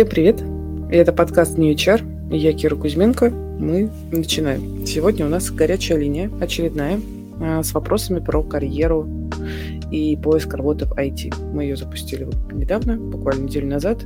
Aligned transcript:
Всем 0.00 0.08
привет! 0.08 0.42
Это 0.90 1.12
подкаст 1.12 1.58
New 1.58 1.74
HR. 1.74 2.34
Я 2.34 2.54
Кира 2.54 2.74
Кузьменко. 2.74 3.28
Мы 3.28 3.90
начинаем. 4.10 4.86
Сегодня 4.86 5.26
у 5.26 5.28
нас 5.28 5.50
горячая 5.50 5.98
линия, 5.98 6.30
очередная, 6.40 6.98
а, 7.38 7.62
с 7.62 7.74
вопросами 7.74 8.18
про 8.20 8.42
карьеру 8.42 9.06
и 9.90 10.16
поиск 10.16 10.54
работы 10.54 10.86
в 10.86 10.92
IT. 10.92 11.34
Мы 11.52 11.64
ее 11.64 11.76
запустили 11.76 12.26
недавно, 12.50 12.96
буквально 12.96 13.42
неделю 13.42 13.66
назад, 13.66 13.98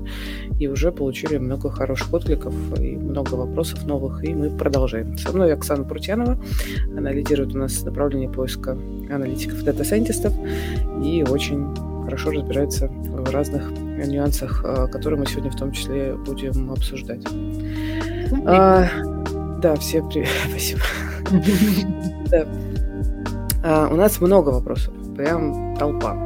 и 0.58 0.66
уже 0.66 0.90
получили 0.90 1.36
много 1.36 1.70
хороших 1.70 2.12
откликов 2.12 2.52
и 2.76 2.96
много 2.96 3.34
вопросов 3.34 3.86
новых, 3.86 4.24
и 4.24 4.34
мы 4.34 4.50
продолжаем. 4.50 5.16
Со 5.16 5.30
мной 5.30 5.54
Оксана 5.54 5.84
Прутьянова. 5.84 6.42
Она 6.98 7.12
лидирует 7.12 7.54
у 7.54 7.58
нас 7.58 7.84
направление 7.84 8.28
поиска 8.28 8.76
аналитиков, 9.08 9.62
дата-сайентистов 9.62 10.34
и 11.04 11.22
очень 11.22 11.68
хорошо 12.04 12.30
разбирается 12.30 12.88
в 12.88 13.30
разных 13.30 13.70
нюансах, 13.72 14.62
а, 14.64 14.86
которые 14.86 15.20
мы 15.20 15.26
сегодня 15.26 15.50
в 15.50 15.56
том 15.56 15.72
числе 15.72 16.14
будем 16.14 16.70
обсуждать. 16.70 17.24
А, 18.46 18.86
да, 19.60 19.74
всем 19.76 20.08
привет, 20.08 20.28
спасибо. 20.50 20.80
да. 22.30 22.46
а, 23.62 23.88
у 23.90 23.96
нас 23.96 24.20
много 24.20 24.50
вопросов, 24.50 24.92
прям 25.16 25.76
толпа. 25.76 26.22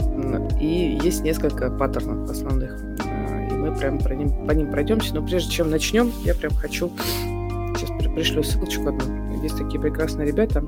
И 0.60 0.98
есть 1.02 1.22
несколько 1.22 1.70
паттернов 1.70 2.28
основных. 2.28 2.76
А, 3.04 3.48
и 3.48 3.52
мы 3.54 3.74
прям 3.76 3.98
по 3.98 4.08
ним, 4.08 4.46
по 4.46 4.52
ним 4.52 4.70
пройдемся. 4.70 5.14
Но 5.14 5.24
прежде 5.24 5.50
чем 5.50 5.70
начнем, 5.70 6.12
я 6.24 6.34
прям 6.34 6.52
хочу... 6.54 6.90
Сейчас 7.76 7.90
пришлю 8.12 8.42
ссылочку 8.42 8.88
одну. 8.88 9.40
Есть 9.42 9.56
такие 9.56 9.80
прекрасные 9.80 10.26
ребята, 10.26 10.60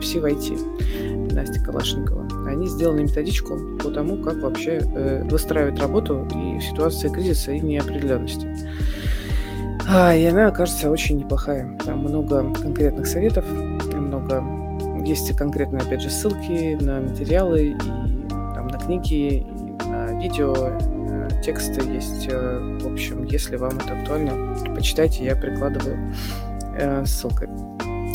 Пси 0.00 0.18
в 0.18 0.24
IT, 0.24 1.32
Настя 1.32 1.62
Калашникова 1.62 2.27
они 2.48 2.66
сделали 2.66 3.02
методичку 3.02 3.58
по 3.82 3.90
тому, 3.90 4.16
как 4.22 4.36
вообще 4.38 4.80
э, 4.82 5.24
выстраивать 5.24 5.78
работу 5.80 6.26
и 6.34 6.58
в 6.58 6.62
ситуации 6.62 7.08
кризиса 7.08 7.52
и 7.52 7.60
неопределенности. 7.60 8.48
А, 9.88 10.14
и 10.14 10.24
она, 10.24 10.50
кажется, 10.50 10.90
очень 10.90 11.18
неплохая. 11.18 11.78
Там 11.84 12.00
много 12.00 12.52
конкретных 12.54 13.06
советов, 13.06 13.44
много 13.94 14.44
есть 15.04 15.34
конкретные, 15.36 15.82
опять 15.82 16.02
же, 16.02 16.10
ссылки 16.10 16.76
на 16.82 17.00
материалы 17.00 17.68
и 17.68 17.78
там, 18.28 18.68
на 18.68 18.78
книги, 18.78 19.14
и 19.14 19.46
на 19.88 20.20
видео, 20.20 20.54
тексты 21.42 21.80
есть. 21.82 22.28
Э, 22.30 22.78
в 22.80 22.92
общем, 22.92 23.24
если 23.24 23.56
вам 23.56 23.78
это 23.78 23.98
актуально, 23.98 24.56
почитайте, 24.74 25.24
я 25.24 25.36
прикладываю 25.36 26.14
э, 26.76 27.04
ссылкой. 27.04 27.48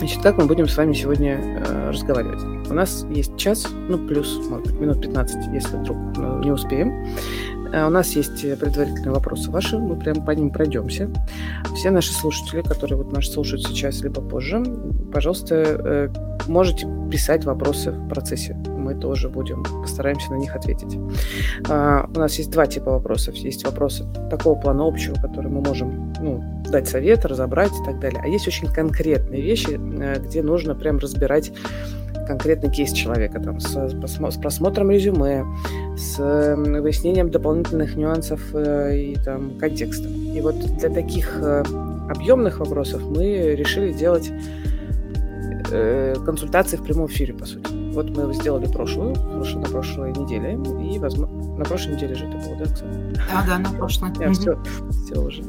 Значит, 0.04 0.22
как 0.22 0.38
мы 0.38 0.48
будем 0.48 0.68
с 0.68 0.76
вами 0.76 0.92
сегодня 0.92 1.40
э, 1.40 1.90
разговаривать? 1.92 2.44
У 2.70 2.74
нас 2.74 3.06
есть 3.10 3.38
час, 3.38 3.66
ну, 3.88 3.98
плюс, 3.98 4.38
может 4.50 4.68
быть, 4.68 4.82
минут 4.82 5.02
15, 5.02 5.54
если 5.54 5.78
вдруг 5.78 5.98
ну, 6.18 6.44
не 6.44 6.52
успеем. 6.52 7.08
Э, 7.72 7.88
у 7.88 7.90
нас 7.90 8.10
есть 8.10 8.42
предварительные 8.42 9.12
вопросы 9.12 9.50
ваши, 9.50 9.78
мы 9.78 9.98
прям 9.98 10.26
по 10.26 10.32
ним 10.32 10.50
пройдемся. 10.50 11.10
Все 11.78 11.90
наши 11.90 12.12
слушатели, 12.12 12.62
которые 12.62 12.98
вот 12.98 13.14
нас 13.14 13.32
слушают 13.32 13.66
сейчас 13.66 14.02
либо 14.02 14.20
позже, 14.20 14.62
пожалуйста, 15.14 15.56
э, 15.56 16.10
можете 16.48 16.86
писать 17.10 17.46
вопросы 17.46 17.92
в 17.92 18.10
процессе. 18.10 18.62
Мы 18.84 18.96
тоже 18.96 19.30
будем, 19.30 19.64
постараемся 19.64 20.32
на 20.32 20.36
них 20.36 20.56
ответить. 20.56 20.98
А, 21.70 22.10
у 22.14 22.20
нас 22.20 22.36
есть 22.36 22.52
два 22.52 22.68
типа 22.68 22.92
вопросов. 22.92 23.36
Есть 23.36 23.66
вопросы 23.66 24.06
такого 24.30 24.60
плана 24.60 24.86
общего, 24.86 25.16
которые 25.16 25.52
мы 25.52 25.62
можем 25.62 26.14
ну, 26.20 26.44
дать 26.70 26.88
совет, 26.88 27.26
разобрать 27.26 27.72
и 27.72 27.86
так 27.86 28.00
далее. 28.00 28.22
А 28.24 28.28
есть 28.28 28.48
очень 28.48 28.68
конкретные 28.68 29.42
вещи, 29.42 29.80
э, 29.80 30.20
где 30.20 30.42
нужно 30.42 30.76
прям 30.76 30.98
разбирать 30.98 31.52
конкретный 32.28 32.72
кейс 32.72 32.94
человека, 32.94 33.40
там, 33.40 33.60
с, 33.60 33.68
с 33.68 34.38
просмотром 34.38 34.92
резюме, 34.92 35.46
с 35.98 36.18
выяснением 36.18 37.30
дополнительных 37.30 37.96
нюансов 37.96 38.42
э, 38.54 38.98
и 38.98 39.16
там, 39.16 39.58
контекста. 39.60 40.08
И 40.08 40.40
вот 40.42 40.58
для 40.60 40.90
таких 40.90 41.38
э, 41.42 41.64
объемных 42.10 42.60
вопросов 42.60 43.02
мы 43.04 43.56
решили 43.56 43.94
делать 43.94 44.32
консультации 46.26 46.78
в 46.78 46.84
прямом 46.84 47.08
эфире, 47.08 47.34
по 47.34 47.46
сути. 47.46 47.73
Вот 47.94 48.10
мы 48.10 48.34
сделали 48.34 48.66
прошлую, 48.66 49.16
прошлую 49.16 49.66
на 49.66 49.72
прошлой 49.72 50.12
неделе, 50.12 50.54
и, 50.84 51.00
возможно, 51.00 51.58
на 51.58 51.64
прошлой 51.64 51.96
неделе 51.96 52.16
же 52.16 52.26
это 52.26 52.38
было, 52.38 52.56
да, 52.58 52.64
Оксана? 52.64 53.14
Да, 53.14 53.46
да, 53.48 53.58
на 53.60 53.78
прошлой. 53.78 54.10
Я 54.20 54.32
все, 54.32 54.58
все 55.06 55.20
уже. 55.20 55.44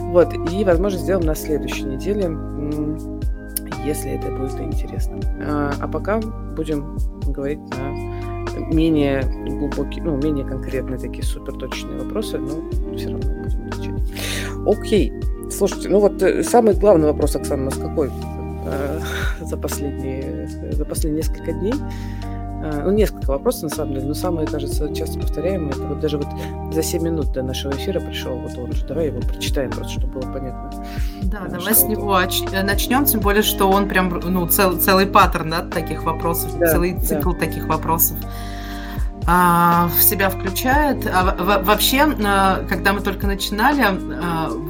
Вот, 0.00 0.32
и, 0.50 0.64
возможно, 0.64 0.98
сделаем 0.98 1.26
на 1.26 1.34
следующей 1.34 1.84
неделе, 1.84 2.36
если 3.84 4.12
это 4.12 4.30
будет 4.30 4.58
интересно. 4.60 5.20
А, 5.46 5.72
а 5.78 5.88
пока 5.88 6.20
будем 6.56 6.96
говорить 7.26 7.60
на 7.70 8.70
менее 8.72 9.22
глубокие, 9.46 10.02
ну, 10.02 10.16
менее 10.16 10.44
конкретные 10.44 10.98
такие 10.98 11.24
суперточные 11.24 11.98
вопросы, 11.98 12.38
но 12.38 12.96
все 12.96 13.10
равно 13.10 13.42
будем 13.42 13.68
отвечать. 13.68 13.94
Окей. 14.66 15.12
Слушайте, 15.50 15.88
ну 15.88 15.98
вот 16.00 16.22
э, 16.22 16.42
самый 16.44 16.74
главный 16.74 17.08
вопрос, 17.08 17.34
Оксана, 17.34 17.62
у 17.62 17.64
нас 17.66 17.74
какой? 17.74 18.10
Э, 19.50 19.56
за 19.56 19.56
последние, 19.56 20.48
за 20.72 20.84
последние 20.84 21.22
несколько 21.22 21.52
дней. 21.52 21.74
Э, 22.62 22.82
ну, 22.84 22.90
несколько 22.90 23.30
вопросов, 23.30 23.64
на 23.64 23.68
самом 23.70 23.94
деле, 23.94 24.06
но 24.06 24.14
самые, 24.14 24.46
кажется, 24.46 24.92
часто 24.94 25.18
повторяемые, 25.18 25.70
это 25.70 25.82
вот 25.82 26.00
даже 26.00 26.18
вот 26.18 26.28
за 26.72 26.82
7 26.82 27.02
минут 27.02 27.32
до 27.32 27.42
нашего 27.42 27.72
эфира 27.72 28.00
пришел 28.00 28.36
вот 28.36 28.56
он 28.58 28.72
же. 28.72 28.86
Давай 28.86 29.06
его 29.06 29.20
прочитаем 29.20 29.70
просто, 29.70 29.98
чтобы 29.98 30.20
было 30.20 30.32
понятно. 30.32 30.84
Да, 31.22 31.46
э, 31.46 31.50
давай 31.50 31.74
с 31.74 31.82
него 31.84 32.18
это... 32.18 32.62
начнем, 32.62 33.04
тем 33.04 33.20
более, 33.20 33.42
что 33.42 33.70
он 33.70 33.88
прям, 33.88 34.08
ну, 34.08 34.46
цел, 34.46 34.78
целый 34.78 35.06
паттерн, 35.06 35.50
да, 35.50 35.62
таких 35.62 36.04
вопросов, 36.04 36.58
да, 36.58 36.66
целый 36.66 36.98
цикл 37.00 37.32
да. 37.32 37.38
таких 37.38 37.66
вопросов. 37.66 38.18
А, 39.32 39.86
в 39.86 40.02
себя 40.02 40.28
включает. 40.28 41.06
А, 41.06 41.36
вообще, 41.62 42.00
а, 42.00 42.64
когда 42.68 42.92
мы 42.92 43.00
только 43.00 43.28
начинали, 43.28 43.86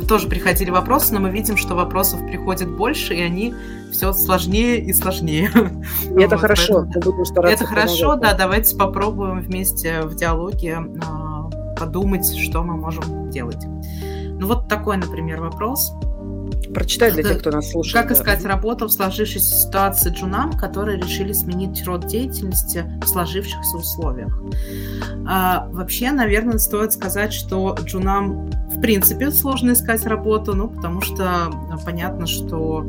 тоже 0.07 0.29
приходили 0.29 0.69
вопросы, 0.69 1.15
но 1.15 1.21
мы 1.21 1.31
видим, 1.31 1.57
что 1.57 1.75
вопросов 1.75 2.21
приходит 2.27 2.69
больше, 2.71 3.15
и 3.15 3.23
они 3.23 3.55
все 3.91 4.13
сложнее 4.13 4.79
и 4.79 4.93
сложнее. 4.93 5.51
И 6.15 6.23
это 6.23 6.37
вот, 6.37 6.41
хорошо. 6.41 6.87
это 7.43 7.65
хорошо, 7.65 8.17
да. 8.17 8.35
Давайте 8.35 8.77
попробуем 8.77 9.41
вместе 9.41 10.03
в 10.03 10.15
диалоге 10.15 10.81
подумать, 11.79 12.37
что 12.37 12.63
мы 12.63 12.77
можем 12.77 13.31
делать. 13.31 13.65
Ну 13.65 14.47
вот 14.47 14.69
такой, 14.69 14.99
например, 14.99 15.41
вопрос. 15.41 15.91
Прочитай 16.75 17.11
для 17.13 17.23
тех, 17.23 17.39
кто 17.39 17.51
нас 17.51 17.71
слушает. 17.71 18.07
Как 18.07 18.17
искать 18.17 18.45
работу 18.45 18.87
в 18.87 18.93
сложившейся 18.93 19.55
ситуации 19.55 20.11
джунам, 20.11 20.53
которые 20.53 20.99
решили 20.99 21.33
сменить 21.33 21.85
род 21.85 22.07
деятельности 22.07 22.85
в 23.03 23.07
сложившихся 23.07 23.77
условиях? 23.77 24.41
А, 25.27 25.69
вообще, 25.71 26.13
наверное, 26.13 26.59
стоит 26.59 26.93
сказать, 26.93 27.33
что 27.33 27.77
джунам 27.83 28.51
в 28.69 28.81
принципе 28.81 29.31
сложно 29.31 29.73
искать 29.73 30.05
работу, 30.07 30.55
ну, 30.55 30.69
потому 30.69 31.01
что 31.01 31.51
понятно, 31.85 32.27
что 32.27 32.87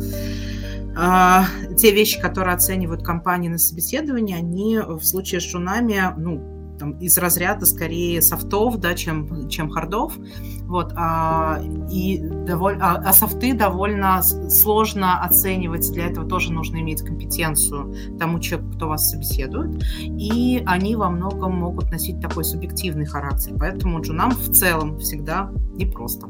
а, 0.95 1.45
те 1.77 1.91
вещи, 1.91 2.19
которые 2.19 2.55
оценивают 2.55 3.03
компании 3.03 3.49
на 3.49 3.57
собеседовании, 3.57 4.35
они 4.35 4.79
в 4.79 5.03
случае 5.03 5.41
с 5.41 5.45
джунами, 5.45 6.13
ну, 6.17 6.60
там, 6.81 6.93
из 6.93 7.15
разряда 7.19 7.67
скорее 7.67 8.23
софтов, 8.23 8.79
да, 8.79 8.95
чем, 8.95 9.47
чем 9.49 9.69
хардов. 9.69 10.17
Вот, 10.63 10.93
а, 10.95 11.61
и 11.91 12.17
довольно, 12.17 12.93
а, 12.93 13.03
а 13.05 13.13
софты 13.13 13.53
довольно 13.53 14.23
сложно 14.23 15.21
оценивать, 15.23 15.91
для 15.91 16.07
этого 16.07 16.27
тоже 16.27 16.51
нужно 16.51 16.77
иметь 16.77 17.03
компетенцию 17.03 17.93
тому 18.17 18.39
человеку, 18.39 18.73
кто 18.75 18.87
вас 18.87 19.11
собеседует, 19.11 19.83
и 20.01 20.63
они 20.65 20.95
во 20.95 21.09
многом 21.09 21.53
могут 21.55 21.91
носить 21.91 22.19
такой 22.19 22.43
субъективный 22.43 23.05
характер, 23.05 23.53
поэтому 23.59 24.01
джунам 24.01 24.31
в 24.31 24.49
целом 24.51 24.97
всегда 24.97 25.51
непросто. 25.75 26.27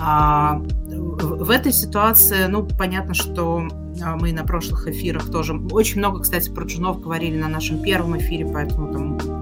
А, 0.00 0.60
в, 0.88 1.50
этой 1.50 1.72
ситуации, 1.72 2.46
ну, 2.48 2.66
понятно, 2.66 3.14
что 3.14 3.68
а, 4.02 4.16
мы 4.16 4.32
на 4.32 4.42
прошлых 4.42 4.88
эфирах 4.88 5.30
тоже 5.30 5.54
очень 5.70 5.98
много, 5.98 6.20
кстати, 6.20 6.50
про 6.50 6.64
джунов 6.64 7.00
говорили 7.00 7.38
на 7.38 7.48
нашем 7.48 7.80
первом 7.82 8.18
эфире, 8.18 8.50
поэтому 8.52 8.92
там 8.92 9.39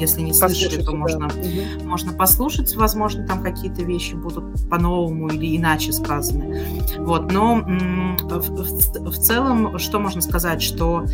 если 0.00 0.22
не 0.22 0.32
слышали, 0.32 0.82
то 0.82 0.92
можно, 0.92 1.28
да. 1.28 1.84
можно 1.84 2.12
послушать. 2.12 2.74
Возможно, 2.74 3.26
там 3.26 3.42
какие-то 3.42 3.82
вещи 3.82 4.14
будут 4.14 4.68
по-новому 4.68 5.28
или 5.28 5.56
иначе 5.56 5.92
сказаны. 5.92 6.62
Вот. 6.98 7.30
Но 7.30 7.56
в, 7.56 8.48
в, 8.48 9.10
в 9.10 9.18
целом, 9.18 9.78
что 9.78 9.98
можно 9.98 10.20
сказать, 10.20 10.62
что 10.62 11.04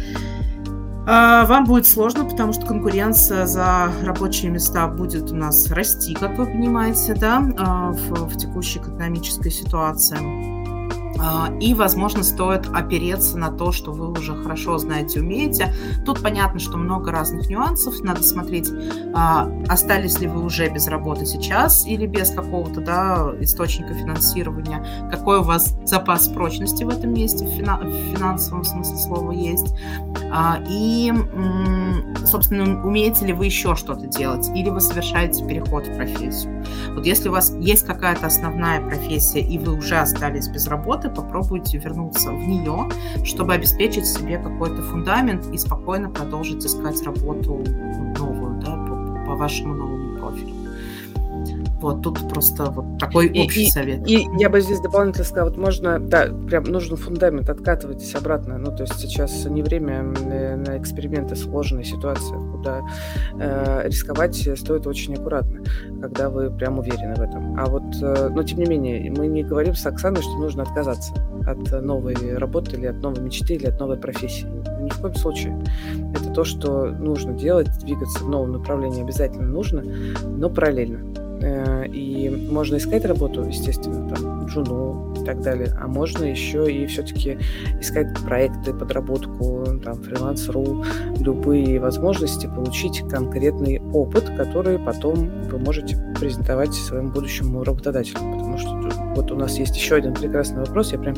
а, 1.08 1.46
вам 1.46 1.64
будет 1.64 1.86
сложно, 1.86 2.24
потому 2.24 2.52
что 2.52 2.66
конкуренция 2.66 3.46
за 3.46 3.92
рабочие 4.02 4.50
места 4.50 4.88
будет 4.88 5.30
у 5.30 5.36
нас 5.36 5.70
расти, 5.70 6.14
как 6.14 6.36
вы 6.36 6.46
понимаете, 6.46 7.14
да, 7.14 7.42
а, 7.58 7.92
в, 7.92 8.28
в 8.28 8.36
текущей 8.36 8.80
экономической 8.80 9.50
ситуации. 9.50 10.55
А, 11.18 11.50
и, 11.60 11.74
возможно, 11.74 12.22
стоит 12.22 12.68
опереться 12.72 13.38
на 13.38 13.50
то, 13.50 13.72
что 13.72 13.92
вы 13.92 14.10
уже 14.10 14.34
хорошо 14.34 14.78
знаете, 14.78 15.20
умеете. 15.20 15.74
Тут 16.04 16.22
понятно, 16.22 16.58
что 16.58 16.76
много 16.76 17.10
разных 17.10 17.48
нюансов. 17.48 18.00
Надо 18.00 18.22
смотреть, 18.22 18.70
а, 19.14 19.48
остались 19.68 20.20
ли 20.20 20.28
вы 20.28 20.42
уже 20.44 20.68
без 20.68 20.88
работы 20.88 21.26
сейчас 21.26 21.86
или 21.86 22.06
без 22.06 22.30
какого-то 22.30 22.80
да, 22.80 23.32
источника 23.40 23.94
финансирования, 23.94 25.08
какой 25.10 25.38
у 25.38 25.42
вас 25.42 25.76
запас 25.84 26.28
прочности 26.28 26.84
в 26.84 26.88
этом 26.88 27.12
месте, 27.12 27.46
в 27.46 27.50
финансовом 27.50 28.64
смысле 28.64 28.96
слова 28.96 29.32
есть. 29.32 29.74
А, 30.30 30.58
и, 30.68 31.12
собственно, 32.24 32.84
умеете 32.84 33.26
ли 33.26 33.32
вы 33.32 33.46
еще 33.46 33.74
что-то 33.74 34.06
делать, 34.06 34.48
или 34.54 34.68
вы 34.70 34.80
совершаете 34.80 35.46
переход 35.46 35.86
в 35.86 35.96
профессию. 35.96 36.64
Вот 36.94 37.06
если 37.06 37.28
у 37.28 37.32
вас 37.32 37.52
есть 37.58 37.86
какая-то 37.86 38.26
основная 38.26 38.80
профессия, 38.80 39.40
и 39.40 39.58
вы 39.58 39.76
уже 39.76 39.96
остались 39.96 40.48
без 40.48 40.66
работы, 40.66 41.05
работы, 41.06 41.10
попробуйте 41.10 41.78
вернуться 41.78 42.30
в 42.30 42.46
нее, 42.46 42.88
чтобы 43.24 43.54
обеспечить 43.54 44.06
себе 44.06 44.38
какой-то 44.38 44.82
фундамент 44.82 45.46
и 45.52 45.58
спокойно 45.58 46.10
продолжить 46.10 46.64
искать 46.64 47.02
работу 47.02 47.64
новую, 48.18 48.60
да, 48.60 48.76
по, 48.76 49.24
по 49.26 49.36
вашему 49.36 49.74
новому. 49.74 49.95
Вот 51.80 52.02
тут 52.02 52.28
просто 52.30 52.70
вот 52.70 52.98
такой 52.98 53.28
и, 53.28 53.44
общий 53.44 53.64
и, 53.64 53.70
совет. 53.70 54.08
И 54.08 54.26
я 54.38 54.48
бы 54.48 54.60
здесь 54.60 54.80
дополнительно 54.80 55.24
сказала, 55.24 55.50
вот 55.50 55.58
можно, 55.58 55.98
да, 55.98 56.28
прям 56.48 56.64
нужен 56.64 56.96
фундамент, 56.96 57.50
откатывайтесь 57.50 58.14
обратно. 58.14 58.56
Ну, 58.56 58.74
то 58.74 58.84
есть 58.84 58.98
сейчас 58.98 59.44
не 59.44 59.62
время 59.62 60.02
на 60.02 60.78
эксперименты, 60.78 61.36
сложные 61.36 61.84
ситуации, 61.84 62.34
куда 62.50 62.80
э, 63.38 63.82
рисковать 63.88 64.36
стоит 64.58 64.86
очень 64.86 65.14
аккуратно, 65.14 65.60
когда 66.00 66.30
вы 66.30 66.50
прям 66.50 66.78
уверены 66.78 67.14
в 67.14 67.20
этом. 67.20 67.58
А 67.58 67.66
вот, 67.66 67.94
э, 68.00 68.30
но 68.30 68.42
тем 68.42 68.58
не 68.58 68.66
менее, 68.66 69.10
мы 69.10 69.26
не 69.26 69.44
говорим 69.44 69.74
с 69.74 69.84
Оксаной, 69.84 70.22
что 70.22 70.36
нужно 70.38 70.62
отказаться 70.62 71.12
от 71.46 71.82
новой 71.82 72.36
работы 72.38 72.76
или 72.76 72.86
от 72.86 72.96
новой 73.02 73.20
мечты 73.20 73.54
или 73.54 73.66
от 73.66 73.78
новой 73.78 73.98
профессии. 73.98 74.46
Ни 74.80 74.88
в 74.88 75.00
коем 75.00 75.14
случае. 75.14 75.62
Это 76.14 76.30
то, 76.30 76.44
что 76.44 76.86
нужно 76.86 77.34
делать, 77.34 77.68
двигаться 77.80 78.24
в 78.24 78.28
новом 78.28 78.52
направлении 78.52 79.02
обязательно 79.02 79.46
нужно, 79.46 79.82
но 80.24 80.48
параллельно. 80.48 81.25
Э, 81.40 81.86
и 81.86 82.30
можно 82.30 82.76
искать 82.76 83.04
работу, 83.04 83.44
естественно, 83.44 84.08
там, 84.08 84.46
джуну 84.46 85.14
и 85.20 85.24
так 85.24 85.42
далее, 85.42 85.68
а 85.78 85.86
можно 85.86 86.24
еще 86.24 86.70
и 86.70 86.86
все-таки 86.86 87.38
искать 87.80 88.08
проекты, 88.24 88.72
подработку, 88.72 89.64
там, 89.84 90.02
фриланс.ру, 90.02 90.84
любые 91.20 91.78
возможности 91.78 92.46
получить 92.46 93.02
конкретный 93.08 93.82
опыт, 93.92 94.24
который 94.36 94.78
потом 94.78 95.30
вы 95.50 95.58
можете 95.58 95.96
презентовать 96.18 96.72
своему 96.72 97.10
будущему 97.10 97.64
работодателю. 97.64 98.18
Потому 98.18 98.58
что 98.58 98.70
вот 99.14 99.30
у 99.30 99.36
нас 99.36 99.58
есть 99.58 99.76
еще 99.76 99.96
один 99.96 100.14
прекрасный 100.14 100.60
вопрос, 100.60 100.92
я 100.92 100.98
прям 100.98 101.16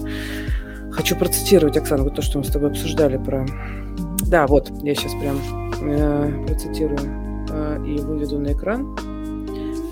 хочу 0.91 1.17
процитировать, 1.17 1.77
Оксана, 1.77 2.03
вот 2.03 2.17
то, 2.17 2.23
что 2.23 2.39
мы 2.39 2.45
с 2.45 2.49
тобой 2.49 2.71
обсуждали 2.71 3.19
про... 3.19 3.47
Да, 4.27 4.47
вот, 4.47 4.71
я 4.83 4.95
сейчас 4.95 5.13
прям 5.15 5.39
э, 5.81 6.45
процитирую 6.47 6.99
э, 7.51 7.85
и 7.87 7.99
выведу 7.99 8.41
на 8.41 8.53
экран. 8.53 8.97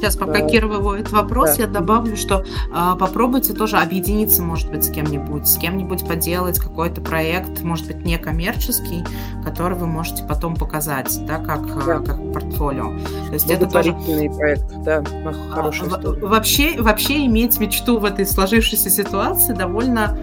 Сейчас, 0.01 0.17
пока 0.17 0.41
да. 0.41 0.49
Кира 0.49 0.67
выводит 0.67 1.11
вопрос, 1.11 1.57
да. 1.57 1.63
я 1.63 1.67
добавлю, 1.67 2.17
что 2.17 2.45
а, 2.73 2.97
попробуйте 2.97 3.55
тоже 3.55 3.79
объединиться, 3.79 4.43
может 4.43 4.71
быть, 4.71 4.85
с 4.85 4.91
кем-нибудь, 4.91 5.49
с 5.49 5.57
кем-нибудь 5.57 6.07
поделать 6.07 6.59
какой-то 6.59 7.01
проект, 7.01 7.63
может 7.63 7.87
быть, 7.87 8.05
некоммерческий, 8.05 9.05
который 9.43 9.77
вы 9.77 9.87
можете 9.87 10.23
потом 10.25 10.55
показать, 10.55 11.19
да, 11.27 11.39
как, 11.39 11.61
а, 11.61 11.83
да. 11.87 11.99
как 12.01 12.33
портфолио. 12.33 12.93
То 13.29 13.33
есть 13.33 13.51
это 13.51 13.67
тоже... 13.67 13.95
проект, 13.95 14.65
да, 14.85 15.03
хорошая 15.51 15.89
история. 15.89 16.27
Вообще, 16.27 16.81
вообще 16.81 17.25
иметь 17.27 17.59
мечту 17.59 17.99
в 17.99 18.05
этой 18.05 18.27
сложившейся 18.27 18.91
ситуации 18.91 19.55
довольно 19.55 20.17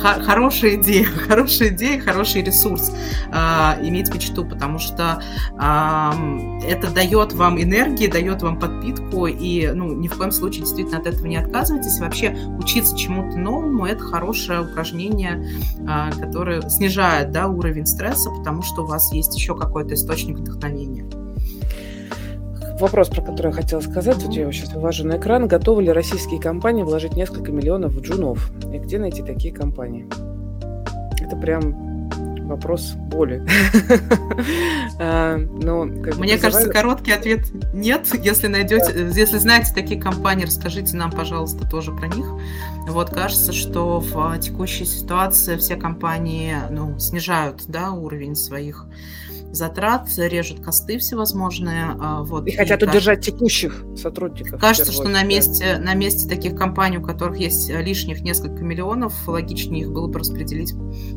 х- 0.00 0.22
хорошая 0.22 0.76
идея, 0.76 1.04
хорошая 1.28 1.68
идея, 1.68 2.00
хороший 2.00 2.42
ресурс 2.42 2.92
а, 3.32 3.76
иметь 3.82 4.14
мечту, 4.14 4.44
потому 4.44 4.78
что 4.78 5.20
а, 5.58 6.14
это 6.64 6.90
дает 6.90 7.32
вам 7.32 7.60
энергии, 7.60 8.06
дает 8.06 8.42
вам 8.42 8.58
подпитку 8.58 8.91
подпитку, 8.92 9.26
и 9.26 9.70
ну, 9.72 9.94
ни 9.94 10.08
в 10.08 10.16
коем 10.16 10.32
случае 10.32 10.60
действительно 10.60 10.98
от 10.98 11.06
этого 11.06 11.26
не 11.26 11.36
отказывайтесь. 11.36 11.98
Вообще 11.98 12.36
учиться 12.58 12.96
чему-то 12.96 13.38
новому– 13.38 13.86
это 13.86 14.02
хорошее 14.02 14.62
упражнение, 14.62 15.46
а, 15.88 16.10
которое 16.12 16.60
снижает 16.68 17.30
да, 17.32 17.48
уровень 17.48 17.86
стресса, 17.86 18.30
потому 18.30 18.62
что 18.62 18.82
у 18.82 18.86
вас 18.86 19.12
есть 19.12 19.34
еще 19.34 19.56
какой-то 19.56 19.94
источник 19.94 20.38
вдохновения 20.38 21.04
вопрос, 22.80 23.10
про 23.10 23.22
который 23.22 23.48
я 23.48 23.52
хотела 23.52 23.80
сказать, 23.80 24.16
вот 24.24 24.32
я 24.32 24.42
его 24.42 24.50
сейчас 24.50 24.72
вывожу 24.72 25.06
на 25.06 25.16
экран. 25.16 25.46
Готовы 25.46 25.84
ли 25.84 25.92
российские 25.92 26.40
компании 26.40 26.82
вложить 26.82 27.14
несколько 27.14 27.52
миллионов 27.52 27.92
в 27.92 28.00
джунов? 28.00 28.50
И 28.72 28.78
где 28.78 28.98
найти 28.98 29.22
такие 29.22 29.54
компании? 29.54 30.08
Это 31.20 31.36
прям 31.36 31.91
вопрос 32.46 32.92
боли. 32.92 33.44
А, 34.98 35.36
но, 35.62 35.84
Мне 35.84 36.38
кажется, 36.38 36.68
короткий 36.68 37.12
ответ 37.12 37.46
нет. 37.72 38.08
Если 38.22 38.46
найдете, 38.46 39.10
если 39.14 39.38
знаете 39.38 39.72
такие 39.74 40.00
компании, 40.00 40.44
расскажите 40.44 40.96
нам, 40.96 41.10
пожалуйста, 41.10 41.68
тоже 41.68 41.92
про 41.92 42.08
них. 42.08 42.26
Вот 42.88 43.10
кажется, 43.10 43.52
что 43.52 44.00
в 44.00 44.38
текущей 44.38 44.84
ситуации 44.84 45.56
все 45.56 45.76
компании 45.76 46.56
ну, 46.70 46.98
снижают 46.98 47.64
да, 47.68 47.92
уровень 47.92 48.36
своих 48.36 48.86
затрат, 49.52 50.08
режут 50.16 50.60
косты 50.60 50.98
всевозможные. 50.98 51.96
А, 52.00 52.22
вот, 52.22 52.46
и, 52.46 52.50
и 52.50 52.56
хотят 52.56 52.80
кажется, 52.80 52.90
удержать 52.90 53.24
текущих 53.24 53.84
сотрудников. 53.96 54.60
Кажется, 54.60 54.92
что 54.92 55.08
на 55.08 55.22
месте, 55.22 55.78
на 55.78 55.94
месте 55.94 56.28
таких 56.28 56.56
компаний, 56.56 56.98
у 56.98 57.02
которых 57.02 57.38
есть 57.38 57.68
лишних 57.70 58.22
несколько 58.22 58.64
миллионов, 58.64 59.28
логичнее 59.28 59.82
их 59.82 59.92
было 59.92 60.08
бы 60.08 60.18
распределить 60.18 60.72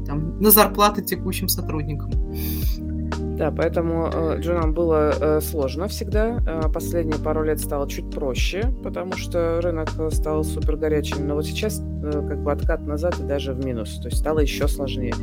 там, 0.05 0.39
на 0.39 0.51
зарплаты 0.51 1.01
текущим 1.01 1.47
сотрудникам. 1.47 2.11
Да, 3.37 3.51
поэтому 3.51 4.09
э, 4.13 4.39
джунам 4.39 4.73
было 4.73 5.13
э, 5.19 5.41
сложно 5.41 5.87
всегда. 5.87 6.41
Э, 6.47 6.69
последние 6.73 7.19
пару 7.19 7.43
лет 7.43 7.59
стало 7.59 7.89
чуть 7.89 8.09
проще, 8.09 8.73
потому 8.81 9.13
что 9.13 9.59
рынок 9.61 9.89
стал 10.11 10.43
супер 10.45 10.77
горячим. 10.77 11.27
Но 11.27 11.35
вот 11.35 11.45
сейчас 11.45 11.81
э, 11.81 12.11
как 12.11 12.41
бы 12.41 12.51
откат 12.51 12.81
назад 12.87 13.19
и 13.19 13.23
даже 13.23 13.53
в 13.53 13.65
минус. 13.65 13.99
То 13.99 14.07
есть 14.07 14.19
стало 14.19 14.39
еще 14.39 14.69
сложнее. 14.69 15.13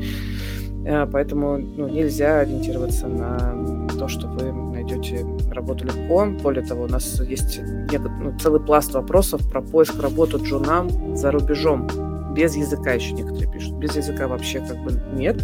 Э, 0.84 1.06
поэтому 1.10 1.56
ну, 1.56 1.88
нельзя 1.88 2.40
ориентироваться 2.40 3.06
на 3.06 3.88
то, 3.98 4.08
что 4.08 4.26
вы 4.26 4.52
найдете 4.52 5.24
работу 5.50 5.86
легко. 5.86 6.26
Более 6.42 6.66
того, 6.66 6.84
у 6.84 6.88
нас 6.88 7.18
есть 7.20 7.60
ну, 7.62 8.38
целый 8.38 8.60
пласт 8.60 8.92
вопросов 8.92 9.48
про 9.50 9.62
поиск 9.62 10.02
работы 10.02 10.36
джунам 10.36 11.16
за 11.16 11.30
рубежом. 11.30 11.88
Без 12.34 12.56
языка 12.56 12.92
еще 12.92 13.12
некоторые 13.12 13.50
пишут. 13.50 13.74
Без 13.78 13.96
языка 13.96 14.28
вообще 14.28 14.60
как 14.60 14.76
бы 14.82 14.92
нет. 15.14 15.42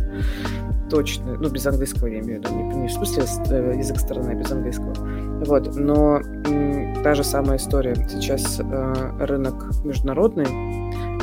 Точно. 0.90 1.36
Ну, 1.38 1.50
без 1.50 1.66
английского 1.66 2.06
я 2.06 2.20
имею 2.20 2.40
в 2.40 2.44
виду. 2.44 2.78
Не, 2.78 2.88
в 2.88 2.92
смысле 2.92 3.24
э, 3.50 3.74
язык 3.76 3.98
стороны, 3.98 4.30
а 4.30 4.34
без 4.34 4.50
английского. 4.50 4.94
Вот. 5.44 5.76
Но 5.76 6.20
та 7.02 7.14
же 7.14 7.24
самая 7.24 7.58
история. 7.58 7.94
Сейчас 8.08 8.60
э, 8.60 8.94
рынок 9.20 9.84
международный 9.84 10.46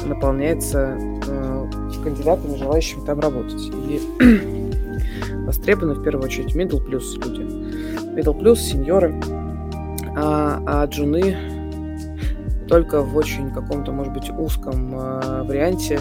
наполняется 0.06 0.98
э, 1.00 1.70
кандидатами, 2.04 2.56
желающими 2.58 3.06
там 3.06 3.20
работать. 3.20 3.62
И 3.62 4.00
востребованы 5.46 5.96
в 5.96 6.04
первую 6.04 6.26
очередь 6.26 6.56
middle 6.56 6.84
plus 6.86 7.16
люди. 7.24 7.42
Middle 8.16 8.40
plus, 8.40 8.56
сеньоры, 8.56 9.14
а, 10.16 10.62
а 10.66 10.86
джуны 10.86 11.36
только 12.68 13.02
в 13.02 13.16
очень 13.16 13.52
каком-то, 13.52 13.92
может 13.92 14.14
быть, 14.14 14.30
узком 14.32 14.96
э, 14.96 15.44
варианте. 15.44 16.00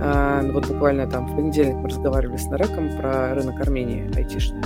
Э, 0.00 0.48
вот 0.52 0.68
буквально 0.68 1.08
там 1.08 1.26
в 1.26 1.36
понедельник 1.36 1.75
разговаривали 1.86 2.36
с 2.36 2.46
Нареком 2.46 2.96
про 2.96 3.34
рынок 3.34 3.60
Армении 3.60 4.10
айтишный. 4.16 4.62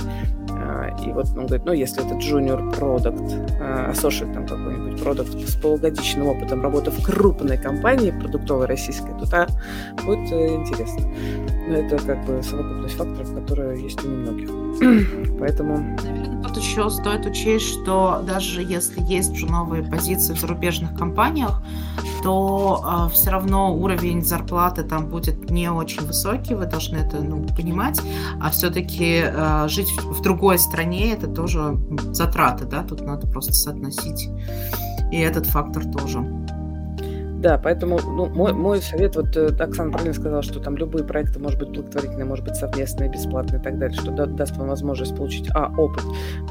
И 1.05 1.11
вот 1.11 1.27
он 1.35 1.47
говорит, 1.47 1.65
ну, 1.65 1.73
если 1.73 2.05
это 2.05 2.15
junior 2.15 2.59
product, 2.77 3.59
associate 3.91 4.33
там 4.33 4.45
какой-нибудь 4.45 5.01
продукт 5.01 5.31
с 5.31 5.55
полугодичным 5.55 6.27
опытом 6.27 6.61
работы 6.61 6.91
в 6.91 7.03
крупной 7.03 7.57
компании 7.57 8.11
продуктовой 8.11 8.67
российской, 8.67 9.17
то 9.19 9.29
да, 9.29 9.47
будет 10.03 10.31
э, 10.31 10.55
интересно. 10.55 11.07
Но 11.67 11.75
это 11.75 11.97
как 11.97 12.23
бы 12.25 12.43
совокупность 12.43 12.95
факторов, 12.95 13.33
которые 13.33 13.81
есть 13.81 14.03
у 14.03 14.07
немногих. 14.07 14.49
Поэтому... 15.39 15.77
Наверное, 16.03 16.40
тут 16.53 16.63
еще 16.63 16.89
стоит 16.89 17.25
учесть, 17.25 17.65
что 17.65 18.23
даже 18.25 18.61
если 18.61 19.01
есть 19.01 19.31
уже 19.31 19.45
новые 19.45 19.83
позиции 19.83 20.33
в 20.33 20.39
зарубежных 20.39 20.97
компаниях, 20.97 21.61
то 22.23 23.07
э, 23.07 23.13
все 23.13 23.31
равно 23.31 23.75
уровень 23.75 24.23
зарплаты 24.23 24.83
там 24.83 25.07
будет 25.07 25.49
не 25.49 25.71
очень 25.71 26.05
высокий, 26.05 26.55
вы 26.55 26.65
должны 26.65 26.97
это 26.97 27.21
ну, 27.21 27.45
понимать, 27.55 28.01
а 28.41 28.49
все-таки 28.49 29.23
э, 29.23 29.67
жить 29.67 29.89
в, 29.89 30.19
в 30.19 30.21
другой 30.21 30.59
стране 30.59 31.13
это 31.13 31.27
тоже 31.27 31.77
затраты, 32.11 32.65
да, 32.65 32.83
тут 32.83 33.01
надо 33.01 33.27
просто 33.27 33.53
соотносить 33.53 34.29
и 35.11 35.17
этот 35.17 35.45
фактор 35.45 35.85
тоже. 35.85 36.19
Да, 37.41 37.57
поэтому 37.57 37.99
ну, 37.99 38.27
мой, 38.27 38.53
мой 38.53 38.83
совет, 38.83 39.15
вот 39.15 39.35
э, 39.35 39.47
Оксана 39.47 39.91
правильно 39.91 40.13
сказала, 40.13 40.43
что 40.43 40.59
там 40.59 40.77
любые 40.77 41.03
проекты, 41.03 41.39
может 41.39 41.57
быть, 41.57 41.69
благотворительные, 41.69 42.25
может 42.25 42.45
быть, 42.45 42.55
совместные, 42.55 43.09
бесплатные 43.09 43.59
и 43.59 43.63
так 43.63 43.79
далее, 43.79 43.99
что 43.99 44.11
да, 44.11 44.27
даст 44.27 44.55
вам 44.57 44.67
возможность 44.67 45.15
получить, 45.15 45.49
а, 45.55 45.73
опыт, 45.75 46.03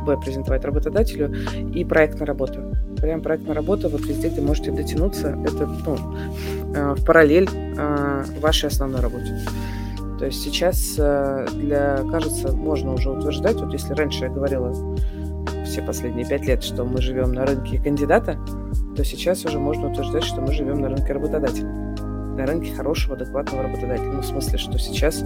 б, 0.04 0.16
презентовать 0.20 0.64
работодателю 0.64 1.32
и 1.72 1.84
проектную 1.84 2.26
работу. 2.26 2.74
Прям 3.00 3.22
проектная 3.22 3.54
работа, 3.54 3.88
вот 3.88 4.00
везде, 4.00 4.30
где 4.30 4.40
можете 4.40 4.72
дотянуться, 4.72 5.38
это 5.44 5.66
ну, 5.86 5.96
э, 6.74 6.94
в 6.98 7.04
параллель 7.04 7.48
э, 7.52 8.24
вашей 8.40 8.66
основной 8.66 9.00
работе. 9.00 9.38
То 10.18 10.26
есть 10.26 10.42
сейчас 10.42 10.96
для, 10.96 12.02
кажется, 12.10 12.52
можно 12.52 12.92
уже 12.92 13.10
утверждать, 13.10 13.54
вот 13.54 13.72
если 13.72 13.94
раньше 13.94 14.24
я 14.24 14.30
говорила 14.30 14.74
все 15.64 15.82
последние 15.82 16.26
пять 16.26 16.46
лет, 16.46 16.62
что 16.62 16.84
мы 16.84 17.00
живем 17.00 17.32
на 17.32 17.46
рынке 17.46 17.78
кандидата, 17.78 18.38
то 18.96 19.04
сейчас 19.04 19.44
уже 19.44 19.58
можно 19.58 19.90
утверждать, 19.90 20.24
что 20.24 20.40
мы 20.40 20.52
живем 20.52 20.80
на 20.80 20.88
рынке 20.88 21.12
работодателя. 21.12 21.68
На 21.68 22.46
рынке 22.46 22.74
хорошего, 22.74 23.14
адекватного 23.14 23.64
работодателя. 23.64 24.12
Ну, 24.12 24.20
в 24.20 24.26
смысле, 24.26 24.58
что 24.58 24.78
сейчас 24.78 25.24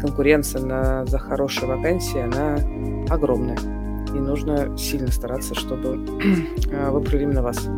конкуренция 0.00 0.62
на, 0.62 1.06
за 1.06 1.18
хорошие 1.18 1.68
вакансии, 1.68 2.20
она 2.20 2.56
огромная. 3.08 3.58
И 4.08 4.18
нужно 4.18 4.76
сильно 4.76 5.10
стараться, 5.10 5.54
чтобы 5.54 5.96
выбрали 6.90 7.22
именно 7.22 7.42
вас. 7.42 7.68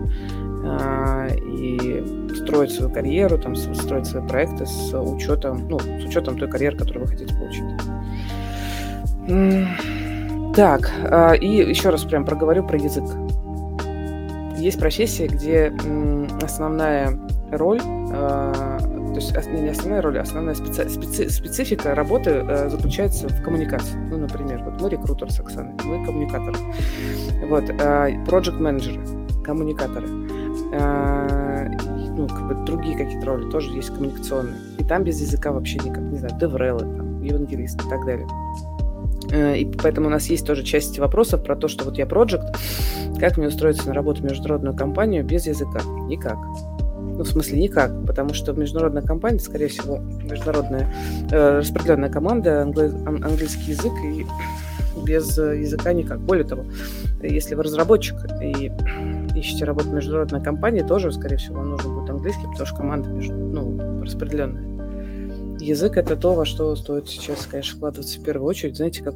А, 0.64 1.26
и 1.28 2.04
строить 2.36 2.70
свою 2.70 2.92
карьеру, 2.92 3.36
там, 3.38 3.56
строить 3.56 4.06
свои 4.06 4.26
проекты 4.26 4.64
с 4.64 4.96
учетом, 4.98 5.68
ну, 5.68 5.78
с 5.78 6.04
учетом 6.04 6.38
той 6.38 6.48
карьеры, 6.48 6.76
которую 6.76 7.04
вы 7.04 7.10
хотите 7.10 7.34
получить. 7.34 7.64
Так, 10.54 10.90
а, 11.10 11.32
и 11.32 11.46
еще 11.46 11.88
раз 11.88 12.04
прям 12.04 12.26
проговорю 12.26 12.66
про 12.66 12.78
язык. 12.78 13.04
Есть 14.58 14.78
профессии, 14.78 15.26
где 15.26 15.72
основная 16.42 17.18
роль, 17.50 17.80
а, 17.82 18.78
то 18.78 19.14
есть 19.14 19.34
не 19.50 19.70
основная 19.70 20.02
роль, 20.02 20.18
а 20.18 20.22
основная 20.22 20.54
специ, 20.54 20.88
специ, 20.90 21.30
специфика 21.30 21.94
работы 21.94 22.44
а, 22.46 22.68
заключается 22.68 23.28
в 23.28 23.42
коммуникации. 23.42 23.96
Ну, 24.10 24.18
например, 24.18 24.62
вот 24.64 24.78
мы 24.78 24.90
рекрутер 24.90 25.32
с 25.32 25.40
Оксаной, 25.40 25.72
мы 25.84 26.04
коммуникаторы. 26.04 26.58
Вот, 27.48 27.64
project 27.64 28.60
менеджеры 28.60 29.00
коммуникаторы. 29.42 30.06
Ну, 32.14 32.28
как 32.28 32.46
бы 32.46 32.54
другие 32.66 32.96
какие-то 32.96 33.26
роли 33.26 33.50
тоже 33.50 33.72
есть 33.72 33.88
коммуникационные. 33.88 34.56
И 34.78 34.84
там 34.84 35.02
без 35.02 35.18
языка 35.20 35.50
вообще 35.50 35.78
никак, 35.78 36.02
не 36.02 36.18
знаю, 36.18 36.38
деврелы, 36.38 36.80
там, 36.80 37.22
евангелисты 37.22 37.86
и 37.86 37.90
так 37.90 38.04
далее. 38.04 38.28
Э, 39.30 39.56
и 39.56 39.64
поэтому 39.64 40.08
у 40.08 40.10
нас 40.10 40.26
есть 40.26 40.46
тоже 40.46 40.62
часть 40.62 40.98
вопросов 40.98 41.42
про 41.42 41.56
то, 41.56 41.68
что 41.68 41.84
вот 41.84 41.98
я 41.98 42.06
проект, 42.06 42.42
как 43.18 43.36
мне 43.36 43.48
устроиться 43.48 43.88
на 43.88 43.94
работу 43.94 44.22
в 44.22 44.24
международную 44.24 44.76
компанию 44.76 45.24
без 45.24 45.46
языка? 45.46 45.80
Никак. 46.08 46.36
Ну, 46.98 47.24
в 47.24 47.28
смысле, 47.28 47.60
никак, 47.60 48.06
потому 48.06 48.32
что 48.32 48.52
в 48.52 48.58
международной 48.58 49.02
компании, 49.02 49.38
скорее 49.38 49.68
всего, 49.68 49.98
международная 49.98 50.92
э, 51.30 51.58
распределенная 51.58 52.10
команда, 52.10 52.62
англи- 52.62 52.92
английский 53.06 53.72
язык 53.72 53.92
и 54.04 54.26
без 55.04 55.36
языка 55.36 55.92
никак. 55.92 56.20
Более 56.20 56.44
того, 56.44 56.64
если 57.22 57.54
вы 57.54 57.64
разработчик 57.64 58.16
и 58.42 58.70
ищете 59.34 59.64
работу 59.64 59.90
в 59.90 59.94
международной 59.94 60.42
компании, 60.42 60.82
тоже, 60.82 61.12
скорее 61.12 61.36
всего, 61.36 61.56
вам 61.56 61.70
нужен 61.70 61.94
будет 61.94 62.10
английский, 62.10 62.46
потому 62.46 62.66
что 62.66 62.76
команда 62.76 63.08
ну, 63.08 64.02
распределенная 64.02 64.71
язык 65.62 65.96
это 65.96 66.16
то, 66.16 66.34
во 66.34 66.44
что 66.44 66.74
стоит 66.76 67.08
сейчас, 67.08 67.46
конечно, 67.46 67.76
вкладываться 67.76 68.20
в 68.20 68.22
первую 68.22 68.48
очередь. 68.48 68.76
Знаете, 68.76 69.02
как 69.02 69.14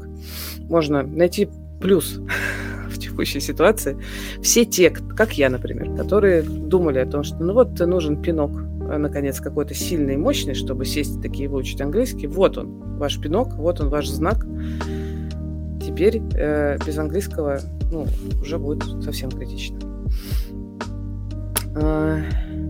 можно 0.69 1.03
найти 1.03 1.49
плюс 1.81 2.21
в 2.89 2.99
текущей 2.99 3.41
ситуации. 3.41 3.97
Все 4.43 4.65
те, 4.65 4.91
как 4.91 5.33
я, 5.37 5.51
например, 5.51 5.95
которые 5.97 6.43
думали 6.43 6.99
о 6.99 7.07
том, 7.07 7.23
что 7.23 7.37
ну 7.37 7.53
вот 7.53 7.79
нужен 7.81 8.23
пинок, 8.23 8.53
э, 8.53 8.97
наконец, 8.97 9.41
какой-то 9.41 9.75
сильный 9.75 10.15
и 10.15 10.19
мощный, 10.19 10.55
чтобы 10.55 10.85
сесть 10.85 11.21
такие 11.21 11.49
выучить 11.49 11.81
английский. 11.81 12.27
Вот 12.27 12.59
он, 12.59 12.99
ваш 12.99 13.21
пинок, 13.21 13.55
вот 13.55 13.81
он, 13.81 13.89
ваш 13.89 14.09
знак. 14.09 14.47
Теперь 15.85 16.23
э, 16.35 16.79
без 16.85 16.99
английского 16.99 17.61
ну, 17.91 18.07
уже 18.41 18.59
будет 18.59 18.85
совсем 19.03 19.31
критично. 19.31 19.79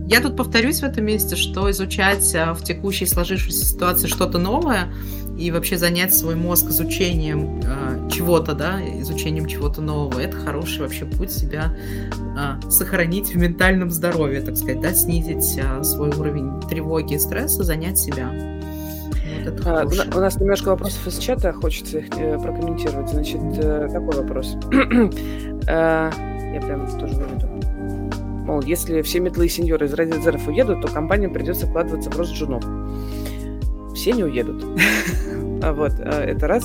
Я 0.07 0.21
тут 0.21 0.37
повторюсь 0.37 0.79
в 0.79 0.83
этом 0.83 1.03
месте, 1.03 1.35
что 1.35 1.69
изучать 1.69 2.33
а, 2.33 2.53
в 2.53 2.63
текущей 2.63 3.05
сложившейся 3.05 3.65
ситуации 3.65 4.07
что-то 4.07 4.39
новое 4.39 4.87
и 5.37 5.51
вообще 5.51 5.77
занять 5.77 6.15
свой 6.15 6.35
мозг 6.35 6.69
изучением 6.69 7.61
э, 7.63 8.09
чего-то, 8.09 8.53
да, 8.53 8.81
изучением 9.01 9.45
чего-то 9.45 9.81
нового, 9.81 10.19
это 10.19 10.35
хороший 10.37 10.79
вообще 10.79 11.05
путь 11.05 11.31
себя 11.31 11.77
э, 12.11 12.69
сохранить 12.71 13.35
в 13.35 13.37
ментальном 13.37 13.91
здоровье, 13.91 14.41
так 14.41 14.55
сказать, 14.55 14.81
да, 14.81 14.93
снизить 14.93 15.59
э, 15.61 15.83
свой 15.83 16.09
уровень 16.09 16.59
тревоги 16.69 17.15
и 17.15 17.19
стресса, 17.19 17.63
занять 17.63 17.99
себя. 17.99 18.31
Вот 19.45 19.65
а, 19.65 19.85
у, 19.85 20.17
у 20.17 20.21
нас 20.21 20.37
немножко 20.37 20.69
вопросов 20.69 21.05
из 21.05 21.17
чата, 21.19 21.53
хочется 21.53 21.99
их 21.99 22.05
э, 22.17 22.39
прокомментировать. 22.39 23.09
Значит, 23.09 23.41
э, 23.57 23.89
такой 23.91 24.15
вопрос. 24.15 24.55
э, 24.71 26.11
я 26.53 26.61
прям 26.61 26.87
тоже 26.99 27.13
выведу. 27.13 27.56
Мол, 28.47 28.61
если 28.61 29.01
все 29.01 29.19
метлы 29.19 29.47
и 29.47 29.49
сеньоры 29.49 29.87
из 29.87 29.93
радиозеров 29.93 30.47
уедут, 30.47 30.81
то 30.81 30.87
компаниям 30.87 31.33
придется 31.33 31.67
вкладываться 31.67 32.09
в 32.09 32.17
рост 32.17 32.31
джунов. 32.33 32.63
Все 33.93 34.13
не 34.13 34.23
уедут. 34.23 34.65
А 35.59 35.73
вот, 35.73 35.93
а, 35.99 36.23
это 36.23 36.47
раз. 36.47 36.63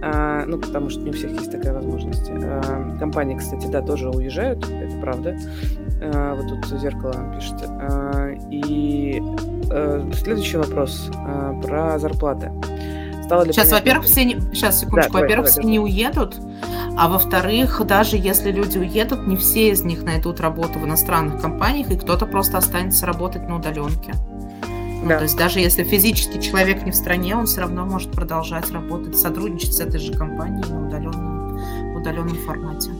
А, 0.00 0.46
ну, 0.46 0.58
потому 0.58 0.88
что 0.88 1.02
не 1.02 1.10
у 1.10 1.12
всех 1.12 1.32
есть 1.32 1.52
такая 1.52 1.74
возможность. 1.74 2.30
Компании, 2.98 3.36
кстати, 3.36 3.66
да, 3.66 3.82
тоже 3.82 4.08
уезжают, 4.08 4.66
это 4.66 4.96
правда. 4.98 5.36
Вот 6.00 6.48
тут 6.48 6.80
зеркало 6.80 7.14
пишет. 7.34 7.62
И 8.50 9.22
следующий 10.14 10.56
вопрос 10.56 11.10
про 11.62 11.98
зарплаты. 11.98 12.50
Стало 13.24 13.42
ли 13.42 13.52
Сейчас, 13.52 13.70
во-первых, 13.70 14.06
все 14.06 14.24
не... 14.24 14.40
Сейчас, 14.54 14.80
секундочку. 14.80 15.12
Да, 15.12 15.20
во-первых, 15.20 15.48
все 15.48 15.60
не 15.60 15.78
уедут. 15.78 16.36
А 17.00 17.06
во-вторых, 17.06 17.80
даже 17.86 18.16
если 18.16 18.50
люди 18.50 18.76
уедут, 18.76 19.24
не 19.28 19.36
все 19.36 19.70
из 19.70 19.84
них 19.84 20.02
найдут 20.02 20.40
работу 20.40 20.80
в 20.80 20.84
иностранных 20.84 21.40
компаниях, 21.40 21.92
и 21.92 21.96
кто-то 21.96 22.26
просто 22.26 22.58
останется 22.58 23.06
работать 23.06 23.48
на 23.48 23.54
удаленке. 23.54 24.14
Ну, 25.02 25.08
да. 25.08 25.18
то 25.18 25.22
есть 25.22 25.36
даже 25.36 25.60
если 25.60 25.84
физически 25.84 26.40
человек 26.40 26.84
не 26.84 26.90
в 26.90 26.96
стране, 26.96 27.36
он 27.36 27.46
все 27.46 27.60
равно 27.60 27.86
может 27.86 28.10
продолжать 28.10 28.72
работать, 28.72 29.16
сотрудничать 29.16 29.74
с 29.74 29.80
этой 29.80 30.00
же 30.00 30.12
компанией 30.12 30.68
на 30.68 30.88
удаленном, 30.88 31.27
удаленном 31.98 32.36
формате. 32.36 32.90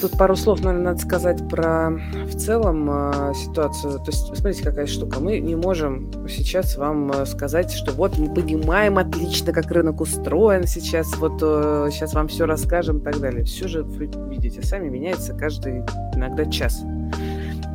Тут 0.00 0.12
пару 0.16 0.36
слов, 0.36 0.62
наверное, 0.62 0.92
надо 0.92 1.00
сказать 1.00 1.48
про 1.48 1.90
в 2.26 2.36
целом 2.36 2.88
э, 2.90 3.34
ситуацию. 3.34 3.98
То 3.98 4.06
есть, 4.06 4.36
смотрите, 4.36 4.62
какая 4.62 4.86
штука. 4.86 5.18
Мы 5.18 5.40
не 5.40 5.56
можем 5.56 6.10
сейчас 6.28 6.76
вам 6.76 7.10
э, 7.10 7.26
сказать, 7.26 7.72
что 7.72 7.90
вот 7.92 8.16
мы 8.16 8.32
понимаем 8.32 8.98
отлично, 8.98 9.52
как 9.52 9.70
рынок 9.70 10.00
устроен 10.00 10.66
сейчас, 10.66 11.16
вот 11.16 11.40
э, 11.42 11.88
сейчас 11.90 12.14
вам 12.14 12.28
все 12.28 12.46
расскажем 12.46 12.98
и 12.98 13.02
так 13.02 13.18
далее. 13.18 13.44
Все 13.44 13.66
же 13.66 13.82
вы 13.82 14.06
видите, 14.28 14.62
сами 14.62 14.88
меняется 14.88 15.34
каждый 15.34 15.82
иногда 16.14 16.44
час. 16.46 16.82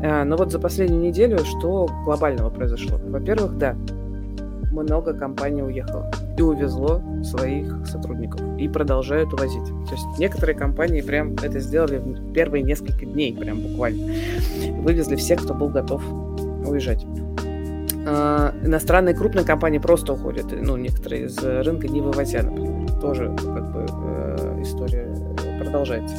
Э, 0.02 0.24
но 0.24 0.38
вот 0.38 0.52
за 0.52 0.60
последнюю 0.60 1.02
неделю 1.02 1.40
что 1.40 1.90
глобального 2.06 2.50
произошло? 2.50 3.00
Во-первых, 3.06 3.58
да, 3.58 3.76
много 4.72 5.14
компаний 5.14 5.62
уехало 5.62 6.10
и 6.38 6.42
увезло 6.42 7.02
своих 7.24 7.86
сотрудников 7.86 8.42
и 8.58 8.68
продолжают 8.68 9.32
увозить. 9.34 9.66
То 9.88 9.92
есть 9.92 10.06
некоторые 10.18 10.56
компании 10.56 11.02
прям 11.02 11.36
это 11.36 11.60
сделали 11.60 11.98
в 11.98 12.34
первые 12.34 12.64
несколько 12.64 13.06
дней, 13.06 13.36
прям 13.36 13.60
буквально. 13.62 14.14
Вывезли 14.82 15.16
всех, 15.16 15.44
кто 15.44 15.54
был 15.54 15.70
готов 15.70 16.02
уезжать. 16.66 17.06
А, 18.06 18.54
иностранные 18.64 19.16
крупные 19.16 19.46
компании 19.46 19.78
просто 19.78 20.14
уходят, 20.14 20.48
ну, 20.52 20.76
некоторые 20.76 21.26
из 21.26 21.38
рынка 21.38 21.88
не 21.88 22.02
вывозя, 22.02 22.44
например. 22.44 22.74
Тоже 23.00 23.36
как 23.38 23.72
бы 23.72 23.86
э, 23.90 24.62
история 24.62 25.08
продолжается. 25.60 26.16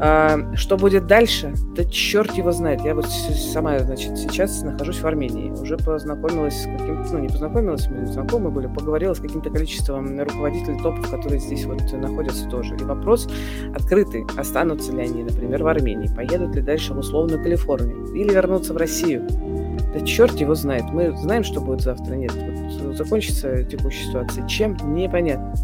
А, 0.00 0.54
что 0.56 0.76
будет 0.76 1.06
дальше? 1.06 1.54
Да 1.76 1.84
черт 1.84 2.32
его 2.34 2.52
знает. 2.52 2.80
Я 2.82 2.94
вот 2.94 3.06
сама, 3.06 3.78
значит, 3.78 4.16
сейчас 4.18 4.62
нахожусь 4.62 5.00
в 5.00 5.06
Армении. 5.06 5.50
Уже 5.50 5.76
познакомилась 5.76 6.62
с 6.62 6.64
каким-то, 6.64 7.12
ну, 7.12 7.18
не 7.20 7.28
познакомилась, 7.28 7.88
мы 7.88 8.06
знакомы 8.06 8.50
были, 8.50 8.66
поговорила 8.66 9.14
с 9.14 9.20
каким-то 9.20 9.50
количеством 9.50 10.18
руководителей 10.18 10.78
топов, 10.82 11.10
которые 11.10 11.40
здесь 11.40 11.64
вот 11.64 11.80
находятся 11.92 12.48
тоже. 12.48 12.76
И 12.76 12.82
вопрос 12.82 13.28
открытый. 13.74 14.26
Останутся 14.36 14.92
ли 14.92 15.02
они, 15.02 15.22
например, 15.22 15.62
в 15.62 15.66
Армении? 15.66 16.14
Поедут 16.14 16.54
ли 16.56 16.62
дальше 16.62 16.94
в 16.94 16.98
условную 16.98 17.42
Калифорнию? 17.42 18.12
Или 18.14 18.32
вернутся 18.32 18.74
в 18.74 18.76
Россию? 18.76 19.26
Да 19.94 20.00
черт 20.00 20.34
его 20.40 20.54
знает. 20.54 20.84
Мы 20.92 21.16
знаем, 21.16 21.44
что 21.44 21.60
будет 21.60 21.80
завтра. 21.80 22.14
Нет. 22.14 22.32
Закончится 22.96 23.64
текущая 23.64 24.06
ситуация. 24.06 24.46
Чем? 24.48 24.76
Непонятно. 24.94 25.54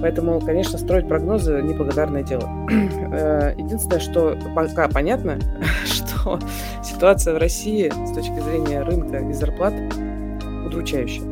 Поэтому, 0.00 0.40
конечно, 0.40 0.78
строить 0.78 1.08
прогнозы– 1.08 1.60
неблагодарное 1.62 2.22
дело. 2.22 2.48
Э, 3.08 3.54
единственное, 3.56 4.00
что 4.00 4.36
пока 4.54 4.88
понятно, 4.88 5.38
что 5.84 6.40
ситуация 6.82 7.34
в 7.34 7.38
России 7.38 7.88
с 7.88 8.12
точки 8.12 8.40
зрения 8.40 8.82
рынка 8.82 9.18
и 9.18 9.32
зарплат 9.32 9.72
удручающая. 10.66 11.22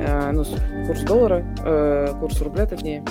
Э, 0.00 0.30
ну, 0.32 0.44
курс 0.86 1.02
доллара, 1.02 1.44
э, 1.64 2.14
курс 2.20 2.40
рубля, 2.40 2.66
точнее, 2.66 3.02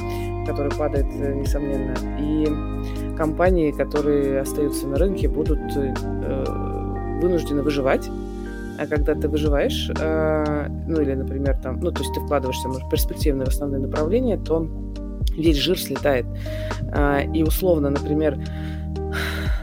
который 0.47 0.71
падает, 0.71 1.05
несомненно, 1.05 1.93
и 2.17 3.17
компании, 3.17 3.71
которые 3.71 4.39
остаются 4.39 4.87
на 4.87 4.97
рынке, 4.97 5.27
будут 5.27 5.59
вынуждены 7.21 7.61
выживать, 7.61 8.09
а 8.81 8.87
когда 8.87 9.13
ты 9.13 9.29
выживаешь, 9.29 9.91
э, 9.99 10.67
ну 10.87 11.01
или, 11.01 11.13
например, 11.13 11.55
там, 11.61 11.79
ну, 11.79 11.91
то 11.91 12.01
есть 12.01 12.13
ты 12.15 12.19
вкладываешься 12.19 12.67
может, 12.67 12.83
в 12.83 12.89
перспективные 12.89 13.45
в 13.45 13.49
основные 13.49 13.79
направления, 13.79 14.37
то 14.37 14.67
весь 15.37 15.57
жир 15.57 15.79
слетает. 15.79 16.25
Э, 16.91 17.23
и 17.31 17.43
условно, 17.43 17.91
например, 17.91 18.39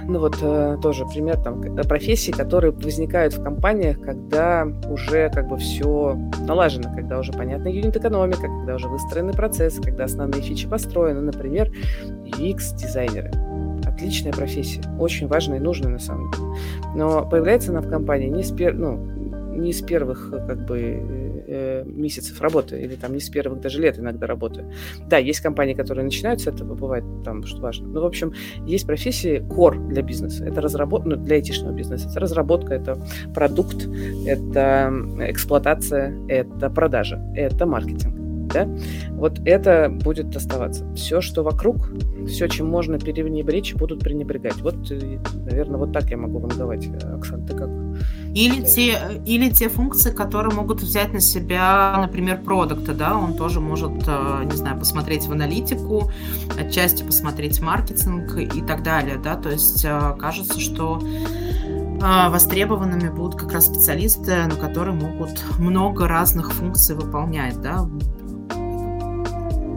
ну 0.07 0.21
вот 0.21 0.39
э, 0.41 0.77
тоже 0.81 1.05
пример 1.05 1.37
там 1.39 1.61
профессий, 1.89 2.31
которые 2.31 2.73
возникают 2.73 3.35
в 3.35 3.43
компаниях, 3.43 4.01
когда 4.01 4.67
уже 4.89 5.31
как 5.31 5.49
бы 5.49 5.57
все 5.57 6.17
налажено, 6.47 6.95
когда 6.95 7.19
уже 7.19 7.33
понятна 7.33 7.69
юнит-экономика, 7.69 8.43
когда 8.43 8.77
уже 8.77 8.89
выстроены 8.89 9.33
процессы, 9.33 9.83
когда 9.83 10.05
основные 10.05 10.43
фичи 10.43 10.69
построены, 10.69 11.21
например, 11.23 11.73
UX-дизайнеры. 12.39 13.48
Отличная 13.99 14.33
профессия, 14.33 14.81
очень 15.01 15.27
важная 15.27 15.59
и 15.59 15.61
нужная 15.61 15.91
на 15.91 15.99
самом 15.99 16.31
деле. 16.31 16.45
Но 16.95 17.29
появляется 17.29 17.73
она 17.73 17.81
в 17.81 17.89
компании 17.89 18.29
не 18.29 18.45
с, 18.45 18.53
пер... 18.53 18.73
ну, 18.73 18.97
не 19.57 19.73
с 19.73 19.83
первых 19.83 20.31
как 20.31 20.67
бы 20.67 21.43
э, 21.49 21.83
месяцев 21.85 22.41
работы, 22.41 22.81
или 22.81 22.95
там 22.95 23.13
не 23.13 23.19
с 23.19 23.29
первых 23.29 23.61
даже 23.61 23.81
лет 23.81 23.99
иногда 23.99 24.29
работы. 24.29 24.67
Да, 25.09 25.19
есть 25.19 25.41
компании, 25.41 25.75
которые 25.75 26.05
начинают 26.05 26.41
с 26.41 26.47
этого, 26.47 26.77
бывает 26.77 27.03
там, 27.25 27.45
что 27.45 27.61
важно. 27.61 27.89
Но, 27.89 28.03
в 28.03 28.07
общем, 28.07 28.33
есть 28.67 28.87
профессии 28.87 29.41
core 29.41 29.89
для 29.89 30.03
бизнеса. 30.03 30.47
Это 30.47 30.61
разработка, 30.61 31.09
ну, 31.09 31.17
для 31.17 31.35
айтишного 31.35 31.73
бизнеса. 31.73 32.09
Это 32.09 32.21
разработка, 32.21 32.75
это 32.75 33.05
продукт, 33.35 33.89
это 34.27 34.93
эксплуатация, 35.29 36.15
это 36.29 36.71
продажа, 36.71 37.21
это 37.35 37.67
маркетинг 37.67 38.18
да, 38.49 38.69
вот 39.13 39.41
это 39.45 39.89
будет 39.91 40.35
оставаться. 40.37 40.85
Все, 40.95 41.21
что 41.21 41.43
вокруг, 41.43 41.91
все, 42.27 42.49
чем 42.49 42.69
можно 42.69 42.99
пренебречь, 42.99 43.75
будут 43.75 44.01
пренебрегать. 44.01 44.61
Вот, 44.61 44.91
э, 44.91 45.19
наверное, 45.35 45.79
вот 45.79 45.93
так 45.93 46.11
я 46.11 46.17
могу 46.17 46.39
вам 46.39 46.51
давать, 46.51 46.89
Оксана, 47.05 47.47
ты 47.47 47.55
как? 47.55 47.69
Или 48.35 48.63
те, 48.63 48.99
или 49.25 49.51
те 49.51 49.69
функции, 49.69 50.13
которые 50.13 50.55
могут 50.55 50.81
взять 50.81 51.13
на 51.13 51.21
себя, 51.21 51.97
например, 51.99 52.43
продукты, 52.43 52.93
да, 52.93 53.17
он 53.17 53.35
тоже 53.35 53.61
может, 53.61 53.93
э, 54.07 54.43
не 54.45 54.57
знаю, 54.57 54.79
посмотреть 54.79 55.27
в 55.27 55.33
аналитику, 55.33 56.11
отчасти 56.59 57.03
посмотреть 57.03 57.61
маркетинг 57.61 58.37
и 58.37 58.63
так 58.63 58.83
далее, 58.83 59.19
да, 59.23 59.37
то 59.37 59.51
есть 59.51 59.85
э, 59.85 60.17
кажется, 60.19 60.61
что 60.61 61.01
востребованными 62.01 63.09
будут 63.09 63.41
как 63.41 63.53
раз 63.53 63.67
специалисты, 63.67 64.47
на 64.47 64.55
которые 64.55 64.95
могут 64.95 65.45
много 65.59 66.07
разных 66.07 66.53
функций 66.53 66.95
выполнять, 66.95 67.61
да, 67.61 67.89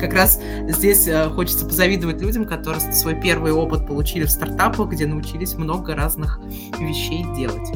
как 0.02 0.14
раз 0.14 0.40
здесь 0.68 1.08
э, 1.08 1.30
хочется 1.30 1.66
позавидовать 1.66 2.22
людям, 2.22 2.46
которые 2.46 2.82
свой 2.92 3.16
первый 3.16 3.52
опыт 3.52 3.88
получили 3.88 4.26
в 4.26 4.32
стартапах, 4.32 4.90
где 4.90 5.06
научились 5.06 5.54
много 5.54 5.96
разных 5.96 6.40
вещей 6.80 7.26
делать. 7.36 7.70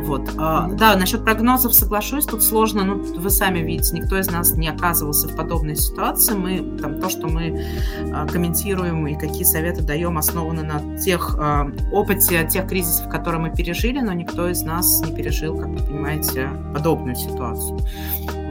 Вот. 0.00 0.30
А, 0.36 0.68
да, 0.68 0.96
насчет 0.96 1.24
прогнозов 1.24 1.74
соглашусь, 1.74 2.26
тут 2.26 2.42
сложно, 2.42 2.84
ну, 2.84 3.02
вы 3.02 3.30
сами 3.30 3.60
видите, 3.60 3.96
никто 3.96 4.18
из 4.18 4.30
нас 4.30 4.52
не 4.52 4.68
оказывался 4.68 5.28
в 5.28 5.36
подобной 5.36 5.76
ситуации. 5.76 6.34
Мы, 6.34 6.78
там, 6.78 7.00
то, 7.00 7.08
что 7.08 7.26
мы 7.26 7.64
а, 8.12 8.26
комментируем 8.26 9.06
и 9.06 9.14
какие 9.14 9.44
советы 9.44 9.82
даем, 9.82 10.18
основаны 10.18 10.62
на 10.62 10.98
тех 10.98 11.36
а, 11.38 11.70
опыте, 11.90 12.46
тех 12.46 12.68
кризисов, 12.68 13.08
которые 13.08 13.40
мы 13.40 13.50
пережили, 13.50 14.00
но 14.00 14.12
никто 14.12 14.48
из 14.48 14.62
нас 14.62 15.00
не 15.00 15.14
пережил, 15.14 15.56
как 15.56 15.68
вы 15.68 15.78
понимаете, 15.78 16.50
подобную 16.74 17.16
ситуацию. 17.16 17.78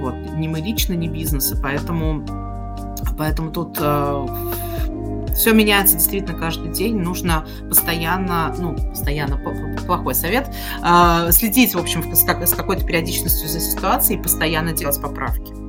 Вот. 0.01 0.15
Ни 0.35 0.47
мы 0.47 0.59
лично, 0.59 0.93
ни 0.93 1.07
бизнесы, 1.07 1.57
поэтому 1.61 2.25
Поэтому 3.17 3.51
тут 3.51 3.77
э, 3.79 4.27
все 5.35 5.53
меняется 5.53 5.95
действительно 5.95 6.37
каждый 6.37 6.71
день. 6.71 6.97
Нужно 6.97 7.45
постоянно, 7.69 8.55
ну, 8.57 8.75
постоянно, 8.75 9.37
плохой 9.85 10.15
совет, 10.15 10.53
э, 10.83 11.31
следить, 11.31 11.75
в 11.75 11.79
общем, 11.79 12.13
с, 12.15 12.53
какой-то 12.53 12.85
периодичностью 12.85 13.49
за 13.49 13.59
ситуацией 13.59 14.19
и 14.19 14.21
постоянно 14.21 14.73
делать 14.73 15.01
поправки. 15.01 15.64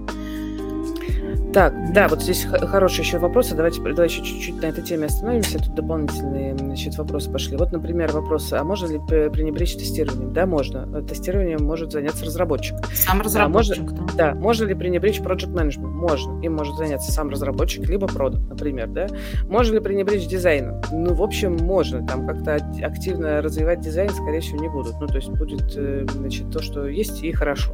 Так, 1.57 1.73
да, 1.95 2.07
вот 2.07 2.21
здесь 2.21 2.45
хороший 2.45 3.01
еще 3.01 3.17
вопрос. 3.17 3.49
Давайте, 3.49 3.81
давай 3.81 4.09
еще 4.09 4.23
чуть-чуть 4.23 4.61
на 4.61 4.67
этой 4.67 4.85
теме 4.85 5.07
остановимся. 5.07 5.57
Тут 5.57 5.75
дополнительные 5.75 6.55
значит, 6.55 6.99
вопросы 6.99 7.33
пошли. 7.33 7.57
Вот, 7.57 7.73
например, 7.73 8.13
вопрос, 8.13 8.53
а 8.53 8.63
можно 8.63 8.89
ли 8.89 8.99
пренебречь 8.99 9.75
тестированием? 9.75 10.35
Да, 10.35 10.45
можно. 10.45 11.03
Тестированием 11.05 11.65
может 11.65 11.93
заняться 11.93 12.27
разработчик. 12.27 12.77
Сам 12.93 13.23
разработчик, 13.23 13.87
да. 13.87 14.03
Можно, 14.03 14.17
да. 14.19 14.35
Можно 14.35 14.65
ли 14.67 14.75
пренебречь 14.75 15.21
project 15.21 15.55
management? 15.55 15.87
Можно. 15.87 16.43
Им 16.43 16.57
может 16.57 16.77
заняться 16.77 17.11
сам 17.11 17.31
разработчик, 17.31 17.89
либо 17.89 18.07
продукт, 18.07 18.47
например, 18.51 18.89
да. 18.89 19.07
Можно 19.49 19.77
ли 19.77 19.81
пренебречь 19.81 20.27
дизайном? 20.27 20.83
Ну, 20.93 21.15
в 21.15 21.23
общем, 21.23 21.57
можно. 21.57 22.07
Там 22.07 22.27
как-то 22.27 22.57
активно 22.83 23.41
развивать 23.41 23.81
дизайн, 23.81 24.11
скорее 24.11 24.41
всего, 24.41 24.61
не 24.61 24.69
будут. 24.69 25.01
Ну, 25.01 25.07
то 25.07 25.17
есть 25.17 25.31
будет, 25.31 25.75
э, 25.75 26.05
значит, 26.07 26.51
то, 26.51 26.61
что 26.61 26.87
есть, 26.87 27.25
и 27.25 27.33
хорошо. 27.33 27.73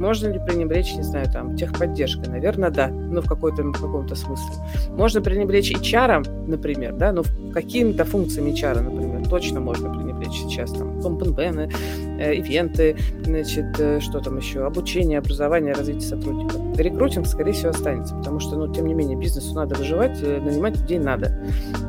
Можно 0.00 0.26
ли 0.26 0.40
пренебречь, 0.44 0.96
не 0.96 1.04
знаю, 1.04 1.26
там, 1.32 1.54
техподдержкой? 1.54 2.28
Наверное, 2.28 2.70
да 2.70 2.90
ну, 3.12 3.20
в, 3.20 3.28
какой-то, 3.28 3.62
в 3.62 3.72
каком-то 3.72 4.14
смысле. 4.14 4.54
Можно 4.90 5.20
пренебречь 5.20 5.72
HR, 5.72 6.48
например, 6.48 6.94
да, 6.94 7.12
но 7.12 7.22
какими-то 7.52 8.04
функциями 8.04 8.50
HR, 8.50 8.80
например, 8.80 9.28
точно 9.28 9.60
можно 9.60 9.90
пренебречь 9.90 10.32
сейчас, 10.32 10.72
там, 10.72 11.00
компенбены, 11.00 11.70
э, 12.18 12.34
ивенты, 12.34 12.96
значит, 13.24 13.78
э, 13.78 14.00
что 14.00 14.20
там 14.20 14.38
еще, 14.38 14.64
обучение, 14.64 15.18
образование, 15.18 15.74
развитие 15.74 16.08
сотрудников. 16.08 16.60
Рекрутинг, 16.76 17.26
скорее 17.26 17.52
всего, 17.52 17.70
останется, 17.70 18.14
потому 18.14 18.40
что, 18.40 18.56
ну, 18.56 18.72
тем 18.72 18.86
не 18.86 18.94
менее, 18.94 19.16
бизнесу 19.16 19.54
надо 19.54 19.74
выживать, 19.74 20.18
э, 20.22 20.40
нанимать 20.40 20.80
людей 20.80 20.98
надо. 20.98 21.38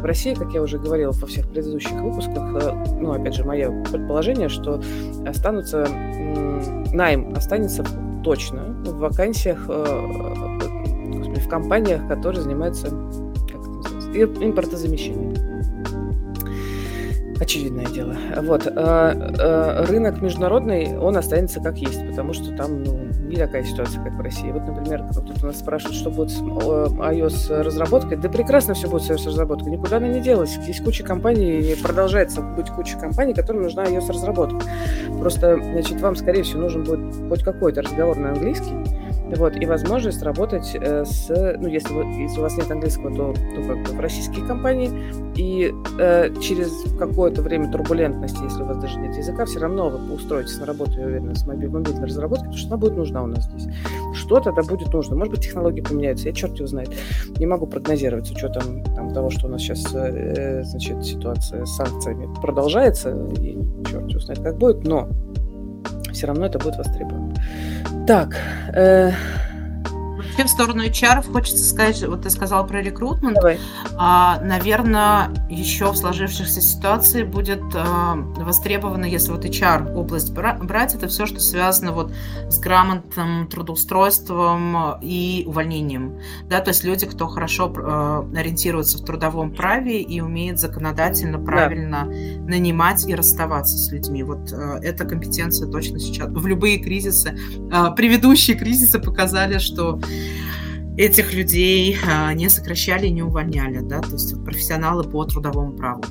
В 0.01 0.05
России, 0.05 0.33
как 0.33 0.53
я 0.53 0.61
уже 0.61 0.77
говорила 0.77 1.11
во 1.13 1.27
всех 1.27 1.49
предыдущих 1.49 1.93
выпусках, 1.93 2.43
ну, 2.99 3.13
опять 3.13 3.35
же, 3.35 3.45
мое 3.45 3.83
предположение, 3.83 4.49
что 4.49 4.81
останутся, 5.25 5.87
найм 6.93 7.33
останется 7.35 7.85
точно 8.23 8.63
в 8.85 8.97
вакансиях 8.99 9.67
в 11.43 11.49
компаниях, 11.49 12.07
которые 12.07 12.41
занимаются 12.41 12.87
как 12.87 13.61
это 13.61 13.69
называется, 13.69 14.43
импортозамещением. 14.43 15.53
Очевидное 17.39 17.85
дело. 17.87 18.15
Вот. 18.41 18.67
А, 18.67 19.11
а, 19.11 19.85
рынок 19.87 20.21
международный, 20.21 20.97
он 20.97 21.17
останется 21.17 21.59
как 21.59 21.77
есть, 21.77 22.07
потому 22.07 22.31
что 22.31 22.55
там 22.55 22.83
ну, 22.83 22.97
не 23.27 23.35
такая 23.35 23.63
ситуация, 23.63 24.01
как 24.03 24.13
в 24.13 24.21
России. 24.21 24.51
Вот, 24.51 24.65
например, 24.65 25.03
кто-то 25.11 25.47
нас 25.47 25.59
спрашивает, 25.59 25.95
что 25.95 26.09
будет 26.09 26.29
с 26.29 26.39
iOS 26.39 27.63
разработкой. 27.63 28.17
Да 28.17 28.29
прекрасно 28.29 28.75
все 28.75 28.87
будет 28.87 29.03
с 29.03 29.09
iOS 29.09 29.27
разработкой. 29.27 29.71
Никуда 29.71 29.97
она 29.97 30.07
не 30.07 30.21
делась. 30.21 30.57
Есть 30.67 30.83
куча 30.83 31.03
компаний, 31.03 31.75
продолжается 31.81 32.41
быть 32.41 32.69
куча 32.69 32.97
компаний, 32.97 33.33
которым 33.33 33.63
нужна 33.63 33.83
iOS 33.85 34.09
разработка. 34.09 34.61
Просто, 35.19 35.57
значит, 35.57 35.99
вам, 35.99 36.15
скорее 36.15 36.43
всего, 36.43 36.61
нужен 36.61 36.83
будет 36.83 37.29
хоть 37.29 37.43
какой-то 37.43 37.81
разговор 37.81 38.17
на 38.17 38.29
английский, 38.29 38.73
вот, 39.35 39.55
и 39.55 39.65
возможность 39.65 40.21
работать 40.21 40.75
э, 40.75 41.05
с, 41.05 41.29
ну, 41.59 41.67
если, 41.67 41.93
вы, 41.93 42.03
если 42.21 42.39
у 42.39 42.41
вас 42.43 42.57
нет 42.57 42.69
английского, 42.69 43.09
то, 43.11 43.33
то 43.33 43.61
как 43.67 43.83
бы 43.83 43.97
в 43.97 43.99
российские 43.99 44.45
компании, 44.45 44.91
и 45.35 45.73
э, 45.99 46.33
через 46.41 46.83
какое-то 46.97 47.41
время 47.41 47.71
турбулентности, 47.71 48.43
если 48.43 48.63
у 48.63 48.65
вас 48.65 48.77
даже 48.77 48.99
нет 48.99 49.15
языка, 49.15 49.45
все 49.45 49.59
равно 49.59 49.89
вы 49.89 50.13
устроитесь 50.13 50.57
на 50.59 50.65
работу, 50.65 50.91
я 50.99 51.05
уверена, 51.05 51.33
с 51.35 51.45
мобильной 51.45 51.83
разработкой, 51.83 52.49
потому 52.49 52.57
что 52.57 52.67
она 52.67 52.77
будет 52.77 52.97
нужна 52.97 53.23
у 53.23 53.27
нас 53.27 53.45
здесь. 53.45 53.67
Что 54.13 54.39
тогда 54.39 54.61
будет 54.61 54.93
нужно? 54.93 55.15
Может 55.15 55.33
быть, 55.33 55.43
технологии 55.43 55.81
поменяются, 55.81 56.27
я 56.27 56.33
черт 56.33 56.55
его 56.55 56.67
знает. 56.67 56.91
Не 57.37 57.45
могу 57.45 57.65
прогнозировать 57.65 58.27
с 58.27 58.31
учетом 58.31 58.83
там, 58.95 59.13
того, 59.13 59.29
что 59.29 59.47
у 59.47 59.49
нас 59.49 59.61
сейчас, 59.61 59.93
э, 59.93 60.63
значит, 60.63 61.03
ситуация 61.03 61.65
с 61.65 61.75
санкциями 61.75 62.29
продолжается, 62.41 63.11
и 63.39 63.57
черт 63.89 64.09
его 64.09 64.19
знает, 64.19 64.41
как 64.41 64.57
будет, 64.57 64.85
но 64.85 65.07
все 66.11 66.27
равно 66.27 66.45
это 66.45 66.59
будет 66.59 66.77
востребовано. 66.77 67.33
Так. 68.07 68.37
Э... 68.73 69.11
Вообще 70.33 70.47
в 70.47 70.49
сторону 70.49 70.83
HR 70.83 71.31
хочется 71.31 71.63
сказать, 71.63 72.03
вот 72.07 72.23
ты 72.23 72.31
сказал 72.31 72.65
про 72.65 72.81
рекрутмент. 72.81 73.35
Давай. 73.35 73.59
А, 73.97 74.39
наверное, 74.41 75.29
еще 75.47 75.91
в 75.91 75.95
сложившихся 75.95 76.59
ситуации 76.59 77.21
будет 77.21 77.61
а, 77.75 78.15
востребовано, 78.15 79.05
если 79.05 79.29
вот 79.29 79.45
HR 79.45 79.93
область 79.93 80.33
брать, 80.33 80.95
это 80.95 81.07
все, 81.07 81.27
что 81.27 81.39
связано 81.39 81.91
вот 81.91 82.11
с 82.49 82.57
грамотным 82.57 83.47
трудоустройством 83.47 84.97
и 85.03 85.43
увольнением. 85.45 86.17
Да, 86.49 86.61
то 86.61 86.69
есть 86.69 86.83
люди, 86.83 87.05
кто 87.05 87.27
хорошо 87.27 87.71
а, 87.77 88.27
ориентируется 88.35 88.97
в 88.97 89.05
трудовом 89.05 89.53
праве 89.53 90.01
и 90.01 90.19
умеет 90.19 90.57
законодательно 90.57 91.37
правильно 91.37 92.07
да. 92.07 92.51
нанимать 92.51 93.07
и 93.07 93.13
расставаться 93.13 93.77
с 93.77 93.91
людьми. 93.91 94.23
Вот 94.23 94.51
а, 94.51 94.79
эта 94.81 95.05
компетенция 95.05 95.69
точно 95.69 95.99
сейчас 95.99 96.27
в 96.27 96.47
любые 96.47 96.79
кризисы, 96.79 97.37
а, 97.71 97.91
предыдущие 97.91 98.57
кризисы 98.57 98.97
показали, 98.97 99.59
что 99.59 99.99
этих 100.97 101.33
людей 101.33 101.97
а, 102.07 102.33
не 102.33 102.49
сокращали, 102.49 103.07
не 103.07 103.23
увольняли, 103.23 103.79
да, 103.79 104.01
то 104.01 104.11
есть 104.11 104.43
профессионалы 104.43 105.03
по 105.03 105.25
трудовому 105.25 105.73
праву. 105.73 106.03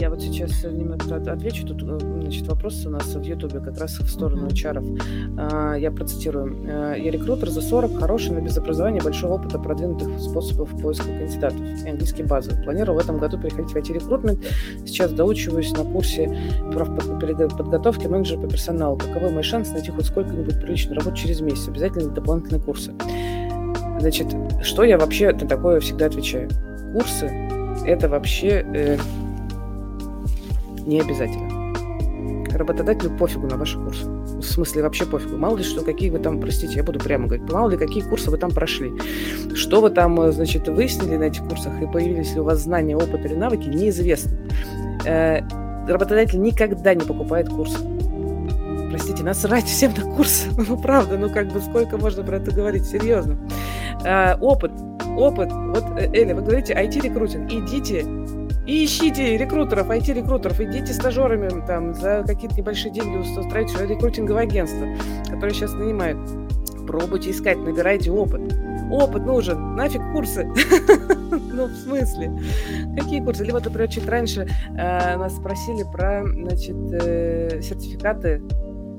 Я 0.00 0.08
вот 0.08 0.22
сейчас 0.22 0.64
немного 0.64 1.16
отвечу. 1.30 1.66
Тут 1.66 1.82
значит, 1.82 2.46
вопрос 2.46 2.86
у 2.86 2.90
нас 2.90 3.04
в 3.14 3.22
Ютубе 3.22 3.60
как 3.60 3.78
раз 3.78 3.98
в 3.98 4.08
сторону 4.08 4.46
HR. 4.46 5.78
Я 5.78 5.90
процитирую. 5.90 6.64
Я 6.64 7.10
рекрутер 7.10 7.50
за 7.50 7.60
40, 7.60 7.98
хороший, 7.98 8.32
но 8.32 8.40
без 8.40 8.56
образования, 8.56 9.02
большого 9.02 9.34
опыта, 9.34 9.58
продвинутых 9.58 10.18
способов 10.18 10.70
поиска 10.80 11.04
кандидатов 11.04 11.60
и 11.84 11.90
английский 11.90 12.22
базы. 12.22 12.50
Планировал 12.64 12.98
в 12.98 13.02
этом 13.02 13.18
году 13.18 13.38
переходить 13.38 13.72
в 13.72 13.76
IT-рекрутмент. 13.76 14.42
Сейчас 14.86 15.12
доучиваюсь 15.12 15.72
на 15.72 15.84
курсе 15.84 16.34
подготовки 16.72 18.06
менеджера 18.06 18.40
по 18.40 18.48
персоналу. 18.48 18.96
Каковы 18.96 19.28
мои 19.28 19.42
шансы 19.42 19.74
найти 19.74 19.90
хоть 19.90 20.06
сколько-нибудь 20.06 20.62
приличную 20.62 20.98
работу 20.98 21.14
через 21.14 21.42
месяц? 21.42 21.68
Обязательно 21.68 22.08
дополнительные 22.08 22.62
курсы. 22.62 22.94
Значит, 23.98 24.34
что 24.62 24.84
я 24.84 24.96
вообще 24.96 25.30
на 25.30 25.46
такое 25.46 25.78
всегда 25.80 26.06
отвечаю? 26.06 26.48
Курсы– 26.94 27.26
это 27.86 28.08
вообще 28.08 28.64
э, 28.74 28.96
не 30.86 31.00
обязательно. 31.00 31.60
Работодателю 32.52 33.16
пофигу 33.16 33.46
на 33.46 33.56
ваши 33.56 33.78
курсы. 33.78 34.04
В 34.06 34.42
смысле, 34.42 34.82
вообще 34.82 35.06
пофигу. 35.06 35.36
Мало 35.36 35.56
ли, 35.56 35.64
что 35.64 35.82
какие 35.82 36.10
вы 36.10 36.18
там, 36.18 36.40
простите, 36.40 36.74
я 36.74 36.82
буду 36.82 36.98
прямо 36.98 37.26
говорить, 37.26 37.50
мало 37.50 37.70
ли, 37.70 37.76
какие 37.76 38.02
курсы 38.02 38.30
вы 38.30 38.38
там 38.38 38.50
прошли. 38.50 38.92
Что 39.54 39.80
вы 39.80 39.90
там, 39.90 40.20
э, 40.20 40.32
значит, 40.32 40.68
выяснили 40.68 41.16
на 41.16 41.24
этих 41.24 41.44
курсах 41.44 41.80
и 41.80 41.86
появились 41.86 42.34
ли 42.34 42.40
у 42.40 42.44
вас 42.44 42.60
знания, 42.60 42.96
опыт 42.96 43.24
или 43.24 43.34
навыки, 43.34 43.68
неизвестно. 43.68 44.32
Э, 45.06 45.40
работодатель 45.88 46.40
никогда 46.40 46.94
не 46.94 47.04
покупает 47.04 47.48
курсы. 47.48 47.78
Простите, 48.90 49.22
насрать 49.22 49.64
всем 49.64 49.92
на 49.96 50.02
курс. 50.16 50.46
Ну, 50.68 50.76
правда, 50.76 51.16
ну 51.16 51.30
как 51.30 51.52
бы 51.52 51.60
сколько 51.60 51.96
можно 51.96 52.24
про 52.24 52.36
это 52.36 52.50
говорить, 52.50 52.84
серьезно. 52.84 53.38
Э, 54.04 54.36
опыт, 54.40 54.72
опыт. 55.16 55.50
Вот, 55.52 55.84
Эля, 56.12 56.34
вы 56.34 56.42
говорите 56.42 56.74
IT-рекрутинг. 56.74 57.50
Идите 57.50 58.04
и 58.70 58.84
ищите 58.84 59.36
рекрутеров, 59.36 59.90
IT-рекрутеров, 59.90 60.60
идите 60.60 60.92
стажерами 60.92 61.48
там 61.66 61.92
за 61.92 62.22
какие-то 62.24 62.56
небольшие 62.56 62.92
деньги 62.92 63.16
устраивайте 63.16 63.84
рекрутинговое 63.84 64.44
агентство, 64.44 64.86
которое 65.28 65.52
сейчас 65.52 65.72
нанимает. 65.72 66.16
Пробуйте 66.86 67.32
искать, 67.32 67.58
набирайте 67.58 68.12
опыт. 68.12 68.40
Опыт 68.92 69.26
нужен, 69.26 69.74
нафиг 69.74 70.02
курсы. 70.12 70.48
Ну, 71.52 71.66
в 71.66 71.76
смысле? 71.76 72.32
Какие 72.96 73.20
курсы? 73.20 73.44
Либо, 73.44 73.60
например, 73.60 73.88
чуть 73.88 74.08
раньше 74.08 74.48
э, 74.76 75.16
нас 75.16 75.36
спросили 75.36 75.84
про, 75.92 76.24
значит, 76.24 76.76
э, 76.92 77.60
сертификаты 77.60 78.40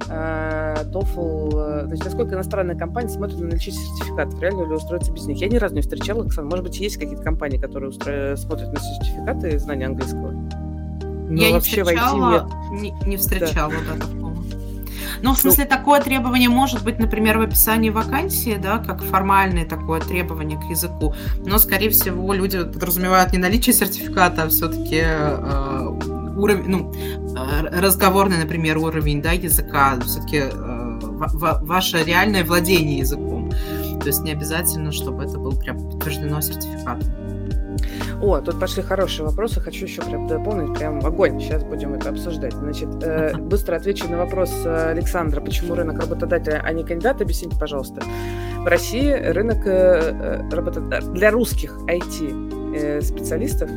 э, 0.07 0.83
TOEFL, 0.85 1.87
значит, 1.87 2.05
насколько 2.05 2.35
иностранные 2.35 2.77
компании 2.77 3.09
смотрят 3.09 3.39
на 3.39 3.47
наличие 3.47 3.73
сертификатов, 3.73 4.39
реально 4.41 4.67
ли 4.67 4.75
устроиться 4.75 5.11
без 5.11 5.25
них. 5.25 5.39
Я 5.39 5.47
ни 5.47 5.57
разу 5.57 5.75
не 5.75 5.81
встречала, 5.81 6.23
Оксана, 6.23 6.47
может 6.47 6.65
быть, 6.65 6.79
есть 6.79 6.97
какие-то 6.97 7.23
компании, 7.23 7.57
которые 7.57 7.89
устро... 7.89 8.35
смотрят 8.35 8.73
на 8.73 8.79
сертификаты 8.79 9.59
знания 9.59 9.85
английского? 9.85 10.31
Но 10.31 11.41
я 11.41 11.51
не 11.51 11.59
встречала, 11.59 12.49
не, 12.71 12.91
не 13.05 13.17
встречала 13.17 13.71
да. 13.71 13.95
Да, 13.95 14.05
такого. 14.05 14.21
Ну, 15.21 15.33
в 15.33 15.37
смысле, 15.37 15.65
ну, 15.65 15.69
такое 15.69 16.01
требование 16.01 16.49
может 16.49 16.83
быть, 16.83 16.99
например, 16.99 17.37
в 17.37 17.41
описании 17.41 17.89
вакансии, 17.89 18.59
да, 18.61 18.79
как 18.79 19.03
формальное 19.03 19.65
такое 19.65 20.01
требование 20.01 20.59
к 20.59 20.63
языку, 20.63 21.13
но, 21.45 21.57
скорее 21.59 21.89
всего, 21.89 22.33
люди 22.33 22.63
подразумевают 22.63 23.31
не 23.31 23.37
наличие 23.37 23.73
сертификата, 23.73 24.43
а 24.43 24.49
все-таки 24.49 25.01
э, 25.03 25.89
уровень, 26.35 26.63
ну, 26.67 26.93
э, 26.93 27.79
разговорный, 27.79 28.37
например, 28.37 28.77
уровень, 28.77 29.21
да, 29.21 29.31
языка, 29.31 29.97
все-таки 30.05 30.37
э, 30.37 30.99
ваше 31.01 32.03
реальное 32.03 32.43
владение 32.43 32.99
языком. 32.99 33.51
То 33.99 34.07
есть 34.07 34.21
не 34.23 34.31
обязательно, 34.31 34.91
чтобы 34.91 35.23
это 35.23 35.37
было 35.37 35.55
прям 35.55 35.77
подтверждено 35.77 36.41
сертификатом. 36.41 37.07
О, 38.21 38.39
тут 38.39 38.59
пошли 38.59 38.83
хорошие 38.83 39.25
вопросы, 39.25 39.59
хочу 39.59 39.85
еще 39.85 40.03
прям 40.03 40.27
дополнить, 40.27 40.77
прям 40.77 41.03
огонь, 41.03 41.39
сейчас 41.39 41.63
будем 41.63 41.95
это 41.95 42.09
обсуждать. 42.09 42.53
Значит, 42.53 42.89
э, 43.01 43.35
быстро 43.35 43.75
отвечу 43.77 44.07
на 44.07 44.17
вопрос 44.17 44.51
э, 44.63 44.91
Александра, 44.91 45.41
почему 45.41 45.73
рынок 45.73 45.99
работодателя, 45.99 46.61
а 46.63 46.71
не 46.71 46.83
кандидата, 46.83 47.23
объясните, 47.23 47.57
пожалуйста. 47.59 48.03
В 48.59 48.67
России 48.67 49.11
рынок 49.11 49.65
э, 49.65 50.47
работодателя, 50.51 51.11
для 51.11 51.31
русских 51.31 51.75
IT-специалистов 51.87 53.71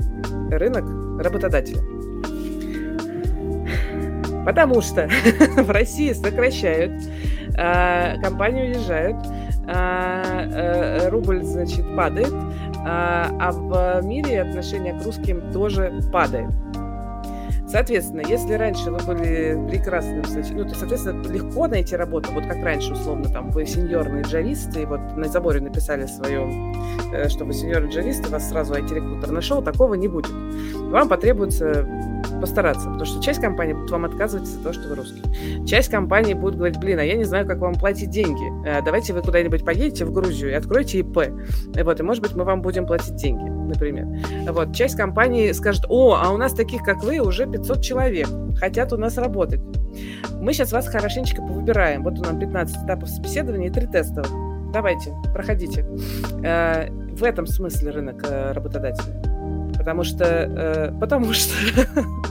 рынок 0.50 0.84
работодателя. 1.22 1.80
Потому 4.44 4.80
что 4.80 5.08
в 5.56 5.70
России 5.70 6.12
сокращают, 6.12 6.92
а, 7.56 8.16
компании 8.20 8.68
уезжают, 8.68 9.16
а, 9.66 10.42
э, 10.44 11.08
рубль, 11.08 11.42
значит, 11.42 11.84
падает, 11.96 12.32
а, 12.86 13.30
а 13.40 13.52
в 13.52 14.04
мире 14.04 14.42
отношение 14.42 14.92
к 14.92 15.02
русским 15.02 15.52
тоже 15.52 16.02
падает. 16.12 16.50
Соответственно, 17.66 18.22
если 18.28 18.52
раньше 18.52 18.90
вы 18.90 18.98
были 18.98 19.68
прекрасным, 19.68 20.22
ну, 20.52 20.64
то, 20.64 20.74
соответственно, 20.76 21.26
легко 21.26 21.66
найти 21.66 21.96
работу, 21.96 22.30
вот 22.32 22.46
как 22.46 22.62
раньше, 22.62 22.92
условно, 22.92 23.28
там, 23.28 23.50
вы 23.50 23.66
сеньорные 23.66 24.22
джависты, 24.22 24.82
и 24.82 24.84
вот 24.84 25.00
на 25.16 25.24
заборе 25.24 25.60
написали 25.60 26.06
свое, 26.06 26.46
э, 27.12 27.28
что 27.28 27.44
вы 27.44 27.52
сеньорный 27.52 27.90
джавист, 27.90 28.28
и 28.28 28.30
вас 28.30 28.48
сразу 28.48 28.74
IT-рекрутер 28.74 29.32
нашел, 29.32 29.60
такого 29.60 29.94
не 29.94 30.06
будет. 30.06 30.30
Вам 30.74 31.08
потребуется 31.08 31.84
постараться, 32.40 32.86
потому 32.86 33.04
что 33.04 33.22
часть 33.22 33.40
компаний 33.40 33.74
будет 33.74 33.90
вам 33.90 34.04
отказывать 34.04 34.46
из-за 34.46 34.60
того, 34.60 34.72
что 34.72 34.88
вы 34.88 34.94
русский. 34.96 35.22
Часть 35.66 35.90
компаний 35.90 36.34
будет 36.34 36.56
говорить, 36.56 36.78
блин, 36.78 36.98
а 36.98 37.04
я 37.04 37.14
не 37.14 37.24
знаю, 37.24 37.46
как 37.46 37.58
вам 37.58 37.74
платить 37.74 38.10
деньги. 38.10 38.66
Э, 38.66 38.82
давайте 38.82 39.12
вы 39.12 39.22
куда-нибудь 39.22 39.64
поедете 39.64 40.04
в 40.04 40.12
Грузию 40.12 40.50
и 40.50 40.54
откроете 40.54 41.00
ИП. 41.00 41.18
И 41.74 41.82
вот, 41.82 42.00
и 42.00 42.02
может 42.02 42.22
быть 42.22 42.34
мы 42.34 42.44
вам 42.44 42.62
будем 42.62 42.86
платить 42.86 43.16
деньги, 43.16 43.48
например. 43.48 44.06
Вот, 44.50 44.74
часть 44.74 44.96
компаний 44.96 45.52
скажет, 45.52 45.84
о, 45.88 46.18
а 46.22 46.30
у 46.30 46.36
нас 46.36 46.52
таких, 46.52 46.82
как 46.82 47.02
вы, 47.02 47.18
уже 47.18 47.46
500 47.46 47.82
человек, 47.82 48.28
хотят 48.58 48.92
у 48.92 48.96
нас 48.96 49.16
работать. 49.18 49.60
Мы 50.40 50.52
сейчас 50.52 50.72
вас 50.72 50.88
хорошенечко 50.88 51.42
повыбираем. 51.42 52.02
Вот 52.02 52.18
у 52.18 52.22
нас 52.22 52.38
15 52.38 52.84
этапов 52.84 53.08
собеседования 53.08 53.68
и 53.68 53.72
3 53.72 53.86
тестовых. 53.86 54.30
Давайте, 54.72 55.14
проходите. 55.32 55.86
Э, 56.42 56.88
в 56.90 57.22
этом 57.22 57.46
смысле 57.46 57.90
рынок 57.90 58.24
э, 58.28 58.52
работодателя. 58.52 59.33
Потому 59.84 60.02
что, 60.02 60.24
э, 60.24 60.92
потому 60.98 61.32
что, 61.34 61.54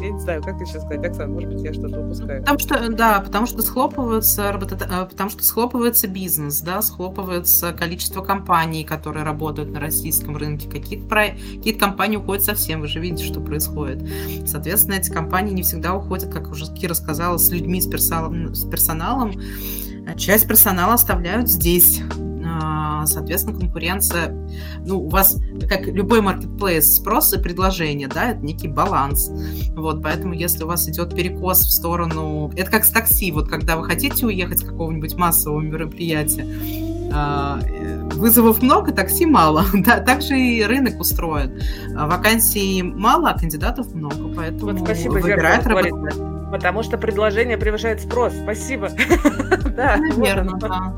я 0.02 0.10
не 0.10 0.20
знаю, 0.20 0.42
как 0.42 0.58
сейчас 0.66 0.82
сказать, 0.84 1.06
Оксана, 1.06 1.34
может 1.34 1.50
быть, 1.54 1.62
я 1.62 1.72
что-то 1.72 2.02
упускаю. 2.02 2.42
Потому 2.42 2.60
что, 2.60 2.90
да, 2.90 3.20
потому 3.20 3.46
что 3.46 3.62
схлопывается, 3.62 4.52
работа, 4.52 4.76
э, 4.76 5.06
потому 5.06 5.30
что 5.30 5.44
схлопывается 5.44 6.08
бизнес, 6.08 6.62
да, 6.62 6.82
схлопывается 6.82 7.72
количество 7.74 8.24
компаний, 8.24 8.84
которые 8.84 9.24
работают 9.24 9.72
на 9.72 9.80
российском 9.80 10.36
рынке, 10.36 10.68
какие-то, 10.68 11.08
про... 11.08 11.28
какие 11.28 11.74
компании 11.74 12.18
уходят 12.18 12.44
совсем, 12.44 12.82
вы 12.82 12.88
же 12.88 13.00
видите, 13.00 13.24
что 13.24 13.40
происходит. 13.40 14.04
Соответственно, 14.48 14.96
эти 14.96 15.12
компании 15.12 15.54
не 15.54 15.62
всегда 15.62 15.94
уходят, 15.94 16.34
как 16.34 16.50
уже 16.50 16.66
Кира 16.74 16.96
сказала, 16.96 17.38
с 17.38 17.52
людьми, 17.52 17.80
с 17.80 17.88
персоналом, 17.88 18.56
с 18.56 18.66
персоналом. 18.68 19.34
Часть 20.18 20.48
персонала 20.48 20.96
оставляют 20.96 21.48
здесь, 21.48 22.02
соответственно, 23.06 23.60
конкуренция, 23.60 24.36
ну, 24.86 25.00
у 25.00 25.10
вас, 25.10 25.38
как 25.70 25.86
любой 25.88 26.22
маркетплейс, 26.22 26.96
спрос 26.96 27.34
и 27.34 27.40
предложение, 27.40 28.08
да, 28.08 28.32
это 28.32 28.40
некий 28.40 28.68
баланс. 28.68 29.32
Вот, 29.76 30.02
поэтому 30.04 30.34
если 30.34 30.64
у 30.64 30.68
вас 30.68 30.88
идет 30.88 31.16
перекос 31.16 31.60
в 31.62 31.72
сторону... 31.72 32.52
Это 32.56 32.72
как 32.72 32.86
с 32.86 32.92
такси, 32.92 33.32
вот 33.32 33.50
когда 33.50 33.78
вы 33.78 33.86
хотите 33.86 34.26
уехать 34.26 34.60
с 34.60 34.64
какого-нибудь 34.64 35.16
массового 35.16 35.62
мероприятия, 35.62 36.48
а, 37.16 37.60
вызовов 38.16 38.62
много, 38.62 38.92
такси 38.92 39.26
мало. 39.26 39.66
Да, 39.74 40.00
также 40.00 40.40
и 40.40 40.64
рынок 40.64 41.00
устроен. 41.00 41.60
Вакансий 41.94 42.82
мало, 42.82 43.32
а 43.32 43.38
кандидатов 43.38 43.94
много, 43.94 44.34
поэтому 44.34 44.72
вот 44.72 44.80
спасибо, 44.80 45.14
выбирают 45.14 45.66
работодатель. 45.66 46.43
Потому 46.54 46.84
что 46.84 47.00
предложение 47.00 47.58
превышает 47.58 48.00
спрос. 48.00 48.32
Спасибо. 48.44 48.90
Да, 49.76 49.98
верно, 50.18 50.56
да. 50.60 50.94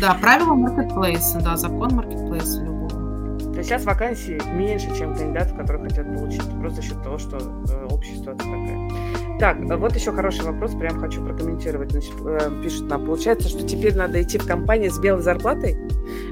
Да, 0.00 0.14
правила 0.20 0.54
маркетплейса, 0.54 1.40
да, 1.40 1.56
закон 1.56 1.94
маркетплейса 1.94 2.64
любого. 2.64 3.38
То 3.38 3.58
есть 3.58 3.68
сейчас 3.68 3.84
вакансий 3.84 4.40
меньше, 4.52 4.88
чем 4.98 5.14
кандидатов, 5.14 5.56
которые 5.56 5.88
хотят 5.88 6.12
получить, 6.12 6.42
просто 6.58 6.82
за 6.82 6.88
счет 6.88 7.02
того, 7.04 7.18
что 7.18 7.36
э, 7.36 7.86
общая 7.90 8.16
ситуация 8.16 8.38
такая. 8.38 9.38
Так, 9.38 9.58
вот 9.78 9.94
еще 9.94 10.10
хороший 10.10 10.44
вопрос, 10.44 10.74
прям 10.74 10.98
хочу 10.98 11.24
прокомментировать. 11.24 11.92
Значит, 11.92 12.14
э, 12.26 12.50
пишут 12.60 12.90
нам, 12.90 13.06
получается, 13.06 13.48
что 13.48 13.62
теперь 13.64 13.94
надо 13.94 14.20
идти 14.20 14.36
в 14.36 14.46
компанию 14.48 14.90
с 14.90 14.98
белой 14.98 15.22
зарплатой? 15.22 15.76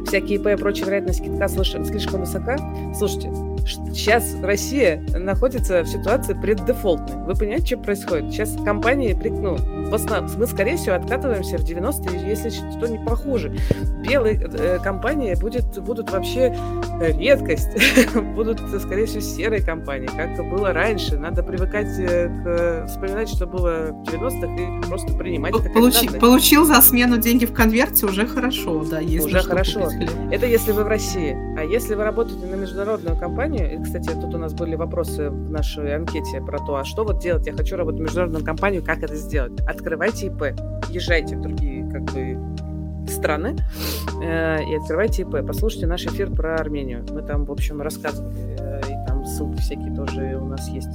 Всякие 0.06 0.38
ИП 0.38 0.48
и 0.48 0.56
прочая 0.56 0.86
вероятность 0.86 1.22
китка 1.22 1.46
слишком 1.46 2.20
высока? 2.20 2.56
Слушайте, 2.98 3.32
сейчас 3.70 4.36
Россия 4.42 5.02
находится 5.14 5.82
в 5.82 5.86
ситуации 5.86 6.34
преддефолтной. 6.34 7.24
Вы 7.24 7.34
понимаете, 7.34 7.66
что 7.66 7.78
происходит? 7.78 8.32
Сейчас 8.32 8.56
компании, 8.64 9.12
ну, 9.28 9.56
мы, 10.36 10.46
скорее 10.46 10.76
всего, 10.76 10.96
откатываемся 10.96 11.58
в 11.58 11.64
90-е, 11.64 12.28
если 12.28 12.50
что, 12.50 12.86
не 12.86 12.98
похуже. 13.04 13.56
Белые 14.06 14.40
э, 14.42 14.78
компании 14.82 15.34
будет, 15.34 15.78
будут 15.82 16.10
вообще 16.10 16.56
редкость. 17.00 17.68
будут, 18.34 18.60
скорее 18.80 19.06
всего, 19.06 19.20
серые 19.20 19.62
компании, 19.62 20.06
как 20.08 20.36
было 20.50 20.72
раньше. 20.72 21.18
Надо 21.18 21.42
привыкать 21.42 21.98
э, 21.98 22.28
к, 22.28 22.86
вспоминать, 22.86 23.28
что 23.28 23.46
было 23.46 23.92
в 23.92 24.02
90-х 24.04 24.62
и 24.62 24.88
просто 24.88 25.16
принимать 25.16 25.52
Получи, 25.72 26.08
Получил 26.18 26.64
за 26.64 26.80
смену 26.80 27.18
деньги 27.18 27.44
в 27.44 27.52
конверте, 27.52 28.06
уже 28.06 28.26
хорошо, 28.26 28.84
да, 28.84 29.00
если 29.00 29.26
Уже 29.26 29.42
хорошо, 29.42 29.80
Хорошо. 29.80 30.12
Это 30.30 30.46
если 30.46 30.72
вы 30.72 30.84
в 30.84 30.88
России. 30.88 31.36
А 31.58 31.64
если 31.64 31.94
вы 31.94 32.04
работаете 32.04 32.46
на 32.46 32.54
международную 32.54 33.16
компанию, 33.16 33.74
и, 33.74 33.82
кстати, 33.82 34.08
тут 34.08 34.34
у 34.34 34.38
нас 34.38 34.52
были 34.54 34.74
вопросы 34.74 35.30
в 35.30 35.50
нашей 35.50 35.94
анкете 35.94 36.40
про 36.40 36.58
то, 36.58 36.76
а 36.76 36.84
что 36.84 37.04
вот 37.04 37.20
делать? 37.20 37.46
Я 37.46 37.52
хочу 37.52 37.76
работать 37.76 38.00
в 38.00 38.02
международную 38.02 38.44
компанию, 38.44 38.82
как 38.84 39.02
это 39.02 39.14
сделать? 39.16 39.60
Открывайте 39.66 40.26
ИП, 40.26 40.56
езжайте 40.88 41.36
в 41.36 41.40
другие 41.40 41.88
как 41.90 42.02
бы 42.04 42.49
страны 43.10 43.56
э, 44.22 44.62
и 44.64 44.76
открывайте 44.76 45.22
ИП. 45.22 45.46
Послушайте 45.46 45.86
наш 45.86 46.06
эфир 46.06 46.30
про 46.30 46.56
Армению. 46.56 47.04
Мы 47.10 47.22
там, 47.22 47.44
в 47.44 47.52
общем, 47.52 47.80
рассказывали, 47.82 48.56
э, 48.58 48.80
и 48.88 49.06
там 49.06 49.24
ссылки 49.24 49.58
всякие 49.60 49.94
тоже 49.94 50.38
у 50.40 50.46
нас 50.46 50.68
есть. 50.68 50.90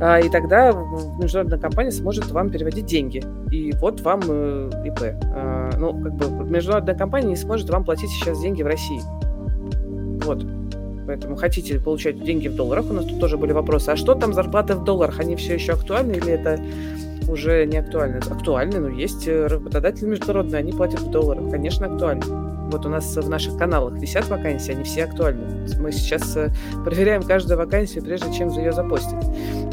А, 0.00 0.18
и 0.18 0.28
тогда 0.28 0.72
международная 1.18 1.58
компания 1.58 1.92
сможет 1.92 2.30
вам 2.30 2.50
переводить 2.50 2.86
деньги. 2.86 3.22
И 3.50 3.72
вот 3.80 4.00
вам 4.00 4.20
э, 4.28 4.70
ИП. 4.86 5.16
А, 5.34 5.70
ну, 5.78 5.92
как 6.02 6.14
бы 6.14 6.44
международная 6.44 6.96
компания 6.96 7.28
не 7.28 7.36
сможет 7.36 7.70
вам 7.70 7.84
платить 7.84 8.10
сейчас 8.10 8.40
деньги 8.40 8.62
в 8.62 8.66
России. 8.66 9.00
Вот. 10.24 10.44
Поэтому 11.06 11.36
хотите 11.36 11.78
получать 11.78 12.22
деньги 12.24 12.48
в 12.48 12.56
долларах, 12.56 12.86
у 12.88 12.94
нас 12.94 13.04
тут 13.04 13.20
тоже 13.20 13.36
были 13.36 13.52
вопросы. 13.52 13.90
А 13.90 13.96
что 13.96 14.14
там 14.14 14.32
зарплаты 14.32 14.74
в 14.74 14.84
долларах? 14.84 15.20
Они 15.20 15.36
все 15.36 15.54
еще 15.54 15.72
актуальны 15.72 16.12
или 16.12 16.32
это 16.32 16.58
уже 17.28 17.66
не 17.66 17.78
актуальны? 17.78 18.18
Актуальны, 18.18 18.80
но 18.80 18.88
есть 18.88 19.26
э, 19.28 19.46
работодатели 19.46 20.06
международные, 20.06 20.60
они 20.60 20.72
платят 20.72 21.00
в 21.00 21.10
долларах. 21.10 21.50
Конечно, 21.50 21.86
актуальны. 21.86 22.22
Вот 22.70 22.86
у 22.86 22.88
нас 22.88 23.16
в 23.16 23.28
наших 23.28 23.56
каналах 23.56 23.94
висят 23.94 24.28
вакансии, 24.28 24.72
они 24.72 24.84
все 24.84 25.04
актуальны. 25.04 25.66
Мы 25.78 25.92
сейчас 25.92 26.36
э, 26.36 26.50
проверяем 26.84 27.22
каждую 27.22 27.58
вакансию, 27.58 28.02
прежде 28.04 28.32
чем 28.32 28.48
ее 28.50 28.72
запостить. 28.72 29.22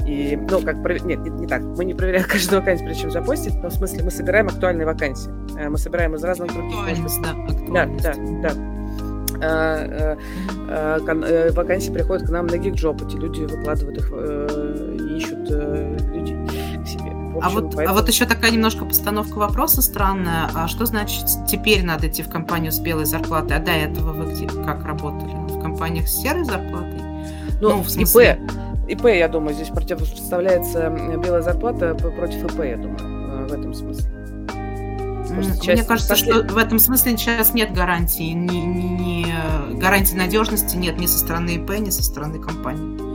И, 0.05 0.37
ну, 0.49 0.61
как, 0.61 0.75
нет, 1.03 1.19
не, 1.19 1.47
так, 1.47 1.61
мы 1.61 1.85
не 1.85 1.93
проверяем 1.93 2.25
каждую 2.29 2.59
вакансию, 2.59 2.87
прежде 2.87 3.03
чем 3.03 3.11
запостить, 3.11 3.55
но 3.55 3.69
в 3.69 3.73
смысле 3.73 4.03
мы 4.03 4.11
собираем 4.11 4.47
актуальные 4.47 4.85
вакансии. 4.85 5.31
Э, 5.57 5.69
мы 5.69 5.77
собираем 5.77 6.15
из 6.15 6.23
разных 6.23 6.53
других... 6.53 6.77
Актуальность, 6.77 7.21
да, 7.21 7.29
актуальность. 7.29 8.03
Да, 8.03 8.13
да, 8.43 8.53
да. 8.53 8.55
Вакансии 11.53 11.91
приходят 11.91 12.27
к 12.27 12.29
нам 12.29 12.45
на 12.45 12.55
GeekJob, 12.55 13.07
эти 13.07 13.15
люди 13.15 13.41
выкладывают 13.41 13.97
их 13.97 14.11
ищут 15.17 15.49
людей. 15.49 16.40
Общем, 17.35 17.41
а, 17.41 17.49
вот, 17.49 17.75
поэтому... 17.75 17.89
а 17.89 17.93
вот 17.99 18.07
еще 18.09 18.25
такая 18.25 18.51
немножко 18.51 18.85
постановка 18.85 19.37
вопроса 19.37 19.81
странная. 19.81 20.49
А 20.53 20.67
что 20.67 20.85
значит 20.85 21.25
теперь 21.47 21.83
надо 21.83 22.07
идти 22.07 22.23
в 22.23 22.29
компанию 22.29 22.71
с 22.71 22.79
белой 22.79 23.05
зарплатой? 23.05 23.57
А 23.57 23.59
до 23.59 23.71
этого 23.71 24.13
вы 24.13 24.31
где, 24.31 24.47
как 24.47 24.85
работали? 24.85 25.33
В 25.33 25.61
компаниях 25.61 26.07
с 26.07 26.21
серой 26.21 26.43
зарплатой? 26.43 27.01
Ну, 27.61 27.69
ну 27.69 27.81
в 27.81 27.89
смысле... 27.89 28.39
ИП. 28.87 28.99
ИП, 28.99 29.05
я 29.05 29.27
думаю, 29.27 29.53
здесь 29.53 29.69
противопоставляется 29.69 30.89
белая 30.89 31.41
зарплата 31.41 31.95
против 31.95 32.43
ИП, 32.45 32.59
я 32.65 32.77
думаю, 32.77 33.47
в 33.47 33.53
этом 33.53 33.73
смысле. 33.73 34.09
Мне 35.31 35.83
кажется, 35.83 36.15
что 36.17 36.43
в 36.43 36.57
этом 36.57 36.77
смысле 36.77 37.17
сейчас 37.17 37.53
нет 37.53 37.73
гарантии, 37.73 38.33
ни, 38.33 38.57
ни, 38.57 39.01
ни 39.01 39.79
гарантии 39.79 40.15
надежности 40.15 40.75
нет 40.75 40.99
ни 40.99 41.05
со 41.05 41.19
стороны 41.19 41.51
ИП, 41.51 41.79
ни 41.79 41.89
со 41.89 42.03
стороны 42.03 42.39
компании. 42.39 43.10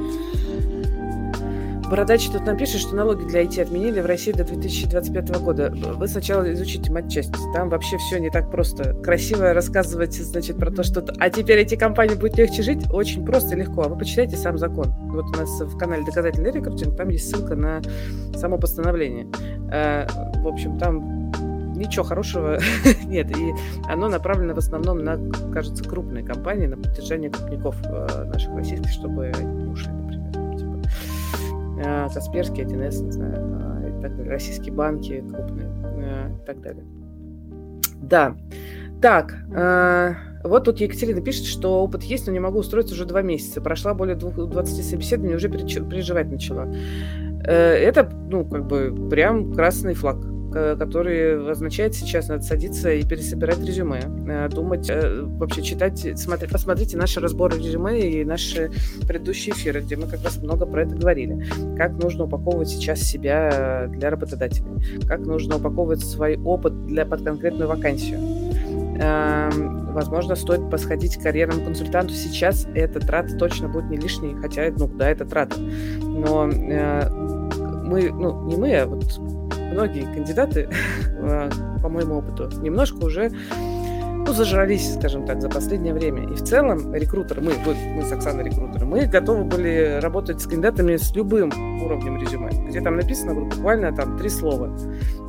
Бородач 1.88 2.28
тут 2.28 2.44
напишет, 2.46 2.80
что 2.80 2.96
налоги 2.96 3.24
для 3.24 3.42
IT 3.42 3.62
отменили 3.62 4.00
в 4.00 4.06
России 4.06 4.32
до 4.32 4.44
2025 4.44 5.40
года. 5.40 5.72
Вы 5.72 6.08
сначала 6.08 6.52
изучите 6.52 6.92
матчасть. 6.92 7.32
Там 7.54 7.68
вообще 7.68 7.96
все 7.98 8.18
не 8.18 8.30
так 8.30 8.50
просто. 8.50 8.94
Красиво 8.94 9.52
рассказывать, 9.52 10.14
значит, 10.14 10.56
про 10.56 10.70
то, 10.70 10.82
что... 10.82 11.04
А 11.18 11.30
теперь 11.30 11.58
эти 11.58 11.76
компании 11.76 12.16
будет 12.16 12.36
легче 12.38 12.62
жить? 12.62 12.84
Очень 12.92 13.24
просто 13.24 13.54
и 13.54 13.60
легко. 13.60 13.82
А 13.82 13.88
вы 13.88 13.96
почитайте 13.96 14.36
сам 14.36 14.58
закон. 14.58 14.92
Вот 15.12 15.26
у 15.26 15.38
нас 15.38 15.60
в 15.60 15.78
канале 15.78 16.04
«Доказательный 16.04 16.50
рекрутинг» 16.50 16.96
там 16.96 17.08
есть 17.08 17.30
ссылка 17.30 17.54
на 17.54 17.80
само 18.34 18.58
постановление. 18.58 19.28
Э, 19.70 20.06
в 20.42 20.48
общем, 20.48 20.78
там 20.78 21.30
ничего 21.76 22.04
хорошего 22.04 22.58
нет. 23.04 23.30
И 23.36 23.52
оно 23.88 24.08
направлено 24.08 24.54
в 24.54 24.58
основном 24.58 25.04
на, 25.04 25.18
кажется, 25.52 25.84
крупные 25.84 26.24
компании, 26.24 26.66
на 26.66 26.76
поддержание 26.76 27.30
крупников 27.30 27.76
э, 27.84 28.24
наших 28.24 28.54
российских, 28.54 28.90
чтобы 28.90 29.26
они 29.26 29.66
ушли, 29.66 29.92
Касперский, 32.12 32.64
1С, 32.64 33.02
не 33.02 33.10
знаю, 33.10 33.34
э, 33.82 33.90
и 33.90 34.02
так. 34.02 34.12
Российские 34.26 34.72
банки 34.74 35.24
крупные 35.28 35.68
и 36.42 36.46
так 36.46 36.60
далее. 36.60 36.84
Да. 38.00 38.36
Так, 39.02 39.34
вот 40.42 40.64
тут 40.64 40.80
Екатерина 40.80 41.20
пишет, 41.20 41.44
что 41.44 41.82
опыт 41.82 42.02
есть, 42.02 42.26
но 42.26 42.32
не 42.32 42.40
могу 42.40 42.60
устроиться 42.60 42.94
уже 42.94 43.04
два 43.04 43.20
месяца. 43.20 43.60
Прошла 43.60 43.94
более 43.94 44.16
20 44.16 44.84
собеседований, 44.84 45.34
уже 45.34 45.48
переживать 45.48 46.30
начала. 46.30 46.72
Это, 47.44 48.10
ну, 48.30 48.44
как 48.44 48.66
бы, 48.66 49.08
прям 49.10 49.52
красный 49.52 49.94
флаг 49.94 50.16
который 50.78 51.50
означает 51.50 51.94
сейчас 51.94 52.28
надо 52.28 52.42
садиться 52.42 52.90
и 52.92 53.02
пересобирать 53.04 53.60
резюме, 53.60 54.00
э, 54.28 54.48
думать, 54.48 54.88
э, 54.88 55.22
вообще 55.22 55.62
читать, 55.62 56.18
смотреть, 56.18 56.50
посмотрите 56.50 56.96
наши 56.96 57.20
разборы 57.20 57.58
резюме 57.58 58.00
и 58.00 58.24
наши 58.24 58.70
предыдущие 59.06 59.54
эфиры, 59.54 59.80
где 59.80 59.96
мы 59.96 60.06
как 60.06 60.22
раз 60.22 60.38
много 60.38 60.66
про 60.66 60.82
это 60.82 60.94
говорили. 60.94 61.46
Как 61.76 61.92
нужно 61.92 62.24
упаковывать 62.24 62.68
сейчас 62.68 63.00
себя 63.00 63.88
для 63.88 64.10
работодателей, 64.10 64.66
как 65.06 65.20
нужно 65.20 65.56
упаковывать 65.56 66.00
свой 66.00 66.36
опыт 66.38 66.86
для 66.86 67.04
под 67.04 67.22
конкретную 67.22 67.68
вакансию. 67.68 68.18
Эм, 68.98 69.92
возможно, 69.92 70.36
стоит 70.36 70.70
посходить 70.70 71.16
к 71.16 71.22
карьерному 71.22 71.64
консультанту 71.64 72.14
сейчас. 72.14 72.66
Эта 72.74 73.00
трата 73.00 73.36
точно 73.36 73.68
будет 73.68 73.90
не 73.90 73.98
лишней, 73.98 74.34
хотя, 74.40 74.70
ну, 74.76 74.88
да, 74.88 75.10
это 75.10 75.26
трата. 75.26 75.56
Но 76.00 76.48
э, 76.48 77.08
мы, 77.84 78.10
ну, 78.10 78.46
не 78.46 78.56
мы, 78.56 78.74
а 78.74 78.86
вот 78.86 79.04
многие 79.72 80.02
кандидаты, 80.02 80.68
а, 81.20 81.50
по 81.82 81.88
моему 81.88 82.16
опыту, 82.18 82.48
немножко 82.60 83.04
уже 83.04 83.30
ну, 84.26 84.32
зажрались, 84.32 84.94
скажем 84.94 85.24
так, 85.24 85.40
за 85.40 85.48
последнее 85.48 85.94
время. 85.94 86.24
И 86.24 86.34
в 86.34 86.42
целом 86.42 86.92
рекрутер, 86.92 87.40
мы, 87.40 87.52
мы 87.94 88.02
с 88.02 88.12
Оксаной 88.12 88.44
рекрутеры, 88.44 88.84
мы 88.84 89.06
готовы 89.06 89.44
были 89.44 90.00
работать 90.02 90.40
с 90.40 90.46
кандидатами 90.46 90.96
с 90.96 91.14
любым 91.14 91.52
уровнем 91.82 92.20
резюме, 92.20 92.50
где 92.68 92.80
там 92.80 92.96
написано 92.96 93.34
буквально 93.34 93.94
там 93.94 94.18
три 94.18 94.28
слова 94.28 94.76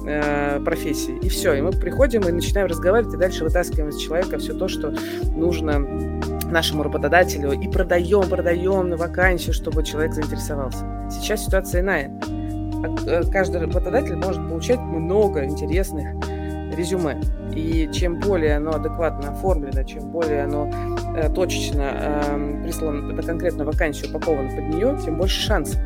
э, 0.08 0.60
профессии, 0.62 1.15
и 1.21 1.30
все. 1.30 1.53
И 1.53 1.62
мы 1.62 1.71
приходим 1.71 2.21
и 2.21 2.32
начинаем 2.32 2.67
разговаривать, 2.67 3.13
и 3.13 3.17
дальше 3.17 3.43
вытаскиваем 3.43 3.89
из 3.89 3.97
человека 3.97 4.39
все 4.39 4.53
то, 4.53 4.67
что 4.67 4.93
нужно 5.36 5.80
нашему 6.49 6.82
работодателю, 6.82 7.51
и 7.51 7.67
продаем, 7.67 8.27
продаем 8.27 8.89
на 8.89 8.97
вакансию, 8.97 9.53
чтобы 9.53 9.84
человек 9.84 10.13
заинтересовался. 10.13 10.86
Сейчас 11.12 11.45
ситуация 11.45 11.82
иная 11.82 12.12
Э, 12.19 12.37
каждый 13.31 13.61
работодатель 13.61 14.15
может 14.15 14.47
получать 14.47 14.79
много 14.79 15.45
интересных 15.45 16.15
резюме. 16.75 17.21
И 17.55 17.89
чем 17.91 18.19
более 18.19 18.57
оно 18.57 18.71
адекватно 18.71 19.31
оформлено, 19.31 19.83
чем 19.83 20.11
более 20.11 20.43
оно 20.43 20.69
э, 21.15 21.29
точечно 21.33 21.91
э, 21.93 22.63
прислано 22.63 23.13
на 23.13 23.23
конкретную 23.23 23.65
вакансию, 23.65 24.09
упаковано 24.11 24.49
под 24.49 24.75
нее, 24.75 24.97
тем 25.03 25.17
больше 25.17 25.39
шансов. 25.41 25.79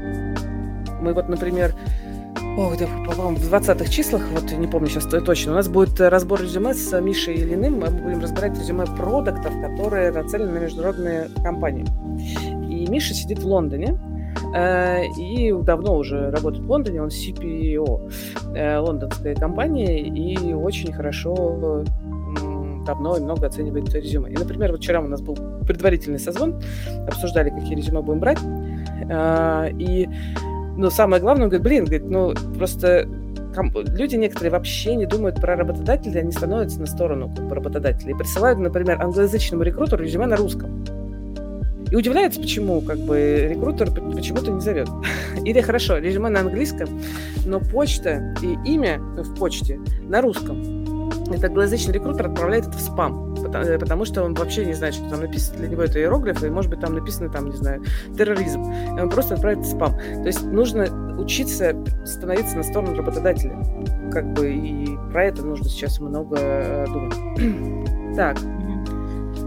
Мы 1.02 1.14
вот, 1.14 1.30
например, 1.30 1.74
Ох, 2.58 2.78
да, 2.78 2.86
по-моему, 3.06 3.38
в 3.38 3.54
20-х 3.54 3.90
числах, 3.90 4.22
вот 4.32 4.52
не 4.52 4.68
помню 4.68 4.90
сейчас 4.90 5.06
точно, 5.06 5.54
у 5.54 5.56
нас 5.56 5.70
будет 5.70 6.02
разбор 6.02 6.42
резюме 6.42 6.74
с 6.74 7.00
Мишей 7.00 7.36
Ильиным. 7.36 7.80
Мы 7.80 7.88
будем 7.88 8.20
разбирать 8.20 8.58
резюме 8.58 8.86
продуктов, 8.86 9.54
которые 9.62 10.12
нацелены 10.12 10.52
на 10.52 10.58
международные 10.58 11.30
компании. 11.44 11.86
И 12.70 12.88
Миша 12.90 13.14
сидит 13.14 13.40
в 13.40 13.48
Лондоне, 13.48 13.98
Э, 13.98 14.11
и 14.54 15.54
давно 15.64 15.98
уже 15.98 16.30
работает 16.30 16.66
в 16.66 16.70
Лондоне, 16.70 17.02
он 17.02 17.10
CPO 17.10 18.12
э, 18.56 18.78
лондонской 18.78 19.36
компании 19.36 20.02
и 20.02 20.54
очень 20.54 20.92
хорошо 20.92 21.84
давно 22.86 23.16
и 23.16 23.22
много 23.22 23.48
оценивает 23.48 23.94
резюме. 23.94 24.32
И, 24.32 24.38
например, 24.38 24.72
вот 24.72 24.82
вчера 24.82 25.02
у 25.02 25.08
нас 25.08 25.22
был 25.22 25.38
предварительный 25.66 26.20
созвон, 26.20 26.60
обсуждали, 27.08 27.50
какие 27.50 27.76
резюме 27.76 28.02
будем 28.02 28.20
брать, 28.20 28.40
э, 29.10 29.70
и 29.78 30.10
но 30.78 30.90
самое 30.90 31.22
главное, 31.22 31.44
он 31.44 31.50
говорит, 31.50 31.64
блин, 31.64 31.86
говорит, 31.86 32.10
ну 32.10 32.34
просто 32.58 33.08
люди 33.98 34.16
некоторые 34.16 34.52
вообще 34.52 34.96
не 34.96 35.06
думают 35.06 35.36
про 35.36 35.56
работодателя, 35.56 36.22
они 36.22 36.32
становятся 36.32 36.80
на 36.80 36.86
сторону 36.86 37.32
как 37.36 37.48
бы, 37.48 37.56
работодателя 37.56 38.12
и 38.12 38.18
присылают, 38.18 38.60
например, 38.60 39.02
англоязычному 39.02 39.64
рекрутеру 39.64 40.04
резюме 40.04 40.26
на 40.26 40.38
русском. 40.38 40.86
И 41.92 41.96
удивляется, 41.96 42.40
почему 42.40 42.82
как 42.82 42.98
бы 43.00 43.48
рекрутер 43.50 43.92
почему-то 43.92 44.52
не 44.52 44.62
зовет. 44.62 44.88
Или 45.46 45.62
хорошо, 45.62 45.98
резюме 45.98 46.30
на 46.30 46.40
английском, 46.40 46.88
но 47.46 47.60
почта 47.60 48.34
и 48.42 48.58
имя 48.66 49.00
в 49.00 49.36
почте 49.36 49.80
на 50.08 50.22
русском. 50.22 50.82
Это 51.34 51.48
англоязычный 51.48 51.94
рекрутер 51.94 52.28
отправляет 52.28 52.68
это 52.68 52.78
в 52.78 52.82
спам, 52.82 53.36
потому, 53.36 53.66
э, 53.66 53.80
потому 53.80 54.06
что 54.06 54.24
он 54.24 54.34
вообще 54.34 54.66
не 54.66 54.74
знает, 54.74 54.96
что 54.96 55.10
там 55.10 55.22
написано 55.22 55.60
для 55.60 55.70
него 55.70 55.84
это 55.84 56.00
иероглифы, 56.00 56.48
и 56.48 56.50
может 56.50 56.70
быть 56.70 56.80
там 56.80 56.94
написано, 56.94 57.30
там, 57.30 57.50
не 57.50 57.56
знаю, 57.56 57.84
терроризм. 58.18 58.64
И 58.64 59.00
он 59.00 59.10
просто 59.10 59.36
отправит 59.36 59.60
в 59.60 59.70
спам. 59.70 59.98
То 59.98 60.26
есть 60.26 60.44
нужно 60.44 61.18
учиться 61.18 61.76
становиться 62.06 62.58
на 62.58 62.64
сторону 62.64 62.96
работодателя. 62.96 63.56
Как 64.12 64.34
бы 64.34 64.52
и 64.54 64.88
про 65.12 65.26
это 65.26 65.46
нужно 65.46 65.70
сейчас 65.70 66.00
много 66.00 66.38
э, 66.38 66.86
думать. 66.88 68.16
так. 68.16 68.38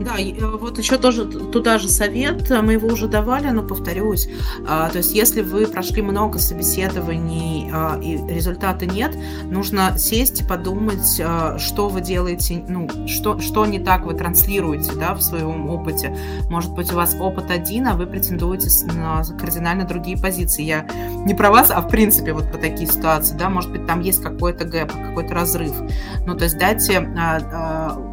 Да, 0.01 0.17
э, 0.19 0.47
вот 0.47 0.79
еще 0.79 0.99
тоже 0.99 1.25
туда 1.25 1.79
же 1.79 1.89
совет, 1.89 2.51
мы 2.51 2.75
его 2.75 2.89
уже 2.89 3.07
давали, 3.07 3.49
но 3.49 3.63
повторюсь. 3.63 4.29
А, 4.67 4.89
то 4.89 4.99
есть, 4.99 5.15
если 5.15 5.43
вы 5.43 5.67
прошли 5.67 6.03
много 6.03 6.39
собеседований 6.39 7.71
а, 7.73 7.99
и 8.01 8.17
результата 8.33 8.87
нет, 8.87 9.17
нужно 9.45 9.97
сесть 9.99 10.41
и 10.41 10.45
подумать, 10.45 11.21
а, 11.21 11.59
что 11.59 11.89
вы 11.89 12.01
делаете, 12.01 12.65
ну, 12.69 12.89
что, 13.07 13.41
что 13.41 13.67
не 13.67 13.79
так 13.79 14.05
вы 14.05 14.15
транслируете 14.15 14.93
да, 14.95 15.15
в 15.15 15.23
своем 15.23 15.69
опыте. 15.69 16.17
Может 16.51 16.73
быть, 16.73 16.93
у 16.93 16.97
вас 16.97 17.15
опыт 17.19 17.51
один, 17.51 17.87
а 17.87 17.95
вы 17.95 18.07
претендуете 18.07 18.69
на 18.93 19.23
кардинально 19.39 19.85
другие 19.85 20.19
позиции. 20.19 20.63
Я 20.63 20.87
не 21.25 21.35
про 21.35 21.51
вас, 21.51 21.71
а 21.71 21.81
в 21.81 21.89
принципе 21.89 22.33
вот 22.33 22.51
по 22.51 22.59
такие 22.59 22.91
ситуации, 22.91 23.37
да, 23.37 23.49
может 23.49 23.71
быть, 23.71 23.87
там 23.87 24.01
есть 24.01 24.23
какой-то 24.23 24.65
гэп, 24.65 24.93
какой-то 24.93 25.35
разрыв. 25.35 25.75
Ну, 26.27 26.35
то 26.35 26.45
есть 26.45 26.59
дайте, 26.59 27.01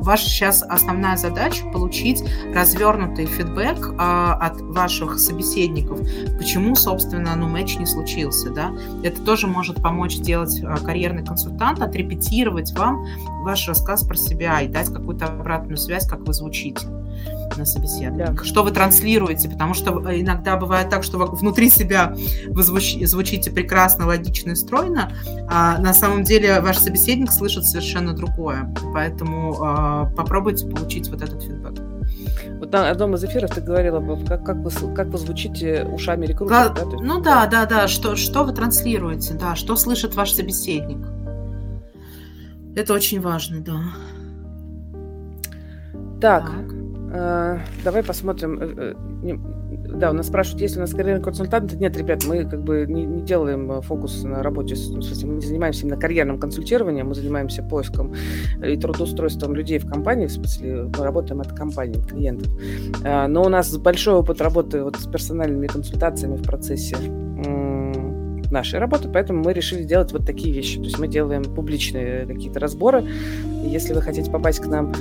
ваша 0.02 0.30
сейчас 0.30 0.64
основная 0.64 1.18
задача 1.18 1.66
получить 1.72 2.24
развернутый 2.54 3.26
фидбэк 3.26 3.96
а, 3.98 4.34
от 4.34 4.62
ваших 4.62 5.20
собеседников, 5.20 6.00
почему, 6.38 6.76
собственно, 6.76 7.36
ну, 7.36 7.48
матч 7.48 7.78
не 7.78 7.86
случился, 7.86 8.50
да. 8.50 8.74
Это 9.04 9.22
тоже 9.22 9.48
может 9.48 9.82
помочь 9.82 10.16
сделать 10.16 10.62
а, 10.64 10.78
карьерный 10.78 11.26
консультант, 11.26 11.82
отрепетировать 11.82 12.72
вам 12.74 13.06
ваш 13.44 13.68
рассказ 13.68 14.04
про 14.04 14.16
себя 14.16 14.62
и 14.62 14.68
дать 14.68 14.94
какую-то 14.94 15.26
обратную 15.26 15.78
связь, 15.78 16.08
как 16.08 16.22
вы 16.22 16.34
звучите 16.34 16.88
на 17.58 17.66
собеседовании. 17.66 18.36
Да. 18.36 18.44
Что 18.44 18.64
вы 18.64 18.72
транслируете, 18.72 19.50
потому 19.50 19.74
что 19.74 20.08
э, 20.08 20.22
иногда 20.22 20.58
бывает 20.58 20.90
так, 20.90 21.04
что 21.04 21.18
внутри 21.18 21.70
себя 21.70 22.16
вы 22.48 22.64
звуч, 22.64 22.98
звучите 23.04 23.52
прекрасно, 23.52 24.06
логично 24.08 24.52
и 24.52 24.56
стройно, 24.56 25.12
а 25.50 25.78
на 25.80 25.94
самом 25.94 26.24
деле 26.24 26.62
ваш 26.62 26.78
собеседник 26.78 27.32
слышит 27.32 27.66
совершенно 27.66 28.14
другое. 28.14 28.74
Поэтому 28.94 29.54
э, 29.54 30.16
попробуйте 30.16 30.68
получить 30.68 31.10
вот 31.10 31.22
этот 31.22 31.42
фидбэк. 31.44 31.80
Вот 32.60 32.72
на 32.72 32.90
одном 32.90 33.16
из 33.16 33.24
эфиров 33.24 33.52
ты 33.52 33.62
говорила, 33.62 34.00
как, 34.26 34.46
как, 34.46 34.58
вы, 34.58 34.72
как 34.94 35.08
вы 35.08 35.18
звучите 35.18 35.84
ушами 35.92 36.26
рекрутера. 36.26 36.70
Да, 36.70 36.86
да? 36.86 36.98
ну 37.02 37.22
да, 37.22 37.48
да, 37.48 37.66
да, 37.66 37.88
что, 37.88 38.16
что 38.16 38.44
вы 38.44 38.54
транслируете, 38.54 39.34
да, 39.34 39.56
что 39.56 39.76
слышит 39.76 40.16
ваш 40.16 40.32
собеседник. 40.32 41.06
Это 42.76 42.94
очень 42.94 43.20
важно, 43.20 43.62
да. 43.62 43.82
Так, 46.22 46.46
так. 46.46 46.81
Э, 47.14 47.60
давай 47.84 48.04
посмотрим. 48.04 48.58
Э, 48.60 48.94
э, 49.24 49.38
да, 49.98 50.12
у 50.12 50.14
нас 50.14 50.28
спрашивают, 50.28 50.62
есть 50.62 50.76
ли 50.76 50.80
у 50.80 50.82
нас 50.82 50.92
карьерный 50.92 51.22
консультант. 51.22 51.74
Нет, 51.74 51.98
ребят, 51.98 52.24
мы 52.26 52.46
как 52.46 52.64
бы 52.64 52.86
не, 52.88 53.06
не 53.06 53.22
делаем 53.22 53.82
фокус 53.82 54.24
на 54.24 54.42
работе. 54.42 54.76
В 54.76 54.78
смысле, 54.78 55.28
мы 55.28 55.36
не 55.36 55.46
занимаемся 55.46 55.86
именно 55.86 56.00
карьерным 56.00 56.40
консультированием, 56.40 57.10
мы 57.10 57.16
занимаемся 57.16 57.64
поиском 57.64 58.14
и 58.66 58.78
трудоустройством 58.78 59.54
людей 59.56 59.80
в 59.80 59.88
компании, 59.88 60.28
в 60.28 60.32
смысле, 60.32 60.90
мы 60.98 61.04
работаем 61.04 61.42
от 61.42 61.52
компании, 61.52 62.02
клиентов. 62.02 62.50
Но 63.04 63.44
у 63.44 63.50
нас 63.50 63.76
большой 63.78 64.16
опыт 64.16 64.42
работы 64.42 64.84
вот 64.84 64.96
с 64.96 65.08
персональными 65.08 65.68
консультациями 65.68 66.38
в 66.38 66.44
процессе 66.44 66.96
нашей 68.52 68.80
работы, 68.80 69.10
поэтому 69.10 69.44
мы 69.44 69.54
решили 69.54 69.84
делать 69.84 70.12
вот 70.12 70.26
такие 70.26 70.54
вещи. 70.54 70.78
То 70.78 70.84
есть 70.84 71.00
мы 71.00 71.08
делаем 71.08 71.44
публичные 71.44 72.26
какие-то 72.26 72.60
разборы. 72.60 73.06
Если 73.64 73.94
вы 73.94 74.02
хотите 74.02 74.30
попасть 74.30 74.60
к 74.60 74.68
нам 74.68 74.94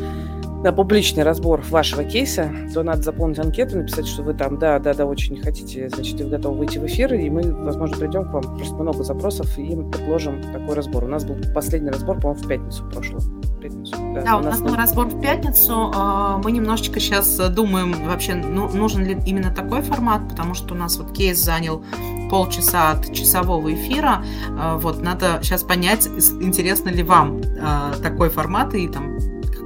на 0.62 0.72
публичный 0.72 1.22
разбор 1.22 1.62
вашего 1.70 2.04
кейса, 2.04 2.50
то 2.74 2.82
надо 2.82 3.02
заполнить 3.02 3.38
анкету, 3.38 3.78
написать, 3.78 4.06
что 4.06 4.22
вы 4.22 4.34
там, 4.34 4.58
да, 4.58 4.78
да, 4.78 4.92
да, 4.92 5.06
очень 5.06 5.40
хотите, 5.40 5.88
значит, 5.88 6.20
вы 6.20 6.28
готовы 6.28 6.58
выйти 6.58 6.78
в 6.78 6.86
эфир, 6.86 7.14
и 7.14 7.30
мы, 7.30 7.42
возможно, 7.64 7.96
придем 7.96 8.24
к 8.24 8.32
вам, 8.32 8.42
просто 8.42 8.74
много 8.74 9.02
запросов, 9.02 9.58
и 9.58 9.74
предложим 9.74 10.42
такой 10.52 10.74
разбор. 10.74 11.04
У 11.04 11.08
нас 11.08 11.24
был 11.24 11.36
последний 11.54 11.90
разбор, 11.90 12.20
по-моему, 12.20 12.42
в 12.42 12.46
пятницу 12.46 12.84
прошлую. 12.90 13.22
Пятницу, 13.60 13.94
да, 14.14 14.22
да, 14.22 14.36
у, 14.36 14.40
у 14.40 14.42
нас 14.42 14.60
был 14.60 14.74
разбор 14.74 15.06
в 15.06 15.20
пятницу. 15.20 15.92
А, 15.94 16.38
мы 16.38 16.52
немножечко 16.52 17.00
сейчас 17.00 17.36
думаем, 17.50 17.94
вообще, 18.06 18.34
ну, 18.34 18.68
нужен 18.68 19.04
ли 19.04 19.18
именно 19.26 19.54
такой 19.54 19.82
формат, 19.82 20.28
потому 20.28 20.54
что 20.54 20.74
у 20.74 20.76
нас 20.76 20.98
вот 20.98 21.12
кейс 21.12 21.38
занял 21.38 21.84
полчаса 22.30 22.92
от 22.92 23.12
часового 23.12 23.72
эфира. 23.72 24.24
А, 24.58 24.76
вот, 24.76 25.02
надо 25.02 25.40
сейчас 25.42 25.62
понять, 25.62 26.06
интересно 26.06 26.90
ли 26.90 27.02
вам 27.02 27.40
а, 27.60 27.92
такой 28.02 28.28
формат, 28.30 28.74
и 28.74 28.88
там 28.88 29.18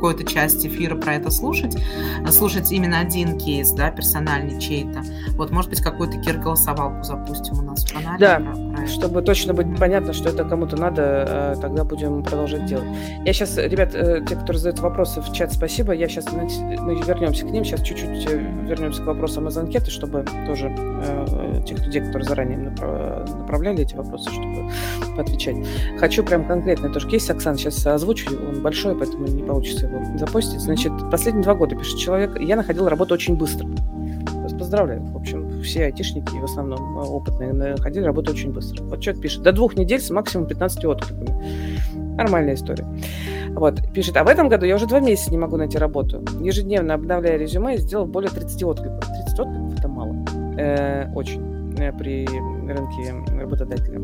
какую-то 0.05 0.31
часть 0.31 0.67
эфира 0.67 0.97
про 0.97 1.15
это 1.15 1.31
слушать, 1.31 1.75
слушать 2.29 2.71
именно 2.71 3.01
один 3.01 3.39
кейс, 3.39 3.71
да, 3.71 3.91
персональный 3.91 4.61
чей-то. 4.61 5.01
Вот, 5.31 5.51
может 5.51 5.71
быть, 5.71 5.81
какую-то 5.81 6.19
кир-голосовалку 6.19 7.03
запустим 7.03 7.59
у 7.59 7.63
нас 7.63 7.87
в 7.87 7.95
канале. 7.95 8.19
Да, 8.19 8.39
про, 8.39 8.55
про 8.55 8.87
чтобы 8.87 9.23
точно 9.23 9.55
быть 9.55 9.67
понятно, 9.79 10.13
что 10.13 10.29
это 10.29 10.45
кому-то 10.45 10.77
надо, 10.77 11.03
а, 11.27 11.57
тогда 11.59 11.85
будем 11.85 12.23
продолжать 12.23 12.67
делать. 12.67 12.85
Я 13.25 13.33
сейчас, 13.33 13.57
ребят, 13.57 13.95
э, 13.95 14.23
те, 14.29 14.37
кто 14.37 14.53
задают 14.53 14.81
вопросы 14.81 15.23
в 15.23 15.33
чат, 15.33 15.55
спасибо. 15.55 15.95
Я 15.95 16.07
сейчас, 16.07 16.31
мы 16.31 17.01
вернемся 17.01 17.47
к 17.47 17.51
ним, 17.51 17.65
сейчас 17.65 17.81
чуть-чуть 17.81 18.27
э, 18.31 18.37
вернемся 18.69 19.03
к 19.03 19.07
вопросам 19.07 19.49
из 19.49 19.57
анкеты, 19.57 19.91
чтобы 19.91 20.27
тоже 20.47 20.69
э, 20.69 21.63
тех 21.67 21.83
людей, 21.83 22.03
которые 22.03 22.29
заранее 22.29 22.59
направляли 22.59 23.85
эти 23.85 23.95
вопросы, 23.95 24.31
чтобы 24.31 24.71
поотвечать. 25.17 25.57
Хочу 25.99 26.23
прям 26.23 26.47
конкретно 26.47 26.91
тоже 26.91 27.09
кейс 27.09 27.31
Оксана 27.31 27.57
сейчас 27.57 27.87
озвучу, 27.87 28.31
он 28.37 28.63
большой, 28.63 28.95
поэтому 28.97 29.27
не 29.27 29.43
получится 29.43 29.87
его 29.87 29.94
запостить. 30.17 30.61
Значит, 30.61 30.93
последние 31.11 31.45
два 31.45 31.55
года, 31.55 31.77
пишет 31.77 31.99
человек, 31.99 32.41
я 32.41 32.57
находил 32.57 32.89
работу 32.89 33.15
очень 33.15 33.37
быстро. 33.37 33.69
Поздравляю. 34.59 35.03
В 35.07 35.17
общем, 35.17 35.63
все 35.63 35.85
айтишники, 35.85 36.37
в 36.37 36.45
основном 36.45 36.99
э, 36.99 37.03
опытные, 37.03 37.53
находили 37.53 38.05
работу 38.05 38.33
очень 38.33 38.53
быстро. 38.53 38.83
Вот 38.85 39.01
человек 39.01 39.23
пишет, 39.23 39.43
до 39.43 39.53
двух 39.53 39.77
недель 39.77 40.01
с 40.01 40.11
максимум 40.11 40.47
15 40.47 40.85
откликами. 40.85 42.17
Нормальная 42.17 42.55
история. 42.55 42.87
Вот, 43.51 43.81
пишет, 43.93 44.17
а 44.17 44.25
в 44.25 44.29
этом 44.29 44.49
году 44.49 44.65
я 44.65 44.77
уже 44.77 44.87
два 44.87 45.01
месяца 45.01 45.31
не 45.31 45.39
могу 45.39 45.57
найти 45.57 45.77
работу. 45.77 46.25
Ежедневно 46.41 46.95
обновляя 46.95 47.37
резюме, 47.37 47.77
сделал 47.77 48.07
более 48.07 48.31
30 48.31 48.63
откликов. 48.63 49.05
30 49.27 49.41
откликов– 49.41 49.79
это 49.79 49.89
мало. 49.89 50.17
Э, 50.57 51.13
очень 51.15 51.54
при 51.75 52.27
рынке 52.27 53.39
работодателя. 53.39 54.01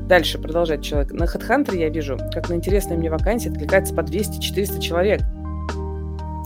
Дальше 0.00 0.38
продолжает 0.38 0.82
человек. 0.82 1.12
На 1.12 1.24
HeadHunter 1.24 1.76
я 1.76 1.88
вижу, 1.88 2.18
как 2.32 2.48
на 2.48 2.54
интересные 2.54 2.98
мне 2.98 3.10
вакансии 3.10 3.50
откликается 3.50 3.94
по 3.94 4.00
200-400 4.00 4.80
человек. 4.80 5.20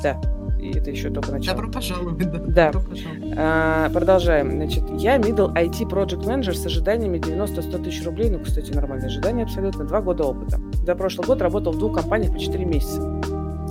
Да, 0.03 0.19
и 0.61 0.77
это 0.77 0.91
еще 0.91 1.11
только 1.11 1.33
начало. 1.33 1.57
Добро 1.57 1.73
пожаловать. 1.73 2.19
Да. 2.19 2.39
да. 2.39 2.73
Добро 2.73 2.91
пожаловать. 2.91 3.35
А, 3.37 3.91
продолжаем. 3.91 4.51
Значит, 4.53 4.85
я 4.99 5.17
middle 5.17 5.53
IT 5.55 5.89
project 5.89 6.27
manager 6.27 6.53
с 6.53 6.67
ожиданиями 6.67 7.19
90-100 7.19 7.85
тысяч 7.85 8.05
рублей. 8.05 8.31
Ну, 8.31 8.41
кстати, 8.41 8.71
нормальное 8.73 9.09
ожидание 9.09 9.45
абсолютно. 9.45 9.85
Два 9.85 10.03
года 10.03 10.25
опыта. 10.25 10.61
За 10.85 10.95
прошлый 10.95 11.27
год 11.27 11.41
работал 11.41 11.73
в 11.73 11.79
двух 11.79 11.95
компаниях 11.95 12.33
по 12.33 12.39
4 12.39 12.65
месяца. 12.65 13.01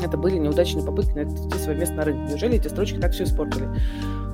Это 0.04 0.18
были 0.18 0.38
неудачные 0.38 0.86
попытки 0.86 1.12
найти 1.12 1.36
свое 1.60 1.78
место 1.78 1.96
на 1.96 2.06
рынке. 2.06 2.32
Неужели 2.32 2.56
эти 2.58 2.68
строчки 2.68 2.98
так 2.98 3.12
все 3.12 3.26
испортили? 3.26 3.68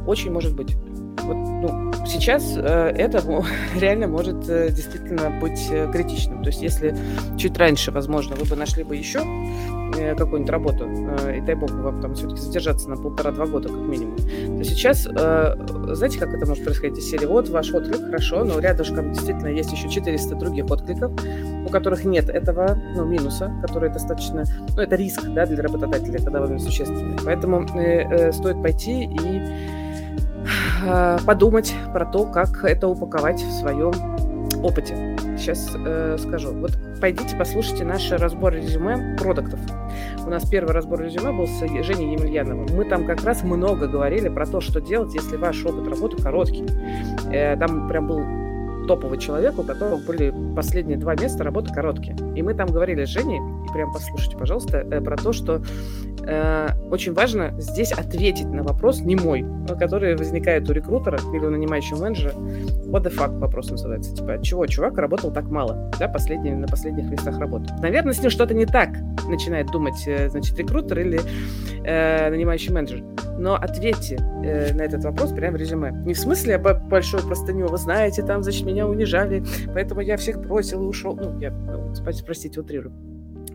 Очень 0.08 0.32
может 0.32 0.56
быть 0.56 0.78
вот, 1.24 1.36
ну, 1.36 1.92
сейчас 2.06 2.56
э, 2.58 2.62
это 2.62 3.22
реально 3.76 4.08
может 4.08 4.48
э, 4.50 4.70
действительно 4.70 5.30
быть 5.40 5.68
э, 5.72 5.92
критичным. 5.92 6.44
То 6.44 6.50
есть 6.50 6.62
если 6.62 6.96
чуть 7.38 7.58
раньше, 7.58 7.92
возможно, 7.92 8.36
вы 8.36 8.46
бы 8.46 8.56
нашли 8.56 8.84
бы 8.84 8.96
еще 8.96 9.20
э, 9.20 10.16
какую-нибудь 10.16 10.50
работу, 10.50 10.86
э, 10.86 11.38
и 11.38 11.42
дай 11.42 11.56
бог 11.56 11.72
вам 11.72 12.02
там 12.02 12.16
все-таки 12.16 12.40
задержаться 12.42 12.90
на 12.90 12.96
полтора-два 12.96 13.46
года 13.48 13.70
как 13.70 13.78
минимум, 13.78 14.18
то 14.18 14.64
сейчас, 14.64 15.08
э, 15.08 15.56
знаете, 15.94 16.20
как 16.20 16.34
это 16.34 16.46
может 16.46 16.64
происходить 16.64 16.98
из 16.98 17.10
серии? 17.10 17.26
Вот 17.26 17.50
ваш 17.50 17.74
отклик, 17.74 18.06
хорошо, 18.06 18.44
но 18.44 18.60
рядышком 18.60 19.12
действительно 19.14 19.48
есть 19.48 19.72
еще 19.72 19.90
400 19.90 20.36
других 20.36 20.70
откликов, 20.70 21.12
у 21.66 21.70
которых 21.70 22.06
нет 22.06 22.30
этого, 22.30 22.78
ну, 22.96 23.06
минуса, 23.06 23.52
который 23.62 23.90
достаточно, 23.90 24.44
ну, 24.76 24.82
это 24.82 24.96
риск, 24.96 25.24
да, 25.30 25.46
для 25.46 25.62
работодателя, 25.64 26.20
это 26.20 26.30
довольно 26.30 26.60
существенный. 26.60 27.18
Поэтому 27.24 27.66
э, 27.76 28.04
э, 28.04 28.32
стоит 28.32 28.62
пойти 28.62 29.06
и 29.06 29.85
э, 30.84 31.18
подумать 31.26 31.74
про 31.94 32.06
то, 32.06 32.26
как 32.26 32.64
это 32.64 32.88
упаковать 32.88 33.42
в 33.42 33.52
своем 33.52 33.94
опыте. 34.64 35.16
Сейчас 35.38 35.72
э, 35.76 36.18
скажу. 36.20 36.54
Вот 36.54 36.72
пойдите 37.02 37.36
послушайте 37.38 37.84
наш 37.84 38.12
разбор 38.12 38.54
резюме 38.54 39.16
продуктов. 39.18 39.60
У 40.26 40.30
нас 40.30 40.50
первый 40.50 40.74
разбор 40.74 41.02
резюме 41.02 41.32
был 41.32 41.48
с 41.48 41.60
Женей 41.60 42.14
Емельяновым. 42.14 42.68
Мы 42.76 42.86
там 42.86 43.06
как 43.06 43.24
раз 43.24 43.44
много 43.44 43.88
говорили 43.88 44.30
про 44.30 44.46
то, 44.46 44.62
что 44.62 44.82
делать, 44.82 45.14
если 45.14 45.36
ваш 45.36 45.64
опыт 45.66 45.88
работы 45.88 46.22
короткий. 46.22 46.66
Э, 47.32 47.58
там 47.58 47.88
прям 47.88 48.08
был 48.08 48.24
топовый 48.88 49.18
человек, 49.18 49.58
у 49.58 49.64
которого 49.64 49.98
были 49.98 50.34
последние 50.56 50.98
два 50.98 51.16
места 51.16 51.44
работы 51.44 51.74
короткие. 51.74 52.16
И 52.36 52.42
мы 52.42 52.54
там 52.54 52.68
говорили 52.68 53.06
с 53.06 53.10
Женей, 53.10 53.40
и 53.40 53.74
прям 53.74 53.92
послушайте, 53.92 54.38
пожалуйста, 54.38 54.78
э, 54.78 55.02
про 55.02 55.18
то, 55.18 55.34
что 55.34 55.62
э, 56.28 56.70
очень 56.90 57.14
важно 57.14 57.54
здесь 57.60 57.92
ответить 57.92 58.48
на 58.48 58.64
вопрос 58.64 59.02
не 59.02 59.16
мой, 59.16 59.46
который 59.80 60.16
возникает 60.16 60.70
у 60.70 60.74
рекрутера 60.74 61.20
или 61.34 61.46
у 61.46 61.50
нанимающего 61.50 62.02
менеджера. 62.02 62.32
What 62.32 63.04
the 63.04 63.16
fuck 63.16 63.38
вопрос 63.40 63.72
называется. 63.72 64.16
Типа, 64.16 64.42
чего 64.42 64.66
чувак 64.68 64.98
работал 64.98 65.32
так 65.32 65.46
мало, 65.46 65.92
да, 66.00 66.08
последние, 66.08 66.56
на 66.56 66.68
последних 66.68 67.10
местах 67.10 67.38
работы. 67.40 67.74
Наверное, 67.82 68.14
с 68.14 68.22
ним 68.22 68.30
что-то 68.30 68.54
не 68.54 68.66
так, 68.66 68.90
начинает 69.28 69.68
думать, 69.68 70.04
э, 70.08 70.30
значит, 70.30 70.58
рекрутер 70.58 71.00
или 71.00 71.20
э, 71.84 72.30
нанимающий 72.30 72.72
менеджер. 72.74 73.04
Но 73.38 73.56
ответьте 73.56 74.18
э, 74.44 74.74
на 74.74 74.84
этот 74.84 75.04
вопрос 75.04 75.32
прямо 75.32 75.58
в 75.58 75.60
резюме. 75.60 75.92
Не 76.06 76.14
в 76.14 76.20
смысле 76.20 76.54
я 76.54 76.60
большую 76.60 77.24
простыню, 77.24 77.68
вы 77.68 77.78
знаете, 77.78 78.24
там, 78.24 78.44
значит, 78.44 78.66
меня 78.66 78.88
унижали, 78.88 79.44
поэтому 79.74 80.02
я 80.02 80.18
всех 80.18 80.40
бросил 80.40 80.84
и 80.84 80.86
ушел. 80.86 81.16
Ну, 81.16 81.40
я, 81.40 81.52
ну, 81.52 81.94
простите, 82.26 82.60
утрирую 82.60 82.94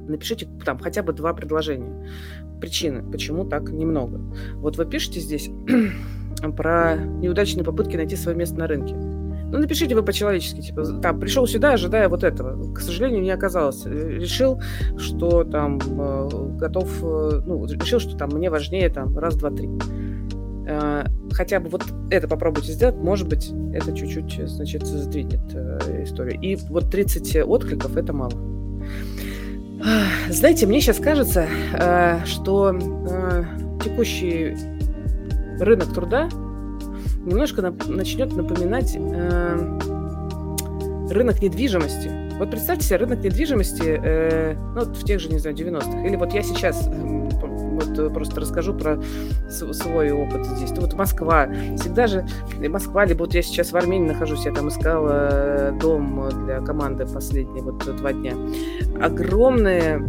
напишите 0.06 0.48
там 0.64 0.78
хотя 0.78 1.02
бы 1.02 1.12
два 1.12 1.32
предложения. 1.32 2.08
Причины, 2.60 3.02
почему 3.10 3.44
так 3.44 3.70
немного. 3.70 4.20
Вот 4.56 4.76
вы 4.76 4.84
пишете 4.86 5.20
здесь 5.20 5.50
про 6.56 6.96
неудачные 6.96 7.64
попытки 7.64 7.96
найти 7.96 8.16
свое 8.16 8.36
место 8.36 8.56
на 8.58 8.66
рынке. 8.66 8.94
Ну, 9.52 9.58
напишите 9.58 9.96
вы 9.96 10.04
по-человечески, 10.04 10.60
типа, 10.60 10.84
там, 11.02 11.18
пришел 11.18 11.44
сюда, 11.46 11.72
ожидая 11.72 12.08
вот 12.08 12.22
этого. 12.22 12.72
К 12.72 12.80
сожалению, 12.80 13.20
не 13.20 13.30
оказалось. 13.30 13.84
Решил, 13.84 14.62
что 14.96 15.42
там 15.42 15.80
э, 15.80 16.28
готов, 16.56 16.88
э, 17.02 17.42
ну, 17.44 17.64
решил, 17.66 17.98
что 17.98 18.16
там 18.16 18.30
мне 18.30 18.48
важнее 18.48 18.88
там 18.90 19.18
раз, 19.18 19.34
два, 19.34 19.50
три. 19.50 19.68
Э, 20.68 21.04
хотя 21.32 21.58
бы 21.58 21.68
вот 21.68 21.84
это 22.10 22.28
попробуйте 22.28 22.70
сделать, 22.72 22.96
может 22.96 23.28
быть, 23.28 23.52
это 23.74 23.92
чуть-чуть, 23.92 24.48
значит, 24.48 24.86
сдвинет 24.86 25.40
историю. 26.04 26.40
И 26.40 26.54
вот 26.68 26.88
30 26.88 27.44
откликов– 27.44 27.96
это 27.96 28.12
мало. 28.12 28.32
Знаете, 30.28 30.66
мне 30.66 30.80
сейчас 30.80 30.98
кажется, 30.98 31.46
что 32.26 32.72
текущий 33.82 34.56
рынок 35.58 35.92
труда 35.92 36.28
немножко 37.24 37.62
начнет 37.88 38.34
напоминать 38.34 38.96
э, 38.96 39.78
рынок 41.10 41.42
недвижимости. 41.42 42.10
Вот 42.38 42.50
представьте 42.50 42.86
себе 42.86 42.96
рынок 42.96 43.22
недвижимости 43.22 44.00
э, 44.02 44.54
ну, 44.74 44.82
в 44.82 45.04
тех 45.04 45.20
же, 45.20 45.28
не 45.28 45.38
знаю, 45.38 45.56
90-х. 45.56 46.06
Или 46.06 46.16
вот 46.16 46.32
я 46.32 46.42
сейчас 46.42 46.88
э, 46.88 47.19
вот 47.80 48.12
просто 48.12 48.40
расскажу 48.40 48.74
про 48.74 49.00
свой 49.48 50.12
опыт 50.12 50.46
здесь. 50.46 50.70
Вот 50.72 50.94
Москва. 50.94 51.48
Всегда 51.76 52.06
же 52.06 52.26
Москва, 52.68 53.04
либо 53.04 53.20
вот 53.20 53.34
я 53.34 53.42
сейчас 53.42 53.72
в 53.72 53.76
Армении 53.76 54.08
нахожусь, 54.08 54.44
я 54.44 54.52
там 54.52 54.68
искала 54.68 55.28
э, 55.30 55.78
дом 55.80 56.28
для 56.44 56.60
команды 56.60 57.06
последние 57.06 57.62
вот 57.62 57.84
два 57.96 58.12
дня. 58.12 58.34
Огромное 59.00 60.02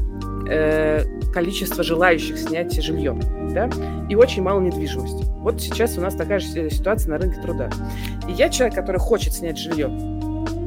э, 0.47 1.03
количество 1.33 1.83
желающих 1.83 2.37
снять 2.37 2.73
жилье, 2.81 3.17
да, 3.53 3.69
и 4.09 4.15
очень 4.15 4.43
мало 4.43 4.59
недвижимости. 4.59 5.25
Вот 5.39 5.61
сейчас 5.61 5.97
у 5.97 6.01
нас 6.01 6.15
такая 6.15 6.39
же 6.39 6.69
ситуация 6.69 7.09
на 7.11 7.17
рынке 7.17 7.41
труда. 7.41 7.69
И 8.27 8.31
я 8.33 8.49
человек, 8.49 8.75
который 8.75 8.97
хочет 8.97 9.33
снять 9.33 9.57
жилье, 9.57 9.89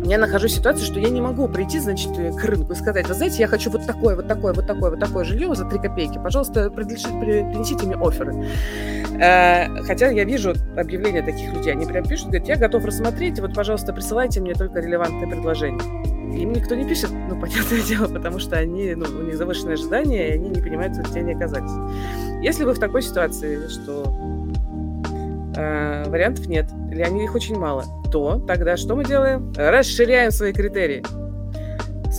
я 0.04 0.18
нахожусь 0.18 0.52
в 0.52 0.56
ситуации, 0.56 0.84
что 0.84 1.00
я 1.00 1.08
не 1.08 1.20
могу 1.20 1.48
прийти, 1.48 1.78
значит, 1.78 2.12
к 2.12 2.44
рынку 2.44 2.72
и 2.72 2.76
сказать, 2.76 3.08
вы 3.08 3.14
знаете, 3.14 3.38
я 3.38 3.48
хочу 3.48 3.70
вот 3.70 3.86
такое, 3.86 4.16
вот 4.16 4.28
такое, 4.28 4.52
вот 4.52 4.66
такое, 4.66 4.90
вот 4.90 5.00
такое 5.00 5.24
жилье 5.24 5.54
за 5.54 5.64
3 5.64 5.78
копейки. 5.78 6.18
Пожалуйста, 6.22 6.70
принесите 6.70 7.86
мне 7.86 7.96
оферы. 7.96 8.34
Э, 9.20 9.68
хотя 9.82 10.10
я 10.10 10.24
вижу 10.24 10.54
объявления 10.76 11.22
таких 11.22 11.52
людей, 11.52 11.72
они 11.72 11.86
прям 11.86 12.04
пишут, 12.04 12.26
говорят, 12.26 12.48
я 12.48 12.56
готов 12.56 12.84
рассмотреть, 12.84 13.40
вот, 13.40 13.54
пожалуйста, 13.54 13.92
присылайте 13.92 14.40
мне 14.40 14.54
только 14.54 14.80
релевантные 14.80 15.28
предложения. 15.28 15.80
Им 16.36 16.52
никто 16.52 16.74
не 16.74 16.84
пишет, 16.84 17.10
ну, 17.10 17.40
понятное 17.40 17.80
дело, 17.80 18.08
потому 18.08 18.38
что 18.38 18.56
они, 18.56 18.94
ну, 18.94 19.06
у 19.06 19.22
них 19.22 19.36
завышенные 19.36 19.74
ожидания, 19.74 20.30
и 20.30 20.32
они 20.34 20.50
не 20.50 20.60
понимают, 20.60 20.96
где 20.96 21.20
они 21.20 21.32
оказались. 21.32 21.70
Если 22.42 22.64
вы 22.64 22.74
в 22.74 22.78
такой 22.78 23.02
ситуации, 23.02 23.68
что 23.68 24.12
э, 25.56 26.08
вариантов 26.08 26.46
нет, 26.46 26.66
или 26.94 27.02
они 27.02 27.24
их 27.24 27.34
очень 27.34 27.58
мало, 27.58 27.84
то 28.12 28.38
тогда 28.46 28.76
что 28.76 28.94
мы 28.94 29.04
делаем? 29.04 29.52
Расширяем 29.56 30.30
свои 30.30 30.52
критерии. 30.52 31.02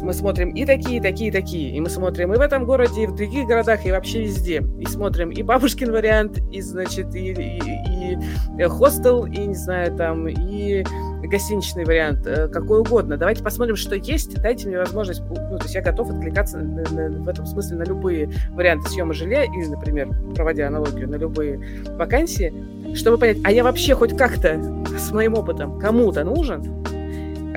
Мы 0.02 0.14
смотрим 0.14 0.50
и 0.50 0.66
такие, 0.66 0.98
и 0.98 1.02
такие, 1.02 1.30
и 1.30 1.32
такие. 1.32 1.76
И 1.76 1.80
мы 1.80 1.90
смотрим 1.90 2.34
и 2.34 2.38
в 2.38 2.42
этом 2.42 2.66
городе, 2.66 3.04
и 3.04 3.08
в 3.08 3.16
других 3.16 3.48
городах, 3.48 3.86
и 3.86 3.92
вообще 3.92 4.24
везде. 4.24 4.62
И 4.80 4.86
смотрим 4.86 5.30
и 5.30 5.42
бабушкин 5.42 5.92
вариант, 5.92 6.40
и, 6.52 6.62
значит, 6.62 7.16
и, 7.16 7.32
и, 7.32 8.18
и 8.60 8.64
хостел, 8.66 9.26
и, 9.26 9.38
не 9.38 9.56
знаю, 9.56 9.96
там, 9.96 10.28
и 10.28 10.84
гостиничный 11.28 11.86
вариант, 11.86 12.26
э, 12.26 12.48
какой 12.48 12.80
угодно. 12.80 13.18
Давайте 13.18 13.44
посмотрим, 13.44 13.76
что 13.76 13.96
есть, 13.96 14.42
дайте 14.42 14.68
мне 14.68 14.78
возможность, 14.78 15.22
ну, 15.22 15.58
то 15.58 15.64
есть 15.64 15.76
я 15.76 15.82
готов 15.82 16.10
откликаться 16.10 16.58
на, 16.58 16.84
на, 16.92 17.24
в 17.24 17.28
этом 17.28 17.46
смысле 17.46 17.78
на 17.78 17.84
любые 17.84 18.30
варианты 18.52 18.90
съема 18.90 19.14
жилья 19.14 19.44
или, 19.44 19.66
например, 19.66 20.10
проводя 20.36 20.68
аналогию, 20.68 21.10
на 21.10 21.16
любые 21.16 21.60
вакансии, 21.98 22.54
чтобы 22.96 23.18
понять, 23.18 23.38
а 23.44 23.52
я 23.52 23.64
вообще 23.64 23.96
хоть 23.96 24.16
как-то 24.18 24.60
с 24.98 25.12
моим 25.12 25.34
опытом 25.36 25.80
кому-то 25.80 26.24
нужен, 26.24 26.84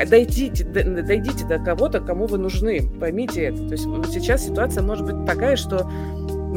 дойдите, 0.07 0.65
дойдите 0.65 1.47
до 1.47 1.59
кого-то, 1.59 2.01
кому 2.01 2.27
вы 2.27 2.39
нужны, 2.39 2.89
поймите 3.01 3.45
это. 3.45 3.59
То 3.67 3.73
есть 3.73 3.85
сейчас 4.13 4.47
ситуация 4.47 4.83
может 4.83 5.07
быть 5.07 5.27
такая, 5.27 5.57
что 5.57 5.89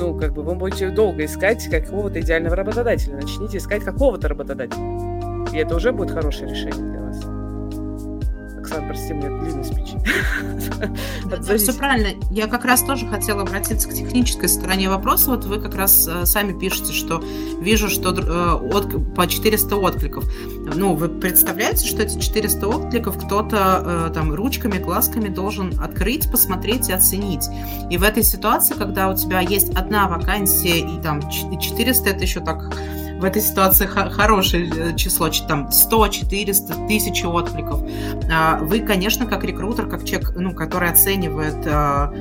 ну, 0.01 0.17
как 0.17 0.33
бы 0.33 0.43
вы 0.43 0.55
будете 0.55 0.89
долго 0.89 1.25
искать 1.25 1.63
какого-то 1.69 2.19
идеального 2.21 2.55
работодателя. 2.55 3.15
Начните 3.15 3.57
искать 3.57 3.83
какого-то 3.83 4.27
работодателя. 4.27 4.81
И 5.53 5.57
это 5.57 5.75
уже 5.75 5.91
будет 5.91 6.11
хорошее 6.11 6.49
решение. 6.49 7.00
Оксана, 8.71 8.87
прости, 8.87 9.13
мне 9.13 9.29
длинный 9.29 9.63
спич. 9.63 9.93
Да, 11.25 11.57
все 11.57 11.73
правильно. 11.73 12.19
Я 12.31 12.47
как 12.47 12.65
раз 12.65 12.81
тоже 12.81 13.07
хотела 13.07 13.41
обратиться 13.41 13.87
к 13.87 13.93
технической 13.93 14.49
стороне 14.49 14.89
вопроса. 14.89 15.29
Вот 15.31 15.45
вы 15.45 15.59
как 15.59 15.75
раз 15.75 16.07
э, 16.07 16.25
сами 16.25 16.57
пишете, 16.57 16.91
что 16.91 17.23
вижу, 17.59 17.87
что 17.87 18.11
э, 18.11 18.75
от, 18.75 19.13
по 19.13 19.27
400 19.27 19.75
откликов. 19.75 20.25
Ну, 20.75 20.95
вы 20.95 21.07
представляете, 21.07 21.85
что 21.87 22.01
эти 22.01 22.19
400 22.19 22.67
откликов 22.67 23.23
кто-то 23.23 24.07
э, 24.09 24.13
там 24.13 24.33
ручками, 24.33 24.79
глазками 24.79 25.29
должен 25.29 25.79
открыть, 25.79 26.29
посмотреть 26.31 26.89
и 26.89 26.93
оценить. 26.93 27.45
И 27.89 27.97
в 27.97 28.03
этой 28.03 28.23
ситуации, 28.23 28.73
когда 28.73 29.09
у 29.09 29.15
тебя 29.15 29.39
есть 29.39 29.69
одна 29.75 30.07
вакансия 30.07 30.79
и 30.79 31.01
там 31.01 31.21
400, 31.29 32.09
это 32.09 32.21
еще 32.21 32.39
так 32.39 32.73
в 33.21 33.23
этой 33.23 33.41
ситуации 33.41 33.85
хорошее 33.85 34.71
э, 34.75 34.95
число, 34.95 35.29
там 35.47 35.71
100, 35.71 36.07
400, 36.07 36.73
1000 36.73 37.27
откликов. 37.27 37.83
А, 38.31 38.57
вы, 38.57 38.79
конечно, 38.79 39.27
как 39.27 39.43
рекрутер, 39.43 39.87
как 39.87 40.03
человек, 40.03 40.33
ну, 40.35 40.53
который 40.53 40.89
оценивает, 40.89 41.67
а, 41.67 42.11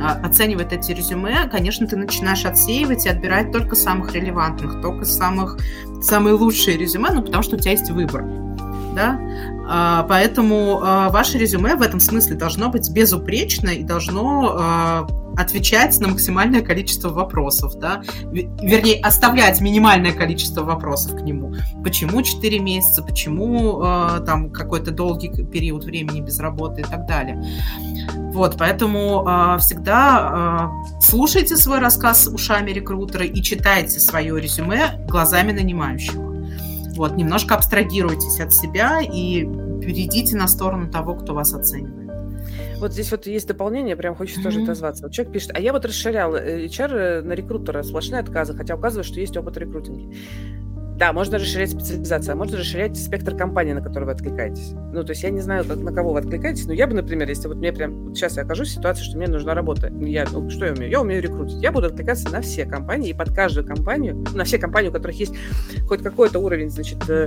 а, 0.00 0.20
оценивает 0.24 0.72
эти 0.72 0.90
резюме, 0.90 1.48
конечно, 1.48 1.86
ты 1.86 1.96
начинаешь 1.96 2.44
отсеивать 2.44 3.06
и 3.06 3.08
отбирать 3.08 3.52
только 3.52 3.76
самых 3.76 4.12
релевантных, 4.14 4.82
только 4.82 5.04
самых, 5.04 5.58
самые 6.02 6.34
лучшие 6.34 6.76
резюме, 6.76 7.10
ну, 7.12 7.22
потому 7.22 7.44
что 7.44 7.54
у 7.54 7.58
тебя 7.58 7.72
есть 7.72 7.90
выбор. 7.90 8.24
Да? 8.94 10.04
Поэтому 10.08 10.78
ваше 10.80 11.38
резюме 11.38 11.76
в 11.76 11.82
этом 11.82 12.00
смысле 12.00 12.34
должно 12.34 12.68
быть 12.68 12.90
безупречно 12.90 13.68
и 13.68 13.84
должно 13.84 15.06
отвечать 15.38 15.98
на 16.00 16.08
максимальное 16.08 16.62
количество 16.62 17.10
вопросов, 17.10 17.78
да, 17.78 18.02
вернее, 18.32 19.00
оставлять 19.00 19.60
минимальное 19.60 20.12
количество 20.12 20.62
вопросов 20.64 21.16
к 21.16 21.20
нему. 21.20 21.54
Почему 21.84 22.22
4 22.22 22.58
месяца, 22.58 23.02
почему 23.02 23.82
э, 23.82 24.20
там 24.26 24.50
какой-то 24.50 24.90
долгий 24.90 25.28
период 25.44 25.84
времени 25.84 26.20
без 26.20 26.40
работы 26.40 26.80
и 26.80 26.84
так 26.84 27.06
далее. 27.06 27.42
Вот, 28.32 28.56
поэтому 28.58 29.24
э, 29.26 29.58
всегда 29.58 30.70
э, 30.90 31.00
слушайте 31.00 31.56
свой 31.56 31.78
рассказ 31.78 32.26
ушами 32.26 32.72
рекрутера 32.72 33.24
и 33.24 33.40
читайте 33.42 34.00
свое 34.00 34.40
резюме 34.40 35.04
глазами 35.06 35.52
нанимающего. 35.52 36.36
Вот, 36.96 37.16
немножко 37.16 37.54
абстрагируйтесь 37.54 38.40
от 38.40 38.52
себя 38.52 39.00
и 39.00 39.44
перейдите 39.80 40.36
на 40.36 40.48
сторону 40.48 40.90
того, 40.90 41.14
кто 41.14 41.32
вас 41.32 41.54
оценивает. 41.54 42.07
Вот 42.78 42.92
здесь 42.92 43.10
вот 43.10 43.26
есть 43.26 43.48
дополнение, 43.48 43.96
прям 43.96 44.14
хочется 44.14 44.40
mm-hmm. 44.40 44.44
тоже 44.44 44.62
отозваться. 44.62 45.04
Вот 45.04 45.12
человек 45.12 45.32
пишет, 45.32 45.50
а 45.54 45.60
я 45.60 45.72
вот 45.72 45.84
расширял 45.84 46.34
э, 46.34 46.66
HR 46.66 46.92
э, 46.92 47.22
на 47.22 47.32
рекрутера, 47.32 47.82
сплошные 47.82 48.20
отказы, 48.20 48.54
хотя 48.54 48.76
указывает, 48.76 49.06
что 49.06 49.18
есть 49.20 49.36
опыт 49.36 49.56
рекрутинга. 49.56 50.14
Да, 50.98 51.12
можно 51.12 51.38
расширять 51.38 51.70
специализацию, 51.70 52.32
а 52.32 52.36
можно 52.36 52.58
расширять 52.58 52.96
спектр 52.96 53.36
компании, 53.36 53.72
на 53.72 53.80
которую 53.80 54.06
вы 54.06 54.12
откликаетесь. 54.12 54.72
Ну, 54.92 55.04
то 55.04 55.10
есть 55.10 55.22
я 55.22 55.30
не 55.30 55.40
знаю, 55.40 55.64
как, 55.64 55.76
на 55.78 55.92
кого 55.92 56.12
вы 56.12 56.18
откликаетесь, 56.18 56.66
но 56.66 56.72
я 56.72 56.88
бы, 56.88 56.94
например, 56.94 57.28
если 57.28 57.46
вот 57.46 57.58
мне 57.58 57.72
прям 57.72 58.06
вот 58.06 58.16
сейчас 58.16 58.36
я 58.36 58.42
окажусь 58.42 58.70
в 58.70 58.72
ситуации, 58.72 59.04
что 59.04 59.16
мне 59.16 59.28
нужна 59.28 59.54
работа, 59.54 59.92
я, 60.00 60.26
ну, 60.32 60.50
что 60.50 60.66
я 60.66 60.72
умею? 60.72 60.90
Я 60.90 61.00
умею 61.00 61.22
рекрутить. 61.22 61.62
Я 61.62 61.70
буду 61.70 61.86
откликаться 61.86 62.28
на 62.32 62.40
все 62.40 62.66
компании 62.66 63.10
и 63.10 63.14
под 63.14 63.32
каждую 63.32 63.64
компанию, 63.64 64.24
на 64.34 64.42
все 64.42 64.58
компании, 64.58 64.88
у 64.88 64.92
которых 64.92 65.16
есть 65.20 65.34
хоть 65.86 66.02
какой-то 66.02 66.40
уровень, 66.40 66.68
значит, 66.68 67.08
э, 67.08 67.26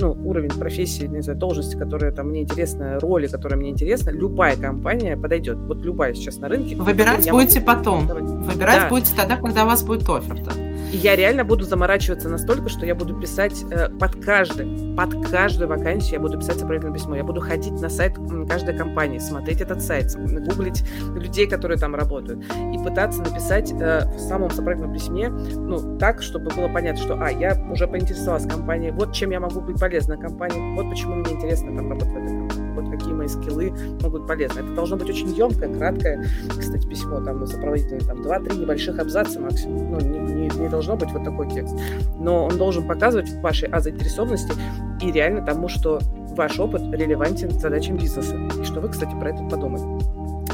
ну, 0.00 0.18
уровень 0.24 0.50
профессии, 0.50 1.04
не 1.04 1.22
знаю, 1.22 1.38
должности, 1.38 1.76
которые 1.76 2.10
там 2.10 2.30
мне 2.30 2.42
интересны, 2.42 2.98
роли, 2.98 3.28
которые 3.28 3.56
мне 3.56 3.70
интересны, 3.70 4.10
любая 4.10 4.56
компания 4.56 5.16
подойдет. 5.16 5.58
Вот 5.58 5.78
любая 5.84 6.14
сейчас 6.14 6.38
на 6.38 6.48
рынке. 6.48 6.74
Выбирать 6.74 7.30
будете 7.30 7.60
потом. 7.60 8.08
Выбирать 8.08 8.80
да. 8.80 8.88
будете 8.88 9.14
тогда, 9.14 9.36
когда 9.36 9.62
у 9.62 9.66
вас 9.68 9.84
будет 9.84 10.08
оферта. 10.08 10.50
И 10.90 10.96
я 10.96 11.16
реально 11.16 11.44
буду 11.44 11.64
заморачиваться 11.64 12.28
настолько, 12.28 12.68
что 12.68 12.84
я 12.86 12.94
буду 12.94 13.18
писать 13.18 13.64
э, 13.70 13.88
под 13.88 14.16
каждый, 14.24 14.94
под 14.96 15.30
каждую 15.30 15.68
вакансию 15.68 16.14
я 16.14 16.20
буду 16.20 16.38
писать 16.38 16.56
сопроводительное 16.56 16.94
письмо. 16.94 17.16
Я 17.16 17.24
буду 17.24 17.40
ходить 17.40 17.72
на 17.80 17.88
сайт 17.88 18.16
каждой 18.48 18.76
компании, 18.76 19.18
смотреть 19.18 19.60
этот 19.60 19.82
сайт, 19.82 20.14
гуглить 20.14 20.84
людей, 21.14 21.46
которые 21.46 21.78
там 21.78 21.94
работают, 21.94 22.44
и 22.74 22.78
пытаться 22.82 23.20
написать 23.22 23.72
э, 23.72 24.06
в 24.06 24.18
самом 24.18 24.50
сопроводительном 24.50 24.92
письме, 24.92 25.28
ну, 25.28 25.98
так, 25.98 26.22
чтобы 26.22 26.50
было 26.50 26.68
понятно, 26.68 27.02
что, 27.02 27.14
а, 27.20 27.30
я 27.30 27.56
уже 27.70 27.86
поинтересовалась 27.86 28.46
компанией, 28.46 28.92
вот 28.92 29.12
чем 29.12 29.30
я 29.30 29.40
могу 29.40 29.60
быть 29.60 29.78
полезна 29.78 30.16
компании, 30.16 30.74
вот 30.76 30.90
почему 30.90 31.16
мне 31.16 31.32
интересно 31.32 31.74
там 31.76 31.90
работать 31.90 32.12
в 32.12 32.16
этой 32.16 32.28
компании, 32.28 32.61
вот 32.72 32.90
какие 32.90 33.12
мои 33.12 33.28
скиллы 33.28 33.72
могут 34.02 34.26
полезны. 34.26 34.60
Это 34.60 34.74
должно 34.74 34.96
быть 34.96 35.08
очень 35.08 35.28
емкое, 35.28 35.72
краткое, 35.72 36.26
кстати, 36.48 36.86
письмо, 36.86 37.20
там, 37.20 37.46
сопроводительное, 37.46 38.00
там, 38.00 38.22
два-три 38.22 38.56
небольших 38.56 38.98
абзаца 38.98 39.40
максимум, 39.40 39.92
ну, 39.92 40.00
не, 40.00 40.18
не, 40.18 40.48
не 40.48 40.68
должно 40.68 40.96
быть 40.96 41.10
вот 41.12 41.24
такой 41.24 41.48
текст. 41.50 41.74
Но 42.18 42.46
он 42.46 42.56
должен 42.56 42.86
показывать 42.86 43.32
вашей 43.42 43.68
а 43.68 43.80
заинтересованности 43.80 44.52
и 45.00 45.10
реально 45.10 45.44
тому, 45.44 45.68
что 45.68 46.00
ваш 46.36 46.58
опыт 46.58 46.82
релевантен 46.92 47.50
задачам 47.50 47.96
бизнеса. 47.96 48.36
И 48.60 48.64
что 48.64 48.80
вы, 48.80 48.88
кстати, 48.88 49.14
про 49.18 49.30
это 49.30 49.42
подумали. 49.44 49.82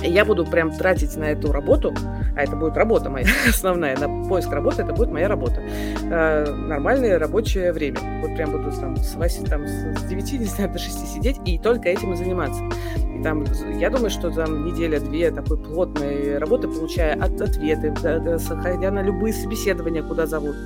Я 0.03 0.24
буду 0.24 0.47
прям 0.47 0.70
тратить 0.70 1.16
на 1.16 1.24
эту 1.24 1.53
работу, 1.53 1.95
а 2.36 2.43
это 2.43 2.57
будет 2.57 2.76
работа 2.76 3.11
моя 3.11 3.26
основная, 3.49 3.97
на 3.97 4.28
поиск 4.28 4.53
работы, 4.53 4.82
это 4.82 4.93
будет 4.93 5.11
моя 5.11 5.28
работа. 5.28 5.61
Э, 6.11 6.51
нормальное 6.51 7.18
рабочее 7.18 7.72
время. 7.72 7.99
Вот 8.22 8.36
прям 8.36 8.53
буду 8.53 8.70
там 8.72 8.97
с 8.97 9.14
8, 9.14 9.45
там, 9.47 9.66
с 9.66 10.05
9, 10.05 10.32
не 10.41 10.45
знаю, 10.45 10.70
до 10.70 10.78
6 10.78 11.14
сидеть 11.14 11.36
и 11.45 11.59
только 11.59 11.89
этим 11.89 12.12
и 12.12 12.16
заниматься. 12.16 12.62
И 13.19 13.23
там, 13.23 13.45
я 13.79 13.91
думаю, 13.91 14.11
что 14.11 14.31
там 14.31 14.64
неделя-две 14.64 15.31
такой 15.31 15.57
плотной 15.59 16.39
работы, 16.39 16.69
получая 16.69 17.14
от, 17.14 17.41
ответы, 17.41 17.95
ходя 17.95 18.91
на 18.91 19.03
любые 19.03 19.33
собеседования, 19.33 20.03
куда 20.03 20.27
зовут, 20.27 20.57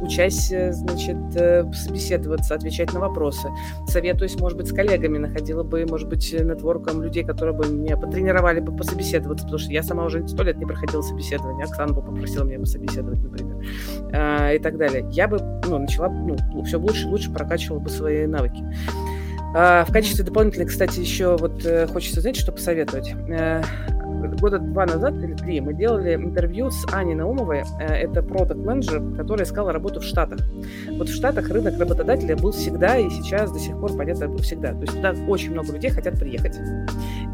учась, 0.00 0.50
э, 0.50 0.72
значит, 0.72 1.16
э, 1.36 1.70
собеседоваться, 1.72 2.54
отвечать 2.54 2.92
на 2.92 3.00
вопросы, 3.00 3.48
советуюсь, 3.86 4.38
может 4.38 4.58
быть, 4.58 4.68
с 4.68 4.72
коллегами, 4.72 5.18
находила 5.18 5.62
бы, 5.62 5.86
может 5.86 6.08
быть, 6.08 6.32
нетворком 6.32 7.02
людей, 7.02 7.24
которые 7.24 7.56
бы 7.56 7.66
меня 7.68 7.96
потренировали 7.96 8.60
бы 8.60 8.74
пособеседоваться, 8.74 9.44
потому 9.44 9.58
что 9.58 9.70
я 9.72 9.82
сама 9.82 10.04
уже 10.04 10.26
сто 10.26 10.42
лет 10.42 10.56
не 10.58 10.66
проходила 10.66 11.02
собеседование, 11.02 11.64
Оксана 11.64 11.92
бы 11.92 12.02
попросила 12.02 12.44
меня 12.44 12.58
пособеседовать, 12.58 13.22
например, 13.22 13.56
а, 14.12 14.52
и 14.52 14.58
так 14.58 14.78
далее. 14.78 15.06
Я 15.12 15.28
бы, 15.28 15.38
ну, 15.68 15.78
начала, 15.78 16.08
ну, 16.08 16.36
все 16.64 16.78
лучше 16.78 17.06
и 17.06 17.10
лучше 17.10 17.32
прокачивала 17.32 17.78
бы 17.78 17.90
свои 17.90 18.26
навыки. 18.26 18.64
А, 19.54 19.84
в 19.84 19.92
качестве 19.92 20.24
дополнительной, 20.24 20.66
кстати, 20.66 21.00
еще 21.00 21.36
вот 21.36 21.64
э, 21.64 21.86
хочется, 21.88 22.20
знаете, 22.20 22.40
что 22.40 22.52
посоветовать 22.52 23.14
года 24.40 24.58
два 24.58 24.86
назад 24.86 25.14
или 25.22 25.34
три 25.34 25.60
мы 25.60 25.74
делали 25.74 26.14
интервью 26.14 26.70
с 26.70 26.86
Аней 26.92 27.14
Наумовой. 27.14 27.62
Э, 27.78 27.86
это 27.86 28.22
продукт-менеджер, 28.22 29.16
который 29.16 29.44
искал 29.44 29.70
работу 29.70 30.00
в 30.00 30.04
Штатах. 30.04 30.40
Вот 30.90 31.08
в 31.08 31.14
Штатах 31.14 31.48
рынок 31.50 31.78
работодателя 31.78 32.36
был 32.36 32.52
всегда 32.52 32.96
и 32.96 33.08
сейчас 33.10 33.52
до 33.52 33.58
сих 33.58 33.78
пор, 33.78 33.96
понятно, 33.96 34.34
всегда. 34.38 34.72
То 34.72 34.80
есть 34.80 34.94
туда 34.94 35.14
очень 35.28 35.52
много 35.52 35.72
людей 35.72 35.90
хотят 35.90 36.18
приехать. 36.18 36.56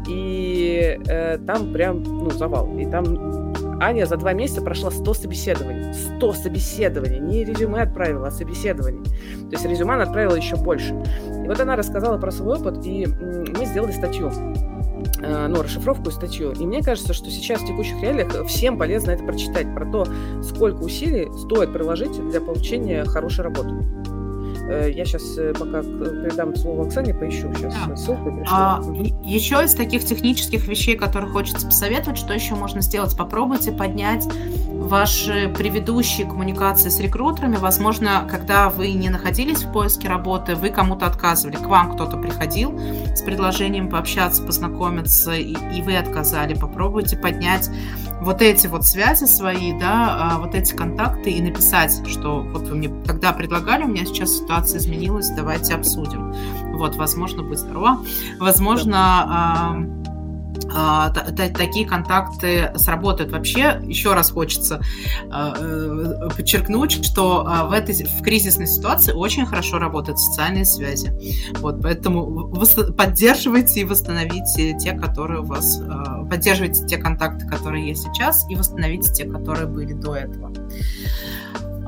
И 0.07 0.99
э, 1.07 1.37
там 1.39 1.73
прям, 1.73 2.03
ну, 2.03 2.29
завал. 2.31 2.77
И 2.77 2.85
там 2.85 3.53
Аня 3.79 4.05
за 4.05 4.17
два 4.17 4.33
месяца 4.33 4.61
прошла 4.61 4.91
100 4.91 5.13
собеседований. 5.13 5.93
100 6.17 6.33
собеседований. 6.33 7.19
Не 7.19 7.43
резюме 7.43 7.81
отправила, 7.81 8.27
а 8.27 8.31
собеседований. 8.31 9.03
То 9.03 9.51
есть 9.51 9.65
резюме 9.65 9.93
она 9.93 10.03
отправила 10.03 10.35
еще 10.35 10.55
больше. 10.55 10.95
И 11.47 11.49
вот 11.49 11.59
она 11.61 11.77
рассказала 11.77 12.17
про 12.17 12.29
свой 12.29 12.59
опыт, 12.59 12.85
и 12.85 13.07
мы 13.07 13.65
сделали 13.65 13.93
статью 13.93 14.29
Э, 15.21 15.47
ну, 15.47 15.61
расшифровку 15.61 16.09
и 16.09 16.11
статью. 16.11 16.51
И 16.51 16.65
мне 16.65 16.81
кажется, 16.81 17.13
что 17.13 17.29
сейчас 17.29 17.61
в 17.61 17.67
текущих 17.67 18.01
реалиях 18.01 18.45
всем 18.47 18.77
полезно 18.77 19.11
это 19.11 19.23
прочитать, 19.23 19.73
про 19.73 19.85
то, 19.85 20.07
сколько 20.43 20.81
усилий 20.81 21.29
стоит 21.39 21.73
приложить 21.73 22.13
для 22.29 22.41
получения 22.41 23.03
хорошей 23.05 23.43
работы. 23.43 23.69
Э, 24.69 24.91
я 24.91 25.05
сейчас 25.05 25.37
э, 25.37 25.53
пока 25.53 25.81
передам 25.81 26.55
слово 26.55 26.85
Оксане, 26.85 27.13
поищу 27.13 27.51
сейчас 27.55 27.73
да. 27.87 27.95
ссылку. 27.95 28.43
А, 28.51 28.81
еще 29.23 29.63
из 29.63 29.73
таких 29.75 30.03
технических 30.03 30.67
вещей, 30.67 30.95
которые 30.95 31.31
хочется 31.31 31.65
посоветовать, 31.65 32.17
что 32.17 32.33
еще 32.33 32.55
можно 32.55 32.81
сделать? 32.81 33.15
Попробуйте 33.17 33.71
поднять 33.71 34.27
ваши 34.79 35.53
предыдущие 35.55 36.27
коммуникации 36.27 36.89
с 36.89 36.99
рекрутерами, 36.99 37.57
возможно, 37.57 38.27
когда 38.29 38.69
вы 38.69 38.91
не 38.93 39.09
находились 39.09 39.63
в 39.63 39.71
поиске 39.71 40.07
работы, 40.07 40.55
вы 40.55 40.69
кому-то 40.69 41.05
отказывали, 41.07 41.55
к 41.57 41.65
вам 41.65 41.93
кто-то 41.93 42.17
приходил 42.17 42.77
с 43.15 43.21
предложением 43.21 43.89
пообщаться, 43.89 44.43
познакомиться, 44.43 45.33
и, 45.33 45.55
и 45.75 45.81
вы 45.81 45.97
отказали. 45.97 46.53
Попробуйте 46.53 47.17
поднять 47.17 47.69
вот 48.21 48.41
эти 48.41 48.67
вот 48.67 48.85
связи 48.85 49.25
свои, 49.25 49.77
да, 49.77 50.17
а, 50.19 50.37
вот 50.39 50.55
эти 50.55 50.73
контакты 50.73 51.31
и 51.31 51.41
написать, 51.41 52.07
что 52.07 52.41
вот 52.41 52.67
вы 52.67 52.75
мне 52.75 52.89
тогда 53.05 53.33
предлагали, 53.33 53.83
у 53.83 53.87
меня 53.87 54.05
сейчас 54.05 54.37
ситуация 54.37 54.79
изменилась, 54.79 55.29
давайте 55.29 55.75
обсудим. 55.75 56.33
Вот, 56.77 56.95
возможно, 56.95 57.43
быть 57.43 57.59
здорово. 57.59 57.99
Возможно, 58.39 58.97
а, 58.99 60.06
такие 61.35 61.87
контакты 61.87 62.71
сработают. 62.75 63.31
Вообще, 63.31 63.79
еще 63.83 64.13
раз 64.13 64.31
хочется 64.31 64.81
а, 65.29 65.53
э, 65.57 66.29
подчеркнуть, 66.35 67.03
что 67.05 67.45
а, 67.47 67.65
в 67.65 67.71
этой 67.71 67.95
в 68.05 68.21
кризисной 68.21 68.67
ситуации 68.67 69.13
очень 69.13 69.45
хорошо 69.45 69.79
работают 69.79 70.19
социальные 70.19 70.65
связи. 70.65 71.13
Вот, 71.59 71.81
поэтому 71.81 72.53
поддерживайте 72.97 73.81
и 73.81 73.83
восстановите 73.83 74.77
те, 74.77 74.93
которые 74.93 75.41
у 75.41 75.45
вас... 75.45 75.81
Поддерживайте 76.29 76.85
те 76.85 76.97
контакты, 76.97 77.47
которые 77.47 77.87
есть 77.87 78.03
сейчас, 78.03 78.49
и 78.49 78.55
восстановите 78.55 79.11
те, 79.13 79.25
которые 79.25 79.67
были 79.67 79.93
до 79.93 80.15
этого. 80.15 80.51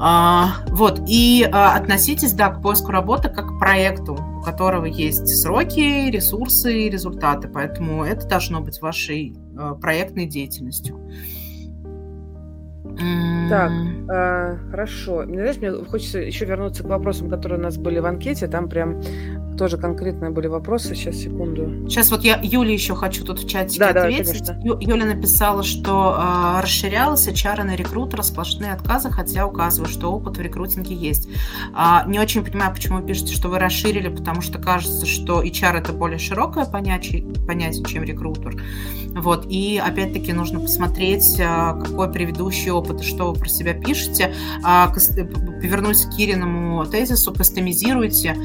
А, 0.01 0.53
вот, 0.67 1.01
и 1.07 1.47
а, 1.51 1.75
относитесь, 1.75 2.31
да, 2.31 2.49
к 2.49 2.61
поиску 2.61 2.91
работы 2.91 3.27
как 3.27 3.47
к 3.47 3.59
проекту, 3.59 4.17
у 4.39 4.41
которого 4.41 4.85
есть 4.85 5.27
сроки, 5.27 6.09
ресурсы 6.09 6.85
и 6.85 6.89
результаты, 6.89 7.49
поэтому 7.49 8.05
это 8.05 8.25
должно 8.25 8.61
быть 8.61 8.81
вашей 8.81 9.35
а, 9.57 9.75
проектной 9.75 10.27
деятельностью. 10.27 10.97
Так, 13.49 13.71
э, 13.71 14.57
хорошо. 14.71 15.25
Знаешь, 15.25 15.57
мне 15.57 15.71
хочется 15.71 16.19
еще 16.19 16.45
вернуться 16.45 16.83
к 16.83 16.87
вопросам, 16.87 17.29
которые 17.29 17.59
у 17.59 17.61
нас 17.61 17.77
были 17.77 17.99
в 17.99 18.05
анкете. 18.05 18.47
Там 18.47 18.67
прям 18.67 19.01
тоже 19.59 19.77
конкретные 19.77 20.31
были 20.31 20.47
вопросы. 20.47 20.95
Сейчас, 20.95 21.17
секунду. 21.17 21.89
Сейчас 21.89 22.09
вот 22.11 22.23
я 22.23 22.39
Юле 22.41 22.73
еще 22.73 22.95
хочу 22.95 23.25
тут 23.25 23.39
в 23.39 23.47
чатике 23.47 23.79
да, 23.79 23.89
ответить. 23.89 24.45
Да, 24.45 24.57
Ю, 24.63 24.79
Юля 24.79 25.03
написала, 25.03 25.63
что 25.63 26.17
э, 26.17 26.61
расширялась 26.61 27.27
HR 27.27 27.63
на 27.63 27.75
рекрутера, 27.75 28.21
сплошные 28.21 28.71
отказы, 28.71 29.11
хотя 29.11 29.45
указываю, 29.45 29.89
что 29.89 30.13
опыт 30.13 30.37
в 30.37 30.41
рекрутинге 30.41 30.95
есть. 30.95 31.27
А, 31.73 32.05
не 32.07 32.19
очень 32.19 32.45
понимаю, 32.45 32.73
почему 32.73 32.99
вы 32.99 33.05
пишете, 33.05 33.33
что 33.33 33.49
вы 33.49 33.59
расширили, 33.59 34.07
потому 34.07 34.41
что 34.41 34.59
кажется, 34.59 35.05
что 35.05 35.43
HR 35.43 35.79
это 35.79 35.91
более 35.91 36.19
широкое 36.19 36.63
понятие, 36.63 37.25
понятие 37.45 37.83
чем 37.83 38.03
рекрутер. 38.03 38.63
Вот. 39.13 39.45
И 39.49 39.77
опять-таки 39.77 40.31
нужно 40.31 40.61
посмотреть, 40.61 41.37
а, 41.41 41.73
какой 41.73 42.09
предыдущий 42.09 42.71
опыт 42.71 43.01
и 43.01 43.03
что 43.03 43.33
вы 43.33 43.39
про 43.39 43.49
себя 43.49 43.73
пишете. 43.73 44.33
А, 44.63 44.87
повернусь 44.87 46.05
к 46.05 46.15
Кириному 46.15 46.85
тезису, 46.85 47.33
кастомизируйте 47.33 48.37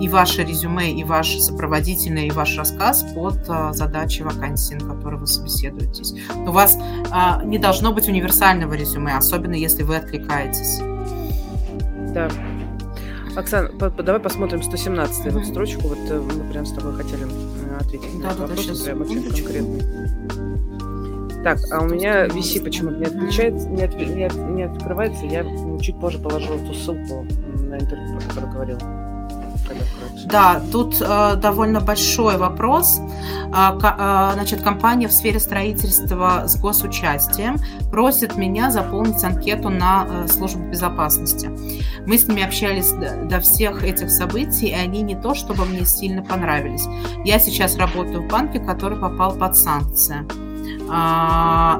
и 0.00 0.08
ваше 0.08 0.42
резюме, 0.42 0.92
и 0.92 1.04
ваш 1.04 1.38
сопроводительный, 1.38 2.26
и 2.26 2.30
ваш 2.30 2.56
рассказ 2.56 3.04
под 3.14 3.38
а, 3.48 3.72
задачи 3.72 4.22
вакансии, 4.22 4.74
на 4.74 4.94
которые 4.94 5.20
вы 5.20 5.26
собеседуетесь. 5.26 6.14
У 6.34 6.50
вас 6.50 6.78
а, 7.10 7.42
не 7.44 7.58
должно 7.58 7.92
быть 7.92 8.08
универсального 8.08 8.74
резюме, 8.74 9.16
особенно 9.16 9.54
если 9.54 9.82
вы 9.82 9.96
откликаетесь. 9.96 10.80
Да. 12.12 12.28
Оксана, 13.36 13.68
давай 13.78 14.20
посмотрим 14.20 14.62
117 14.62 15.26
mm-hmm. 15.26 15.30
вот 15.30 15.46
строчку. 15.46 15.88
Вот 15.88 15.98
э, 16.08 16.20
мы 16.20 16.52
прям 16.52 16.64
с 16.64 16.72
тобой 16.72 16.94
хотели 16.94 17.24
э, 17.24 17.76
ответить 17.80 18.20
да, 18.20 18.28
на 18.28 18.34
да, 18.34 18.46
вопрос, 18.46 18.66
да, 18.66 18.84
прям 18.84 19.02
очень 19.02 19.22
конкретный. 19.24 19.82
Так, 21.42 21.58
а 21.72 21.82
у 21.82 21.86
меня 21.86 22.26
VC 22.26 22.62
почему-то 22.62 22.96
не 22.96 23.06
отключается, 23.06 23.68
не, 23.68 23.82
от, 23.82 23.94
не, 23.96 24.24
от, 24.24 24.34
не 24.34 24.62
открывается. 24.62 25.26
Я 25.26 25.44
чуть 25.80 25.98
позже 25.98 26.18
положу 26.18 26.54
эту 26.54 26.72
ссылку 26.74 27.26
на 27.58 27.76
интервью, 27.78 28.18
про 28.18 28.28
которую 28.28 28.52
говорила. 28.52 29.13
Да, 30.26 30.60
тут 30.72 31.00
э, 31.00 31.36
довольно 31.36 31.80
большой 31.80 32.36
вопрос. 32.36 33.00
Э, 33.54 33.78
э, 33.80 34.30
значит, 34.34 34.62
компания 34.62 35.08
в 35.08 35.12
сфере 35.12 35.38
строительства 35.38 36.44
с 36.46 36.56
госучастием 36.56 37.58
просит 37.90 38.36
меня 38.36 38.70
заполнить 38.70 39.22
анкету 39.22 39.68
на 39.68 40.06
э, 40.08 40.28
службу 40.28 40.62
безопасности. 40.64 41.50
Мы 42.06 42.18
с 42.18 42.26
ними 42.26 42.42
общались 42.42 42.90
до, 42.92 43.24
до 43.26 43.40
всех 43.40 43.84
этих 43.84 44.10
событий, 44.10 44.68
и 44.68 44.72
они 44.72 45.02
не 45.02 45.14
то, 45.14 45.34
чтобы 45.34 45.64
мне 45.64 45.84
сильно 45.84 46.22
понравились. 46.22 46.86
Я 47.24 47.38
сейчас 47.38 47.76
работаю 47.76 48.22
в 48.22 48.28
банке, 48.28 48.58
который 48.58 48.98
попал 48.98 49.36
под 49.36 49.56
санкции. 49.56 50.26
А, 50.88 51.78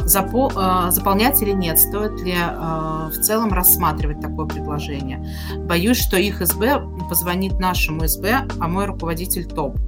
а, 0.57 0.91
заполнять 0.91 1.41
или 1.43 1.53
нет, 1.53 1.78
стоит 1.78 2.20
ли 2.22 2.35
а, 2.37 3.11
в 3.11 3.20
целом 3.20 3.53
рассматривать 3.53 4.20
такое 4.20 4.47
предложение. 4.47 5.26
Боюсь, 5.57 5.99
что 5.99 6.16
их 6.16 6.45
СБ 6.45 6.82
позвонит 7.09 7.59
нашему 7.61 8.07
СБ, 8.07 8.49
а 8.59 8.68
мой 8.68 8.87
руководитель 8.87 9.45
топ. 9.47 9.78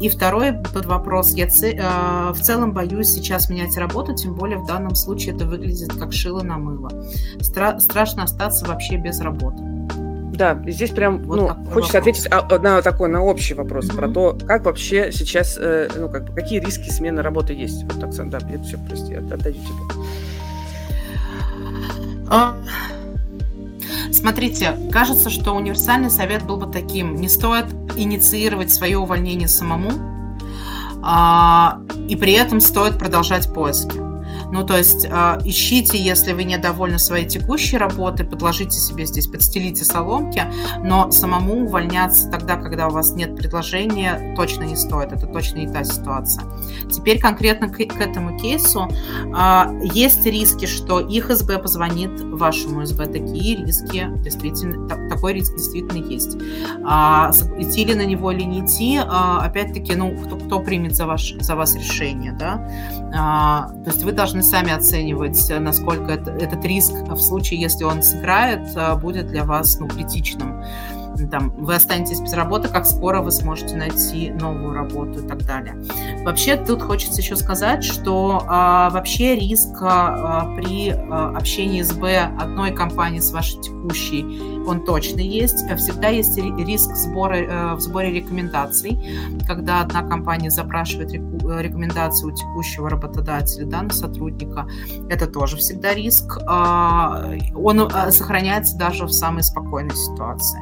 И 0.00 0.08
второй 0.08 0.52
под 0.52 0.86
вопрос. 0.86 1.34
Я 1.34 1.46
в 1.46 2.40
целом 2.40 2.72
боюсь 2.72 3.08
сейчас 3.08 3.50
менять 3.50 3.76
работу, 3.76 4.14
тем 4.14 4.34
более 4.34 4.58
в 4.58 4.66
данном 4.66 4.94
случае 4.94 5.34
это 5.34 5.46
выглядит 5.46 5.92
как 5.92 6.12
шило 6.12 6.42
на 6.42 6.56
мыло. 6.56 6.90
Стра- 7.38 7.78
страшно 7.80 8.24
остаться 8.24 8.66
вообще 8.66 8.96
без 8.96 9.20
работы. 9.20 9.62
Да, 10.34 10.60
здесь 10.66 10.90
прям, 10.90 11.22
вот 11.22 11.36
ну, 11.36 11.48
хочется 11.72 11.98
вопрос. 11.98 12.26
ответить 12.26 12.62
на 12.62 12.82
такой, 12.82 13.08
на 13.08 13.22
общий 13.22 13.54
вопрос 13.54 13.86
mm-hmm. 13.86 13.96
про 13.96 14.08
то, 14.08 14.38
как 14.46 14.64
вообще 14.64 15.12
сейчас, 15.12 15.56
э, 15.58 15.88
ну, 15.96 16.08
как 16.08 16.24
бы, 16.24 16.34
какие 16.34 16.58
риски 16.58 16.90
смены 16.90 17.22
работы 17.22 17.52
есть. 17.52 17.84
Вот, 17.84 18.02
Оксана, 18.02 18.32
да, 18.32 18.38
это 18.38 18.62
все, 18.64 18.76
прости, 18.88 19.14
отдаю 19.14 19.54
тебе. 19.54 20.04
А, 22.28 22.56
смотрите, 24.10 24.76
кажется, 24.90 25.30
что 25.30 25.52
универсальный 25.52 26.10
совет 26.10 26.42
был 26.44 26.56
бы 26.56 26.66
таким. 26.66 27.14
Не 27.14 27.28
стоит 27.28 27.66
инициировать 27.96 28.72
свое 28.72 28.98
увольнение 28.98 29.46
самому, 29.46 29.92
а, 31.00 31.78
и 32.08 32.16
при 32.16 32.32
этом 32.32 32.60
стоит 32.60 32.98
продолжать 32.98 33.52
поиски. 33.52 34.03
Ну, 34.54 34.64
то 34.64 34.78
есть 34.78 35.04
э, 35.04 35.38
ищите, 35.44 35.98
если 35.98 36.32
вы 36.32 36.44
недовольны 36.44 37.00
своей 37.00 37.26
текущей 37.26 37.76
работой, 37.76 38.24
подложите 38.24 38.78
себе 38.78 39.04
здесь, 39.04 39.26
подстелите 39.26 39.84
соломки, 39.84 40.44
но 40.84 41.10
самому 41.10 41.64
увольняться 41.64 42.30
тогда, 42.30 42.54
когда 42.54 42.86
у 42.86 42.90
вас 42.90 43.10
нет 43.14 43.34
предложения, 43.34 44.32
точно 44.36 44.62
не 44.62 44.76
стоит. 44.76 45.10
Это 45.10 45.26
точно 45.26 45.58
не 45.58 45.66
та 45.66 45.82
ситуация. 45.82 46.44
Теперь 46.88 47.18
конкретно 47.18 47.68
к, 47.68 47.78
к 47.78 48.00
этому 48.00 48.38
кейсу 48.38 48.88
э, 48.88 49.80
есть 49.92 50.24
риски, 50.24 50.66
что 50.66 51.00
их 51.00 51.32
СБ 51.32 51.58
позвонит 51.58 52.20
вашему 52.20 52.86
СБ. 52.86 53.06
Такие 53.06 53.56
риски 53.56 54.08
действительно, 54.18 54.86
такой 55.10 55.32
риск 55.32 55.56
действительно 55.56 55.98
есть. 55.98 56.38
А, 56.84 57.32
идти 57.58 57.84
ли 57.84 57.96
на 57.96 58.06
него 58.06 58.30
или 58.30 58.44
не 58.44 58.60
идти, 58.60 59.00
а, 59.04 59.40
опять-таки, 59.44 59.96
ну, 59.96 60.16
кто, 60.16 60.36
кто 60.36 60.60
примет 60.60 60.94
за, 60.94 61.06
ваш, 61.06 61.34
за 61.40 61.56
вас 61.56 61.74
решение, 61.74 62.30
да? 62.30 62.70
А, 63.12 63.70
то 63.84 63.90
есть 63.90 64.04
вы 64.04 64.12
должны 64.12 64.43
сами 64.44 64.72
оценивать, 64.72 65.50
насколько 65.60 66.12
это, 66.12 66.30
этот 66.30 66.64
риск 66.64 66.92
в 66.92 67.20
случае, 67.20 67.60
если 67.60 67.84
он 67.84 68.02
сыграет, 68.02 68.60
а, 68.76 68.94
будет 68.96 69.26
для 69.26 69.44
вас, 69.44 69.78
ну, 69.80 69.88
критичным 69.88 70.62
там, 71.30 71.50
вы 71.50 71.74
останетесь 71.74 72.20
без 72.20 72.32
работы, 72.34 72.68
как 72.68 72.86
скоро 72.86 73.20
вы 73.20 73.30
сможете 73.30 73.76
найти 73.76 74.30
новую 74.30 74.74
работу 74.74 75.24
и 75.24 75.26
так 75.26 75.44
далее. 75.44 75.76
Вообще, 76.24 76.56
тут 76.56 76.82
хочется 76.82 77.20
еще 77.20 77.36
сказать, 77.36 77.84
что 77.84 78.44
а, 78.46 78.90
вообще 78.90 79.34
риск 79.36 79.76
а, 79.80 80.54
при 80.56 80.90
а, 80.90 81.36
общении 81.36 81.82
с 81.82 81.92
Б 81.92 82.30
одной 82.38 82.72
компании 82.72 83.20
с 83.20 83.32
вашей 83.32 83.60
текущей 83.60 84.54
он 84.66 84.84
точно 84.84 85.20
есть. 85.20 85.64
Всегда 85.76 86.08
есть 86.08 86.36
риск 86.38 86.94
сбора, 86.96 87.36
э, 87.36 87.74
в 87.74 87.80
сборе 87.80 88.12
рекомендаций, 88.12 88.98
когда 89.46 89.82
одна 89.82 90.02
компания 90.02 90.50
запрашивает 90.50 91.12
рекомендацию 91.12 92.32
у 92.32 92.36
текущего 92.36 92.88
работодателя 92.88 93.66
да, 93.66 93.82
на 93.82 93.92
сотрудника. 93.92 94.66
Это 95.08 95.26
тоже 95.26 95.56
всегда 95.56 95.94
риск. 95.94 96.38
А, 96.46 97.30
он 97.54 97.80
э, 97.80 98.10
сохраняется 98.10 98.76
даже 98.76 99.04
в 99.04 99.12
самой 99.12 99.42
спокойной 99.42 99.96
ситуации. 99.96 100.60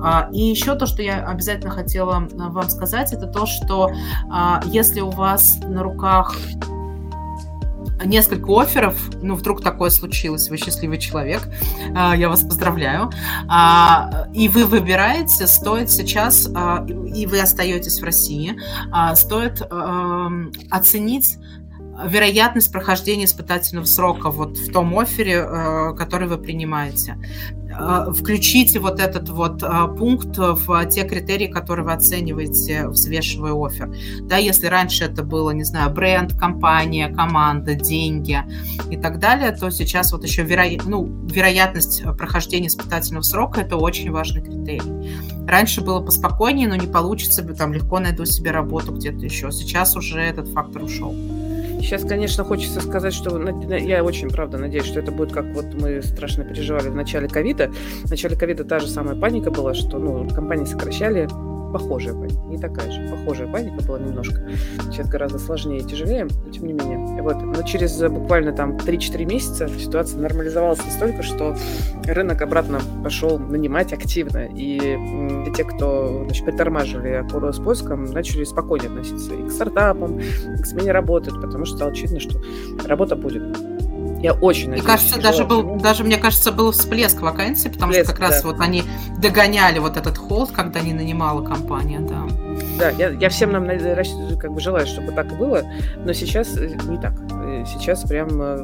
А, 0.00 0.28
и 0.32 0.40
еще 0.40 0.74
то, 0.74 0.86
что 0.86 1.02
я 1.02 1.24
обязательно 1.26 1.70
хотела 1.70 2.28
э, 2.30 2.36
вам 2.36 2.68
сказать, 2.68 3.12
это 3.12 3.26
то, 3.26 3.46
что 3.46 3.90
а, 4.30 4.60
если 4.66 5.00
у 5.00 5.10
вас 5.10 5.58
на 5.64 5.82
руках 5.82 6.34
несколько 8.04 8.60
офферов, 8.60 8.96
ну, 9.22 9.34
вдруг 9.34 9.62
такое 9.62 9.90
случилось, 9.90 10.50
вы 10.50 10.58
счастливый 10.58 10.98
человек, 10.98 11.48
а, 11.94 12.14
я 12.14 12.28
вас 12.28 12.42
поздравляю, 12.42 13.10
а, 13.48 14.26
и 14.34 14.48
вы 14.48 14.66
выбираете, 14.66 15.46
стоит 15.46 15.90
сейчас, 15.90 16.48
а, 16.54 16.84
и 16.86 17.26
вы 17.26 17.40
остаетесь 17.40 18.00
в 18.00 18.04
России, 18.04 18.56
стоит 19.14 19.62
оценить 20.70 21.38
вероятность 22.04 22.70
прохождения 22.72 23.24
испытательного 23.24 23.86
срока 23.86 24.30
вот 24.30 24.58
в 24.58 24.72
том 24.72 24.98
офере, 24.98 25.42
который 25.96 26.28
вы 26.28 26.38
принимаете. 26.38 27.16
А, 27.78 28.10
включите 28.12 28.78
вот 28.78 29.00
этот 29.00 29.28
вот 29.28 29.62
а, 29.62 29.86
пункт 29.86 30.36
в 30.38 30.86
те 30.86 31.04
критерии, 31.06 31.46
которые 31.46 31.84
вы 31.84 31.92
оцениваете, 31.92 32.88
взвешивая 32.88 33.52
офер. 33.52 33.94
Да, 34.22 34.36
если 34.38 34.66
раньше 34.66 35.04
это 35.04 35.22
было, 35.22 35.50
не 35.50 35.64
знаю, 35.64 35.90
бренд, 35.90 36.34
компания, 36.38 37.08
команда, 37.08 37.74
деньги 37.74 38.42
и 38.90 38.96
так 38.96 39.18
далее, 39.18 39.52
то 39.52 39.70
сейчас 39.70 40.12
вот 40.12 40.24
еще 40.24 40.42
веро... 40.42 40.64
ну, 40.84 41.06
вероятность 41.26 42.02
прохождения 42.16 42.68
испытательного 42.68 43.22
срока– 43.22 43.60
это 43.62 43.76
очень 43.76 44.10
важный 44.10 44.42
критерий. 44.42 45.46
Раньше 45.46 45.80
было 45.80 46.00
поспокойнее, 46.00 46.68
но 46.68 46.76
не 46.76 46.88
получится, 46.88 47.42
там 47.54 47.72
легко 47.72 48.00
найду 48.00 48.24
себе 48.24 48.50
работу 48.50 48.92
где-то 48.92 49.24
еще. 49.24 49.52
Сейчас 49.52 49.96
уже 49.96 50.20
этот 50.20 50.48
фактор 50.48 50.82
ушел. 50.82 51.14
Сейчас, 51.80 52.04
конечно, 52.04 52.42
хочется 52.44 52.80
сказать, 52.80 53.14
что 53.14 53.38
я 53.76 54.02
очень, 54.02 54.28
правда, 54.28 54.58
надеюсь, 54.58 54.86
что 54.86 55.00
это 55.00 55.12
будет 55.12 55.32
как 55.32 55.46
вот 55.54 55.66
мы 55.74 56.02
страшно 56.02 56.44
переживали 56.44 56.88
в 56.88 56.94
начале 56.94 57.28
ковида. 57.28 57.70
В 58.04 58.10
начале 58.10 58.36
ковида 58.36 58.64
та 58.64 58.80
же 58.80 58.88
самая 58.88 59.14
паника 59.14 59.50
была, 59.50 59.74
что 59.74 59.98
ну, 59.98 60.28
компании 60.28 60.64
сокращали 60.64 61.28
похожая 61.72 62.14
паника, 62.14 62.40
не 62.46 62.58
такая 62.58 62.90
же, 62.90 63.08
похожая 63.08 63.50
паника 63.50 63.84
была 63.84 63.98
немножко. 63.98 64.40
Сейчас 64.90 65.08
гораздо 65.08 65.38
сложнее 65.38 65.80
и 65.80 65.84
тяжелее, 65.84 66.24
но 66.24 66.50
тем 66.50 66.66
не 66.66 66.72
менее. 66.72 67.22
Вот. 67.22 67.42
Но 67.42 67.62
через 67.62 68.00
буквально 68.02 68.52
там 68.52 68.76
3-4 68.76 69.24
месяца 69.24 69.68
ситуация 69.68 70.20
нормализовалась 70.20 70.84
настолько, 70.84 71.22
что 71.22 71.56
рынок 72.04 72.42
обратно 72.42 72.80
пошел 73.02 73.38
нанимать 73.38 73.92
активно. 73.92 74.48
И 74.54 74.78
те, 75.54 75.64
кто 75.64 76.24
значит, 76.24 76.44
притормаживали 76.44 77.24
с 77.52 77.58
поиском, 77.58 78.04
начали 78.04 78.44
спокойнее 78.44 78.90
относиться 78.90 79.34
и 79.34 79.42
к 79.46 79.50
стартапам, 79.50 80.18
и 80.18 80.62
к 80.62 80.66
смене 80.66 80.92
работы, 80.92 81.30
потому 81.30 81.64
что 81.64 81.76
стало 81.76 81.90
очевидно, 81.92 82.20
что 82.20 82.40
работа 82.86 83.16
будет. 83.16 83.42
Я 84.20 84.32
очень 84.32 84.70
надеюсь. 84.70 84.84
Мне 84.84 84.92
кажется, 84.92 85.20
даже 85.20 85.44
был, 85.44 85.76
даже, 85.76 86.04
мне 86.04 86.16
кажется, 86.16 86.52
был 86.52 86.72
всплеск 86.72 87.20
вакансий, 87.20 87.68
потому 87.68 87.92
всплеск, 87.92 88.10
что 88.10 88.18
как 88.18 88.28
раз 88.28 88.42
да. 88.42 88.48
вот 88.48 88.60
они 88.60 88.82
догоняли 89.18 89.78
вот 89.78 89.96
этот 89.96 90.16
холд, 90.16 90.50
когда 90.52 90.80
не 90.80 90.92
нанимала 90.92 91.44
компания, 91.44 92.00
да. 92.00 92.26
Да, 92.78 92.90
я, 92.90 93.10
я 93.10 93.28
всем 93.28 93.52
нам 93.52 93.66
как 94.38 94.52
бы 94.52 94.60
желаю, 94.60 94.86
чтобы 94.86 95.12
так 95.12 95.30
и 95.32 95.34
было, 95.34 95.62
но 95.98 96.12
сейчас 96.12 96.56
э, 96.56 96.76
не 96.88 96.98
так. 96.98 97.12
Э, 97.32 97.64
сейчас 97.66 98.02
прям, 98.04 98.28
э, 98.40 98.62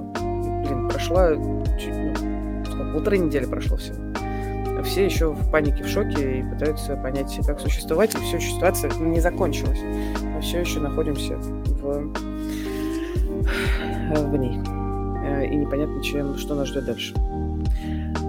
блин, 0.64 0.88
прошла 0.88 1.34
чуть, 1.78 1.94
ну, 1.94 2.64
сколько, 2.64 2.92
полторы 2.92 3.18
недели 3.18 3.44
прошло 3.44 3.76
все. 3.76 3.92
Все 4.84 5.04
еще 5.04 5.30
в 5.30 5.50
панике, 5.50 5.84
в 5.84 5.88
шоке 5.88 6.40
и 6.40 6.42
пытаются 6.42 6.96
понять, 6.96 7.38
как 7.46 7.60
существовать. 7.60 8.14
И 8.16 8.18
все, 8.18 8.40
ситуация 8.40 8.90
не 8.94 9.20
закончилась. 9.20 9.78
Мы 10.22 10.40
все 10.40 10.58
еще 10.58 10.80
находимся 10.80 11.36
в, 11.36 12.12
в 14.10 14.36
ней. 14.36 14.81
Э, 15.22 15.46
и 15.46 15.56
непонятно, 15.56 16.02
чем, 16.02 16.36
что 16.36 16.54
нас 16.54 16.68
ждет 16.68 16.86
дальше. 16.86 17.14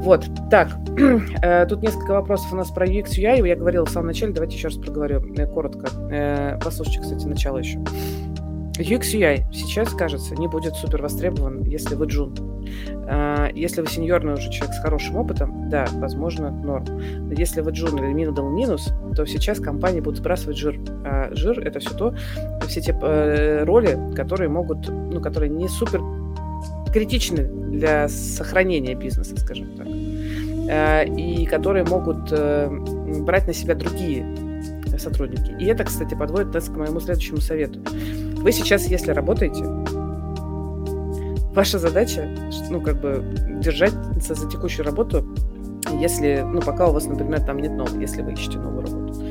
Вот, 0.03 0.25
так, 0.49 0.69
э, 1.41 1.65
тут 1.65 1.81
несколько 1.81 2.11
вопросов 2.11 2.53
у 2.53 2.55
нас 2.55 2.69
про 2.69 2.85
UX 2.85 3.11
UI, 3.17 3.47
я 3.47 3.55
говорила 3.55 3.85
в 3.85 3.89
самом 3.89 4.07
начале, 4.07 4.33
давайте 4.33 4.55
еще 4.55 4.67
раз 4.67 4.77
проговорю 4.77 5.21
э, 5.35 5.47
коротко. 5.47 6.59
Послушайте, 6.63 7.01
кстати, 7.01 7.25
начало 7.25 7.57
еще. 7.57 7.79
UX 8.77 9.01
UI 9.13 9.43
сейчас, 9.53 9.93
кажется, 9.93 10.35
не 10.35 10.47
будет 10.47 10.75
супер 10.75 11.01
востребован, 11.01 11.63
если 11.63 11.95
вы 11.95 12.07
джун. 12.07 12.33
Если 13.53 13.81
вы 13.81 13.87
сеньорный 13.87 14.33
уже 14.33 14.49
человек 14.49 14.73
с 14.73 14.79
хорошим 14.79 15.17
опытом, 15.17 15.69
да, 15.69 15.85
возможно, 15.93 16.49
норм. 16.49 16.85
Но 16.87 17.33
если 17.33 17.61
вы 17.61 17.69
джун 17.71 17.97
или 17.99 18.15
middle 18.15 18.49
минус, 18.49 18.91
то 19.15 19.25
сейчас 19.25 19.59
компании 19.59 19.99
будут 19.99 20.19
сбрасывать 20.19 20.57
жир. 20.57 20.79
А 21.05 21.29
жир— 21.33 21.59
это 21.67 21.79
все 21.79 21.93
то, 21.95 22.15
все 22.67 22.81
те 22.81 23.63
роли, 23.63 23.99
которые 24.15 24.49
могут, 24.49 24.89
ну, 24.89 25.21
которые 25.21 25.51
не 25.51 25.67
супер 25.67 26.01
критичны 26.93 27.43
для 27.43 28.07
сохранения 28.07 28.93
бизнеса, 28.93 29.35
скажем 29.37 29.75
так, 29.75 29.87
э, 29.87 31.05
и 31.07 31.45
которые 31.45 31.85
могут 31.85 32.31
э, 32.31 32.69
брать 33.21 33.47
на 33.47 33.53
себя 33.53 33.75
другие 33.75 34.25
сотрудники. 34.97 35.51
И 35.59 35.65
это, 35.65 35.83
кстати, 35.83 36.13
подводит 36.13 36.53
нас 36.53 36.65
к 36.65 36.77
моему 36.77 36.99
следующему 36.99 37.37
совету. 37.37 37.79
Вы 38.35 38.51
сейчас, 38.51 38.85
если 38.87 39.11
работаете, 39.11 39.63
ваша 41.53 41.79
задача, 41.79 42.29
ну, 42.69 42.79
как 42.79 43.01
бы, 43.01 43.23
держаться 43.59 44.35
за 44.35 44.49
текущую 44.49 44.85
работу, 44.85 45.25
если, 45.99 46.43
ну, 46.45 46.61
пока 46.61 46.87
у 46.87 46.93
вас, 46.93 47.05
например, 47.05 47.41
там 47.41 47.57
нет 47.57 47.71
нового, 47.71 47.99
если 47.99 48.21
вы 48.21 48.33
ищете 48.33 48.59
новую 48.59 48.85
работу. 48.85 49.23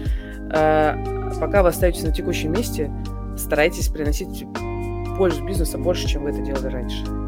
А, 0.51 0.97
пока 1.41 1.63
вы 1.63 1.69
остаетесь 1.69 2.03
на 2.03 2.13
текущем 2.13 2.53
месте, 2.53 2.91
старайтесь 3.37 3.89
приносить 3.89 4.45
пользу 5.17 5.45
бизнеса 5.47 5.79
больше, 5.79 6.09
чем 6.09 6.25
вы 6.25 6.31
это 6.31 6.41
делали 6.41 6.67
раньше 6.67 7.22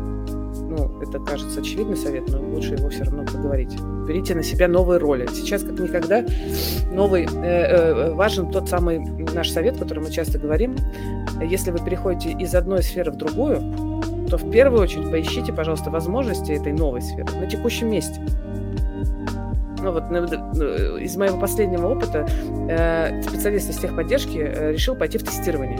ну, 0.76 1.00
это 1.00 1.18
кажется 1.20 1.60
очевидный 1.60 1.96
совет, 1.96 2.28
но 2.28 2.40
лучше 2.40 2.74
его 2.74 2.88
все 2.88 3.04
равно 3.04 3.24
поговорить. 3.24 3.76
Берите 4.06 4.34
на 4.34 4.42
себя 4.42 4.68
новые 4.68 4.98
роли. 4.98 5.26
Сейчас, 5.32 5.62
как 5.62 5.78
никогда, 5.78 6.24
новый, 6.92 7.24
э, 7.24 7.28
э, 7.30 8.12
важен 8.12 8.50
тот 8.50 8.68
самый 8.68 8.98
наш 8.98 9.50
совет, 9.50 9.78
который 9.78 10.02
мы 10.02 10.10
часто 10.10 10.38
говорим. 10.38 10.76
Если 11.42 11.70
вы 11.70 11.78
переходите 11.78 12.32
из 12.38 12.54
одной 12.54 12.82
сферы 12.82 13.12
в 13.12 13.16
другую, 13.16 13.56
то 14.28 14.38
в 14.38 14.50
первую 14.50 14.82
очередь 14.82 15.10
поищите, 15.10 15.52
пожалуйста, 15.52 15.90
возможности 15.90 16.52
этой 16.52 16.72
новой 16.72 17.02
сферы 17.02 17.26
на 17.38 17.46
текущем 17.46 17.90
месте. 17.90 18.20
Ну 19.84 19.92
вот 19.92 20.10
ну, 20.10 20.96
из 20.96 21.14
моего 21.16 21.38
последнего 21.38 21.88
опыта 21.88 22.26
э, 22.70 23.22
специалист 23.22 23.68
из 23.68 23.76
техподдержки 23.76 24.38
э, 24.38 24.72
решил 24.72 24.96
пойти 24.96 25.18
в 25.18 25.24
тестирование. 25.24 25.78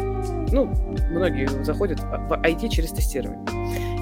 Ну, 0.53 0.67
многие 1.11 1.49
заходят 1.65 2.01
в 2.01 2.33
IT 2.33 2.69
через 2.69 2.91
тестирование. 2.91 3.41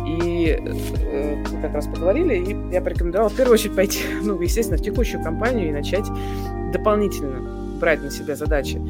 И 0.07 0.59
э, 0.59 1.44
как 1.62 1.74
раз 1.74 1.86
поговорили, 1.86 2.36
и 2.36 2.72
я 2.72 2.80
порекомендовала 2.80 3.28
в 3.28 3.36
первую 3.36 3.55
очередь 3.55 3.76
пойти, 3.76 4.00
ну, 4.22 4.40
естественно, 4.40 4.78
в 4.78 4.82
текущую 4.82 5.22
компанию 5.22 5.68
и 5.68 5.72
начать 5.72 6.07
дополнительно 6.72 7.62
брать 7.80 8.00
на 8.00 8.11
себя 8.11 8.36
задачи, 8.36 8.80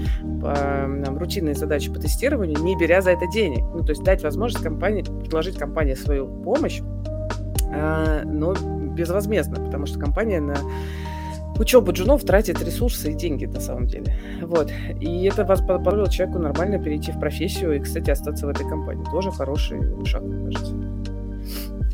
по, 0.41 0.55
там, 0.55 1.17
рутинные 1.19 1.55
задачи 1.55 1.91
по 1.91 1.99
тестированию, 1.99 2.59
не 2.63 2.77
беря 2.77 3.01
за 3.01 3.13
это 3.13 3.27
денег. 3.27 3.65
Ну, 3.75 3.83
то 3.85 3.91
есть 3.91 4.03
дать 4.03 4.23
возможность 4.23 4.63
компании, 4.63 5.03
предложить 5.03 5.57
компании 5.57 5.95
свою 5.95 6.27
помощь, 6.27 6.81
э, 7.73 8.23
но 8.25 8.55
безвозмездно, 8.55 9.65
потому 9.65 9.87
что 9.87 9.99
компания 9.99 10.41
на 10.41 10.57
учеба 11.59 11.93
джунов 11.93 12.23
тратит 12.25 12.63
ресурсы 12.63 13.13
и 13.13 13.15
деньги 13.15 13.47
на 13.47 13.61
самом 13.61 13.87
деле. 13.87 14.15
Вот. 14.43 14.71
И 15.01 15.25
это 15.25 15.45
вас 15.45 15.61
позволило 15.61 16.11
человеку 16.11 16.39
нормально 16.39 16.79
перейти 16.79 17.13
в 17.13 17.21
профессию 17.21 17.77
и, 17.77 17.81
кстати, 17.81 18.11
остаться 18.11 18.47
в 18.47 18.51
этой 18.51 18.69
компании. 18.69 19.05
Тоже 19.11 19.31
хороший 19.31 19.81
шаг, 20.05 20.23
мне 20.23 20.53
кажется. 20.53 20.75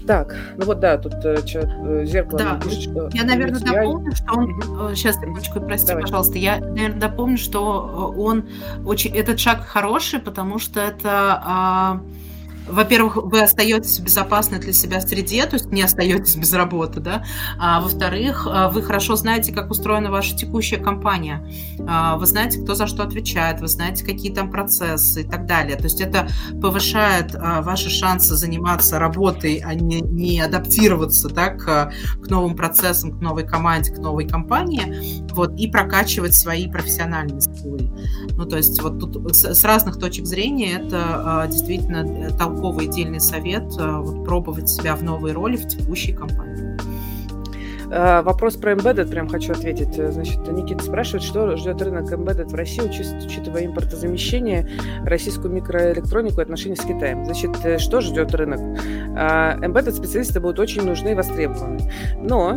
Так, 0.09 0.35
ну 0.57 0.65
вот 0.65 0.81
да, 0.81 0.97
тут 0.97 1.13
э, 1.23 1.37
э 1.45 2.05
зеркало 2.07 2.39
да. 2.39 2.61
пишет, 2.65 2.85
что... 2.85 3.11
Я, 3.13 3.25
наверное, 3.25 3.61
дополню, 3.61 4.17
что 4.17 4.33
он... 4.33 4.53
Угу. 4.53 4.95
Сейчас, 4.95 5.17
секундочку, 5.17 5.61
прости, 5.61 5.89
Давай. 5.89 6.05
пожалуйста. 6.05 6.39
Я, 6.39 6.61
наверное, 6.61 6.99
дополню, 6.99 7.37
что 7.37 8.15
он 8.17 8.49
очень... 8.87 9.15
Этот 9.15 9.39
шаг 9.39 9.67
хороший, 9.67 10.19
потому 10.19 10.59
что 10.59 10.81
это... 10.81 12.01
Э, 12.03 12.28
во-первых, 12.69 13.17
вы 13.17 13.43
остаетесь 13.43 13.99
в 13.99 14.05
безопасной 14.05 14.59
для 14.59 14.73
себя 14.73 15.01
среде, 15.01 15.45
то 15.47 15.55
есть 15.55 15.67
не 15.73 15.83
остаетесь 15.83 16.37
без 16.37 16.53
работы, 16.53 17.01
да, 17.01 17.25
а 17.59 17.81
во-вторых, 17.81 18.47
а, 18.51 18.69
вы 18.69 18.83
хорошо 18.83 19.17
знаете, 19.17 19.53
как 19.53 19.71
устроена 19.71 20.11
ваша 20.11 20.37
текущая 20.37 20.79
компания, 20.79 21.47
а, 21.87 22.17
вы 22.17 22.27
знаете, 22.27 22.61
кто 22.63 22.75
за 22.75 22.87
что 22.87 23.03
отвечает, 23.03 23.61
вы 23.61 23.69
знаете, 23.69 24.05
какие 24.05 24.33
там 24.33 24.51
процессы 24.51 25.23
и 25.23 25.25
так 25.25 25.47
далее, 25.47 25.77
то 25.77 25.85
есть 25.85 26.01
это 26.01 26.29
повышает 26.61 27.35
а, 27.35 27.63
ваши 27.63 27.91
шансы 27.91 28.35
заниматься 28.35 28.99
работой, 28.99 29.63
а 29.65 29.75
не, 29.75 30.01
не 30.01 30.41
адаптироваться, 30.41 31.29
да, 31.29 31.49
к, 31.49 31.93
к 32.23 32.29
новым 32.29 32.57
процессам, 32.57 33.19
к 33.19 33.21
новой 33.21 33.47
команде, 33.47 33.93
к 33.93 33.99
новой 33.99 34.29
компании, 34.29 35.23
вот, 35.33 35.59
и 35.59 35.69
прокачивать 35.69 36.35
свои 36.35 36.69
профессиональные 36.69 37.41
скиллы. 37.41 37.91
Ну, 38.33 38.45
то 38.45 38.57
есть 38.57 38.81
вот 38.83 38.99
тут 38.99 39.37
с, 39.37 39.55
с 39.55 39.65
разных 39.65 39.99
точек 39.99 40.27
зрения 40.27 40.75
это 40.75 41.47
действительно 41.51 42.31
э, 42.59 42.63
толкает 42.63 42.69
толковый 42.69 42.89
дельный 42.89 43.21
совет 43.21 43.65
э, 43.79 43.99
вот, 43.99 44.25
пробовать 44.25 44.69
себя 44.69 44.97
в 44.97 45.03
новой 45.03 45.33
роли 45.33 45.57
в 45.57 45.67
текущей 45.69 46.13
компании. 46.13 46.77
Э, 47.91 48.23
вопрос 48.23 48.57
про 48.57 48.73
Embedded 48.73 49.09
прям 49.09 49.29
хочу 49.29 49.53
ответить. 49.53 49.99
Э, 49.99 50.11
значит, 50.11 50.41
Никита 50.49 50.85
спрашивает, 50.85 51.23
что 51.23 51.57
ждет 51.57 51.81
рынок 51.81 52.13
Embedded 52.13 52.49
в 52.49 52.55
России, 52.55 52.83
учитывая 52.83 53.67
импортозамещение, 53.67 54.69
российскую 55.05 55.53
микроэлектронику 55.55 56.41
и 56.41 56.43
отношения 56.43 56.77
с 56.77 56.85
Китаем. 56.85 57.25
Значит, 57.25 57.81
что 57.81 58.01
ждет 58.01 58.35
рынок? 58.35 58.61
Embedded 58.61 59.93
специалисты 59.93 60.41
будут 60.41 60.59
очень 60.59 60.85
нужны 60.85 61.11
и 61.11 61.15
востребованы. 61.15 61.79
Но, 62.17 62.57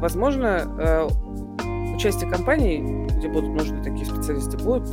возможно, 0.00 1.08
участие 1.94 2.30
компаний, 2.30 3.06
где 3.16 3.28
будут 3.28 3.50
нужны 3.50 3.82
такие 3.82 4.04
специалисты, 4.04 4.56
будет 4.58 4.88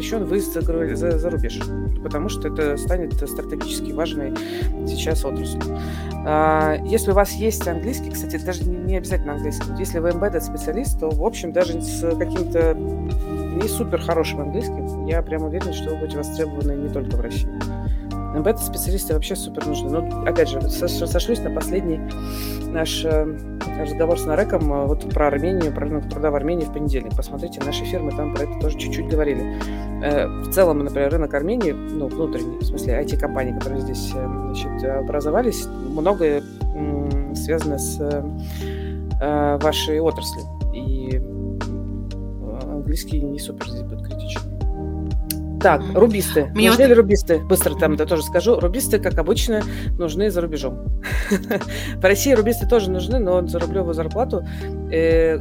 запрещен 0.00 0.24
выезд 0.24 0.54
за, 0.54 0.96
за, 0.96 1.18
за 1.18 1.30
рубеж, 1.30 1.60
потому 2.02 2.28
что 2.30 2.48
это 2.48 2.76
станет 2.78 3.12
стратегически 3.12 3.92
важной 3.92 4.34
сейчас 4.86 5.24
отраслью. 5.24 5.78
А, 6.24 6.76
если 6.84 7.10
у 7.10 7.14
вас 7.14 7.32
есть 7.32 7.66
английский, 7.68 8.10
кстати, 8.10 8.42
даже 8.42 8.64
не 8.64 8.96
обязательно 8.96 9.34
английский, 9.34 9.66
если 9.78 9.98
вы 9.98 10.10
embedded 10.10 10.40
специалист, 10.40 10.98
то, 10.98 11.10
в 11.10 11.22
общем, 11.22 11.52
даже 11.52 11.80
с 11.82 12.00
каким-то 12.16 12.74
не 12.74 13.68
супер 13.68 14.00
хорошим 14.00 14.40
английским, 14.40 15.06
я 15.06 15.20
прям 15.20 15.42
уверен, 15.42 15.72
что 15.74 15.90
вы 15.90 15.96
будете 15.96 16.16
востребованы 16.16 16.72
не 16.72 16.88
только 16.88 17.16
в 17.16 17.20
России. 17.20 17.48
Бета-специалисты 18.38 19.14
вообще 19.14 19.34
супер 19.34 19.66
нужны. 19.66 19.90
Но, 19.90 20.24
опять 20.24 20.48
же, 20.48 20.60
сошлюсь 20.62 21.40
на 21.40 21.50
последний 21.50 22.00
наш 22.70 23.04
э, 23.04 23.26
разговор 23.78 24.18
с 24.18 24.24
Нареком 24.24 24.72
э, 24.72 24.86
вот 24.86 25.08
про 25.10 25.26
Армению, 25.26 25.72
про 25.72 25.86
рынок 25.86 26.08
труда 26.08 26.30
в 26.30 26.34
Армении 26.36 26.64
в 26.64 26.72
понедельник. 26.72 27.14
Посмотрите, 27.16 27.60
наши 27.64 27.84
фирмы 27.84 28.12
там 28.12 28.34
про 28.34 28.44
это 28.44 28.58
тоже 28.60 28.78
чуть-чуть 28.78 29.08
говорили. 29.08 29.42
Э, 30.02 30.26
в 30.26 30.50
целом, 30.50 30.78
например, 30.78 31.10
рынок 31.10 31.34
Армении, 31.34 31.72
ну, 31.72 32.06
внутренний, 32.06 32.58
в 32.58 32.64
смысле, 32.64 33.02
IT-компании, 33.02 33.58
которые 33.58 33.80
здесь 33.80 34.10
значит, 34.10 34.84
образовались, 34.84 35.66
многое 35.66 36.42
связано 37.34 37.78
с 37.78 38.24
вашей 39.20 40.00
отраслью. 40.00 40.44
И 40.74 41.20
английский 42.62 43.20
не 43.20 43.38
супер 43.38 43.68
здесь 43.68 43.82
будет 43.82 44.02
критичен. 44.06 44.49
Так, 45.60 45.82
рубисты. 45.94 46.46
Мне 46.54 46.68
нужны 46.70 46.84
вот... 46.84 46.88
ли 46.88 46.94
рубисты? 46.94 47.38
Быстро 47.38 47.74
там 47.74 47.96
да, 47.96 48.06
тоже 48.06 48.22
скажу. 48.22 48.58
Рубисты, 48.58 48.98
как 48.98 49.18
обычно, 49.18 49.62
нужны 49.98 50.30
за 50.30 50.40
рубежом. 50.40 51.02
В 51.96 52.04
России 52.04 52.32
рубисты 52.32 52.66
тоже 52.66 52.90
нужны, 52.90 53.18
но 53.18 53.46
за 53.46 53.58
рублевую 53.58 53.94
зарплату 53.94 54.46
э, 54.90 55.38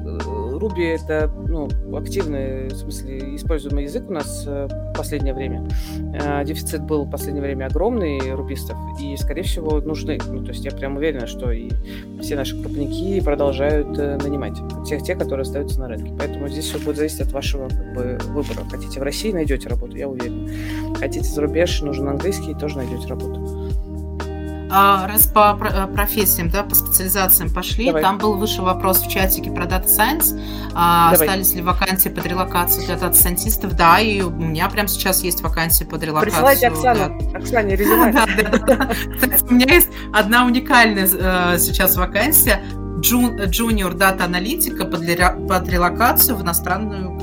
Руби 0.59 0.83
это 0.83 1.31
ну, 1.47 1.69
активный, 1.95 2.67
в 2.67 2.75
смысле, 2.75 3.35
используемый 3.35 3.85
язык 3.85 4.09
у 4.09 4.13
нас 4.13 4.43
э, 4.45 4.67
в 4.67 4.97
последнее 4.97 5.33
время. 5.33 5.65
Э, 6.13 6.43
дефицит 6.43 6.83
был 6.83 7.05
в 7.05 7.09
последнее 7.09 7.41
время 7.41 7.67
огромный 7.67 8.19
рубистов, 8.33 8.77
и, 9.01 9.15
скорее 9.15 9.43
всего, 9.43 9.79
нужны. 9.79 10.19
Ну, 10.27 10.43
то 10.43 10.51
есть 10.51 10.65
я 10.65 10.71
прям 10.71 10.97
уверена, 10.97 11.27
что 11.27 11.51
и 11.51 11.69
все 12.21 12.35
наши 12.35 12.59
крупники 12.61 13.21
продолжают 13.21 13.97
э, 13.97 14.17
нанимать 14.17 14.57
тех, 14.85 15.01
те, 15.03 15.15
которые 15.15 15.43
остаются 15.43 15.79
на 15.79 15.87
рынке. 15.87 16.13
Поэтому 16.17 16.49
здесь 16.49 16.65
все 16.65 16.79
будет 16.79 16.97
зависеть 16.97 17.21
от 17.21 17.31
вашего 17.31 17.69
как 17.69 17.93
бы, 17.93 18.17
выбора. 18.27 18.65
Хотите 18.69 18.99
в 18.99 19.03
России, 19.03 19.31
найдете 19.31 19.69
работу, 19.69 19.95
я 19.95 20.09
уверена. 20.09 20.49
Хотите 20.95 21.25
за 21.25 21.41
рубеж, 21.41 21.81
нужен 21.81 22.09
английский, 22.09 22.53
тоже 22.53 22.77
найдете 22.77 23.07
работу. 23.07 23.58
А, 24.71 25.07
раз 25.07 25.25
по 25.25 25.57
э, 25.61 25.87
профессиям, 25.87 26.49
да, 26.49 26.63
по 26.63 26.75
специализациям 26.75 27.49
пошли, 27.49 27.87
Давай. 27.87 28.03
там 28.03 28.19
был 28.19 28.35
выше 28.35 28.61
вопрос 28.61 28.99
в 28.99 29.09
чатике 29.09 29.51
про 29.51 29.65
Data 29.65 29.85
Science. 29.85 30.39
А, 30.75 31.11
остались 31.11 31.53
ли 31.55 31.61
вакансии 31.61 32.09
под 32.09 32.25
релокацию 32.27 32.85
для 32.85 32.95
data 32.95 33.15
scientist 33.15 33.60
ов? 33.60 33.75
Да, 33.75 33.99
и 33.99 34.21
у 34.21 34.29
меня 34.29 34.69
прям 34.69 34.87
сейчас 34.87 35.23
есть 35.23 35.41
вакансии 35.41 35.85
под 35.85 36.03
релокацию. 36.03 36.31
Присылайте 36.31 36.67
Оксане. 36.67 37.19
Да. 37.31 37.39
Оксане 37.39 37.75
резюме. 37.75 38.13
У 39.49 39.53
меня 39.53 39.73
есть 39.73 39.89
одна 40.13 40.45
уникальная 40.45 41.07
э, 41.11 41.57
сейчас 41.57 41.95
вакансия 41.95 42.61
junior 42.99 43.93
data 43.93 44.25
аналитика 44.25 44.85
под 44.85 45.01
релокацию 45.67 46.35
в 46.35 46.43
иностранную 46.43 47.17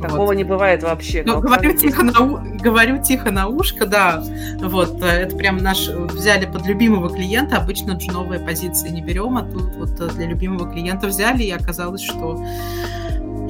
Такого 0.00 0.26
вот. 0.26 0.36
не 0.36 0.44
бывает 0.44 0.82
вообще. 0.82 1.22
Ну, 1.26 1.40
говорю, 1.40 1.72
тихо 1.72 2.04
на, 2.04 2.12
говорю 2.60 3.02
тихо 3.02 3.30
на 3.30 3.48
ушко, 3.48 3.86
да. 3.86 4.22
Вот, 4.60 5.02
э, 5.02 5.06
это 5.06 5.36
прям 5.36 5.58
наш 5.58 5.88
взяли 5.88 6.46
под 6.46 6.66
любимого 6.66 7.08
клиента. 7.10 7.56
Обычно 7.56 7.92
джуновые 7.92 8.40
позиции 8.40 8.88
не 8.88 9.02
берем, 9.02 9.36
а 9.36 9.42
тут 9.42 9.74
вот 9.76 10.00
э, 10.00 10.08
для 10.14 10.26
любимого 10.26 10.70
клиента 10.70 11.06
взяли, 11.06 11.44
и 11.44 11.50
оказалось, 11.50 12.02
что 12.02 12.44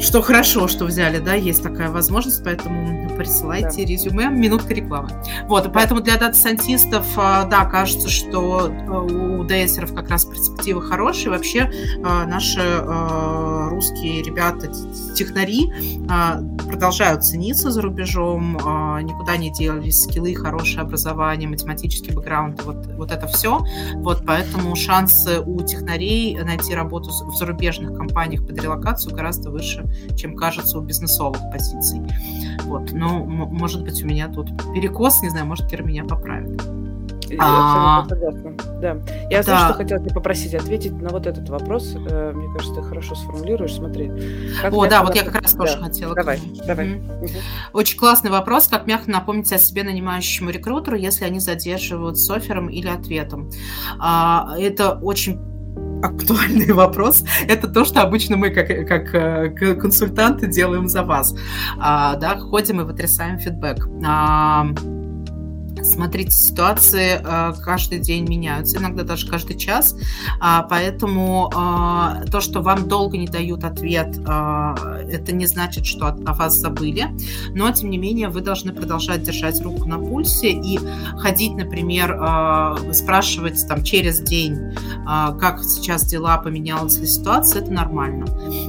что 0.00 0.22
хорошо, 0.22 0.68
что 0.68 0.84
взяли, 0.84 1.18
да, 1.18 1.34
есть 1.34 1.62
такая 1.62 1.90
возможность, 1.90 2.42
поэтому 2.44 3.08
присылайте 3.18 3.82
да. 3.82 3.92
резюме, 3.92 4.28
минутка 4.28 4.72
рекламы. 4.72 5.10
Вот, 5.48 5.64
да. 5.64 5.70
поэтому 5.70 6.00
для 6.00 6.16
дата-сайентистов, 6.16 7.04
а, 7.16 7.44
да, 7.44 7.64
кажется, 7.64 8.08
что 8.08 8.68
э, 8.68 8.90
у 8.90 9.44
ДСеров 9.44 9.92
как 9.92 10.08
раз 10.08 10.24
перспективы 10.24 10.82
хорошие. 10.82 11.30
Вообще 11.30 11.70
э, 11.70 12.00
наши 12.00 12.60
э, 12.60 13.68
русские 13.68 14.22
ребята, 14.22 14.70
технари, 15.14 15.72
продолжают 16.68 17.24
цениться 17.24 17.70
за 17.70 17.82
рубежом, 17.82 18.54
никуда 19.02 19.36
не 19.36 19.50
делались 19.50 20.02
скиллы, 20.02 20.34
хорошее 20.34 20.82
образование, 20.82 21.48
математический 21.48 22.14
бэкграунд, 22.14 22.62
вот, 22.62 22.86
вот 22.94 23.10
это 23.10 23.26
все. 23.26 23.60
Вот, 23.94 24.22
поэтому 24.26 24.74
шансы 24.76 25.40
у 25.40 25.60
технарей 25.62 26.36
найти 26.36 26.74
работу 26.74 27.10
в 27.10 27.36
зарубежных 27.36 27.96
компаниях 27.96 28.46
под 28.46 28.60
релокацию 28.60 29.14
гораздо 29.14 29.50
выше, 29.50 29.87
чем 30.16 30.36
кажется 30.36 30.78
у 30.78 30.82
бизнесовых 30.82 31.40
позиций. 31.50 32.00
Вот. 32.64 32.92
Но, 32.92 33.24
может 33.24 33.82
быть, 33.82 34.02
у 34.02 34.06
меня 34.06 34.28
тут 34.28 34.48
перекос, 34.74 35.22
не 35.22 35.30
знаю, 35.30 35.46
может, 35.46 35.68
Кира 35.68 35.82
меня 35.82 36.04
поправит. 36.04 36.60
Я 37.30 38.06
согласна. 38.08 38.54
Да. 38.80 38.96
Я, 39.30 39.42
да. 39.42 39.66
что 39.66 39.74
хотела 39.74 40.00
тебя 40.00 40.14
попросить 40.14 40.54
ответить 40.54 40.92
на 40.92 41.10
вот 41.10 41.26
этот 41.26 41.48
вопрос. 41.48 41.94
Э, 41.94 42.32
мне 42.32 42.46
кажется, 42.54 42.80
ты 42.80 42.82
хорошо 42.82 43.14
сформулируешь. 43.14 43.74
Смотри. 43.74 44.10
О, 44.70 44.86
да, 44.86 45.02
вот 45.02 45.14
я 45.14 45.24
как 45.24 45.42
раз 45.42 45.52
тоже 45.52 45.76
да. 45.76 45.84
хотела. 45.84 46.14
Давай, 46.14 46.40
давай. 46.66 46.94
Угу. 46.94 47.28
Очень 47.74 47.98
классный 47.98 48.30
вопрос. 48.30 48.68
Как 48.68 48.86
мягко 48.86 49.10
напомнить 49.10 49.52
о 49.52 49.58
себе 49.58 49.82
нанимающему 49.82 50.50
рекрутеру, 50.50 50.96
если 50.96 51.24
они 51.24 51.40
задерживают 51.40 52.18
с 52.18 52.30
оффером 52.30 52.68
или 52.68 52.88
ответом? 52.88 53.50
А, 53.98 54.54
это 54.58 54.92
очень 54.92 55.38
актуальный 56.02 56.72
вопрос. 56.72 57.24
Это 57.48 57.68
то, 57.68 57.84
что 57.84 58.02
обычно 58.02 58.36
мы, 58.36 58.50
как, 58.50 58.68
как 58.86 59.14
э, 59.14 59.74
консультанты, 59.74 60.46
делаем 60.46 60.88
за 60.88 61.02
вас. 61.02 61.34
А, 61.78 62.16
да, 62.16 62.38
ходим 62.38 62.80
и 62.80 62.84
вытрясаем 62.84 63.38
фидбэк. 63.38 63.88
А, 64.04 64.68
Смотрите, 65.82 66.30
ситуации 66.32 67.20
э, 67.22 67.54
каждый 67.62 67.98
день 67.98 68.28
меняются, 68.28 68.78
иногда 68.78 69.02
даже 69.02 69.28
каждый 69.28 69.56
час, 69.56 69.96
а, 70.40 70.62
поэтому 70.62 71.50
а, 71.54 72.24
то, 72.30 72.40
что 72.40 72.60
вам 72.60 72.88
долго 72.88 73.16
не 73.16 73.26
дают 73.26 73.64
ответ, 73.64 74.18
а, 74.26 74.74
это 75.10 75.32
не 75.32 75.46
значит, 75.46 75.86
что 75.86 76.08
о 76.08 76.34
вас 76.34 76.56
забыли, 76.56 77.06
но 77.54 77.70
тем 77.72 77.90
не 77.90 77.98
менее 77.98 78.28
вы 78.28 78.40
должны 78.40 78.72
продолжать 78.72 79.22
держать 79.22 79.60
руку 79.62 79.86
на 79.86 79.98
пульсе 79.98 80.50
и 80.50 80.78
ходить, 81.18 81.54
например, 81.54 82.08
спрашивать 82.92 83.66
там 83.66 83.82
через 83.82 84.20
день, 84.20 84.58
как 85.04 85.62
сейчас 85.62 86.04
дела, 86.04 86.38
поменялась 86.38 86.98
ли 86.98 87.06
ситуация, 87.06 87.62
это 87.62 87.72
нормально. 87.72 88.26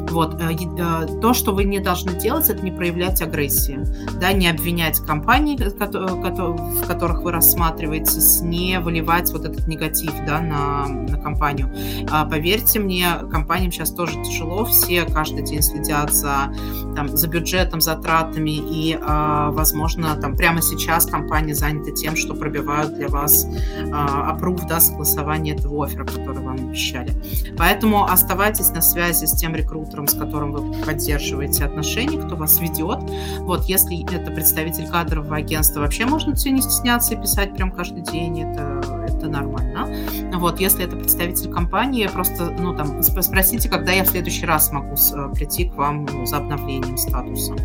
Вот. 0.09 0.35
Э, 0.41 0.53
э, 0.53 1.19
то, 1.21 1.33
что 1.33 1.53
вы 1.53 1.63
не 1.63 1.79
должны 1.79 2.13
делать, 2.13 2.49
это 2.49 2.63
не 2.63 2.71
проявлять 2.71 3.21
агрессии, 3.21 3.79
да, 4.19 4.33
не 4.33 4.47
обвинять 4.47 4.99
компании, 4.99 5.57
в 5.57 5.77
которой 5.77 6.98
которых 6.99 7.21
вы 7.21 7.31
рассматриваетесь, 7.31 8.41
не 8.41 8.77
выливать 8.81 9.31
вот 9.31 9.45
этот 9.45 9.67
негатив 9.67 10.11
да, 10.27 10.41
на, 10.41 10.85
на 10.85 11.17
компанию. 11.17 11.73
А, 12.11 12.25
поверьте 12.25 12.77
мне, 12.79 13.07
компаниям 13.31 13.71
сейчас 13.71 13.91
тоже 13.91 14.21
тяжело, 14.21 14.65
все 14.65 15.05
каждый 15.05 15.43
день 15.43 15.61
следят 15.61 16.13
за, 16.13 16.53
там, 16.97 17.07
за 17.07 17.29
бюджетом, 17.29 17.79
затратами, 17.79 18.49
и, 18.49 18.99
а, 19.01 19.51
возможно, 19.51 20.13
там 20.17 20.35
прямо 20.35 20.61
сейчас 20.61 21.05
компании 21.05 21.53
заняты 21.53 21.93
тем, 21.93 22.17
что 22.17 22.33
пробивают 22.33 22.93
для 22.95 23.07
вас 23.07 23.47
опруф, 23.93 24.67
да, 24.67 24.81
согласование 24.81 25.55
этого 25.55 25.85
оффера, 25.85 26.03
который 26.03 26.41
вам 26.43 26.55
обещали. 26.55 27.13
Поэтому 27.57 28.03
оставайтесь 28.03 28.71
на 28.71 28.81
связи 28.81 29.23
с 29.23 29.31
тем 29.31 29.55
рекрутером, 29.55 30.09
с 30.09 30.15
которым 30.15 30.51
вы 30.51 30.73
поддерживаете 30.83 31.63
отношения, 31.63 32.17
кто 32.17 32.35
вас 32.35 32.59
ведет. 32.59 32.99
Вот, 33.39 33.63
если 33.65 34.03
это 34.13 34.31
представитель 34.31 34.89
кадрового 34.89 35.37
агентства, 35.37 35.79
вообще 35.79 36.05
можно 36.05 36.35
все 36.35 36.51
не 36.51 36.61
стесняться 36.61 36.88
и 37.11 37.15
писать 37.15 37.53
прям 37.53 37.71
каждый 37.71 38.01
день, 38.01 38.41
это, 38.41 38.81
это 39.07 39.27
нормально. 39.27 39.87
Вот, 40.33 40.59
если 40.59 40.85
это 40.85 40.95
представитель 40.95 41.51
компании, 41.51 42.07
просто, 42.07 42.51
ну, 42.59 42.75
там, 42.75 43.01
спросите, 43.03 43.69
когда 43.69 43.91
я 43.91 44.03
в 44.03 44.07
следующий 44.07 44.45
раз 44.45 44.71
могу 44.71 44.95
э, 44.95 45.33
прийти 45.33 45.69
к 45.69 45.75
вам 45.75 46.05
ну, 46.05 46.25
за 46.25 46.37
обновлением 46.37 46.97
статуса. 46.97 47.55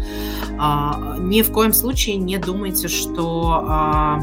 А, 0.58 1.16
ни 1.18 1.42
в 1.42 1.52
коем 1.52 1.72
случае 1.72 2.16
не 2.16 2.38
думайте, 2.38 2.88
что 2.88 3.64
а, 3.68 4.20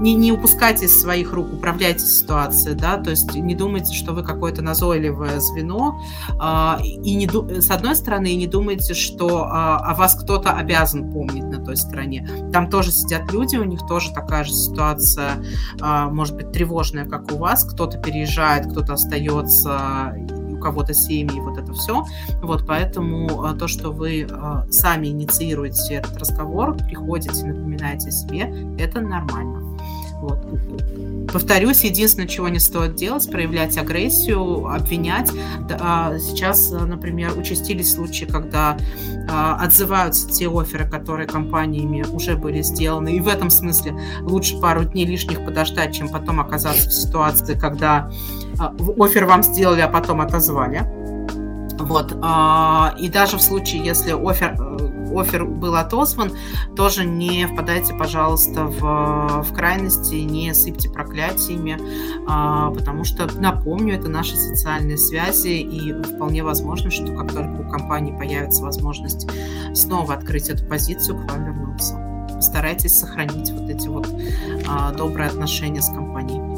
не, 0.00 0.14
не 0.14 0.32
упускайте 0.32 0.86
из 0.86 1.00
своих 1.00 1.32
рук, 1.32 1.52
управляйте 1.52 2.04
ситуацией, 2.06 2.74
да, 2.74 2.96
то 2.96 3.10
есть 3.10 3.34
не 3.34 3.54
думайте, 3.54 3.94
что 3.94 4.12
вы 4.12 4.22
какое-то 4.22 4.62
назойливое 4.62 5.38
звено, 5.40 6.00
э, 6.30 6.82
и 6.82 7.14
не, 7.14 7.28
с 7.60 7.70
одной 7.70 7.94
стороны, 7.94 8.32
и 8.32 8.36
не 8.36 8.46
думайте, 8.46 8.94
что 8.94 9.28
э, 9.28 9.48
о 9.50 9.94
вас 9.94 10.14
кто-то 10.14 10.52
обязан 10.52 11.12
помнить 11.12 11.44
на 11.44 11.62
той 11.62 11.76
стороне. 11.76 12.26
Там 12.52 12.70
тоже 12.70 12.92
сидят 12.92 13.30
люди, 13.32 13.56
у 13.56 13.64
них 13.64 13.80
тоже 13.86 14.12
такая 14.12 14.44
же 14.44 14.52
ситуация, 14.52 15.44
э, 15.80 16.04
может 16.10 16.34
быть, 16.34 16.50
тревожная, 16.50 17.04
как 17.04 17.30
у 17.32 17.36
вас, 17.36 17.64
кто-то 17.64 17.98
переезжает, 17.98 18.70
кто-то 18.70 18.94
остается, 18.94 20.16
у 20.50 20.56
кого-то 20.58 20.94
семьи, 20.94 21.40
вот 21.40 21.58
это 21.58 21.72
все. 21.72 22.04
Вот, 22.42 22.66
поэтому 22.66 23.54
то, 23.58 23.66
что 23.66 23.92
вы 23.92 24.28
сами 24.70 25.08
инициируете 25.08 25.94
этот 25.94 26.18
разговор, 26.18 26.76
приходите, 26.76 27.46
напоминаете 27.46 28.08
о 28.08 28.12
себе, 28.12 28.52
это 28.78 29.00
нормально. 29.00 29.59
Вот. 30.20 30.38
Повторюсь, 31.32 31.84
единственное, 31.84 32.28
чего 32.28 32.48
не 32.48 32.58
стоит 32.58 32.94
делать, 32.94 33.30
проявлять 33.30 33.78
агрессию, 33.78 34.66
обвинять. 34.66 35.30
А, 35.80 36.18
сейчас, 36.18 36.70
например, 36.70 37.36
участились 37.38 37.94
случаи, 37.94 38.24
когда 38.26 38.76
а, 39.30 39.56
отзываются 39.56 40.28
те 40.28 40.48
оферы, 40.48 40.88
которые 40.88 41.26
компаниями 41.26 42.04
уже 42.12 42.36
были 42.36 42.62
сделаны. 42.62 43.16
И 43.16 43.20
в 43.20 43.28
этом 43.28 43.48
смысле 43.48 43.98
лучше 44.20 44.58
пару 44.60 44.84
дней 44.84 45.06
лишних 45.06 45.44
подождать, 45.44 45.94
чем 45.94 46.08
потом 46.08 46.40
оказаться 46.40 46.88
в 46.88 46.92
ситуации, 46.92 47.54
когда 47.54 48.10
а, 48.58 48.74
офер 48.98 49.24
вам 49.24 49.42
сделали, 49.42 49.80
а 49.80 49.88
потом 49.88 50.20
отозвали. 50.20 50.82
Вот. 51.78 52.12
И 52.12 53.08
даже 53.08 53.38
в 53.38 53.40
случае, 53.40 53.82
если 53.82 54.12
офер 54.12 54.54
офер 55.18 55.44
был 55.44 55.76
отозван, 55.76 56.32
тоже 56.76 57.04
не 57.04 57.46
впадайте, 57.46 57.94
пожалуйста, 57.94 58.64
в, 58.64 59.42
в 59.42 59.54
крайности, 59.54 60.14
не 60.14 60.54
сыпьте 60.54 60.90
проклятиями, 60.90 61.78
а, 62.28 62.70
потому 62.70 63.04
что, 63.04 63.28
напомню, 63.38 63.94
это 63.94 64.08
наши 64.08 64.36
социальные 64.36 64.98
связи, 64.98 65.60
и 65.60 65.92
вполне 66.02 66.42
возможно, 66.42 66.90
что 66.90 67.06
как 67.14 67.32
только 67.32 67.66
у 67.66 67.70
компании 67.70 68.16
появится 68.16 68.62
возможность 68.62 69.28
снова 69.74 70.14
открыть 70.14 70.48
эту 70.48 70.64
позицию, 70.66 71.18
к 71.18 71.30
вам 71.30 71.44
вернуться. 71.44 72.10
Постарайтесь 72.34 72.98
сохранить 72.98 73.50
вот 73.50 73.68
эти 73.68 73.88
вот 73.88 74.08
а, 74.66 74.92
добрые 74.92 75.28
отношения 75.28 75.82
с 75.82 75.88
компанией. 75.88 76.49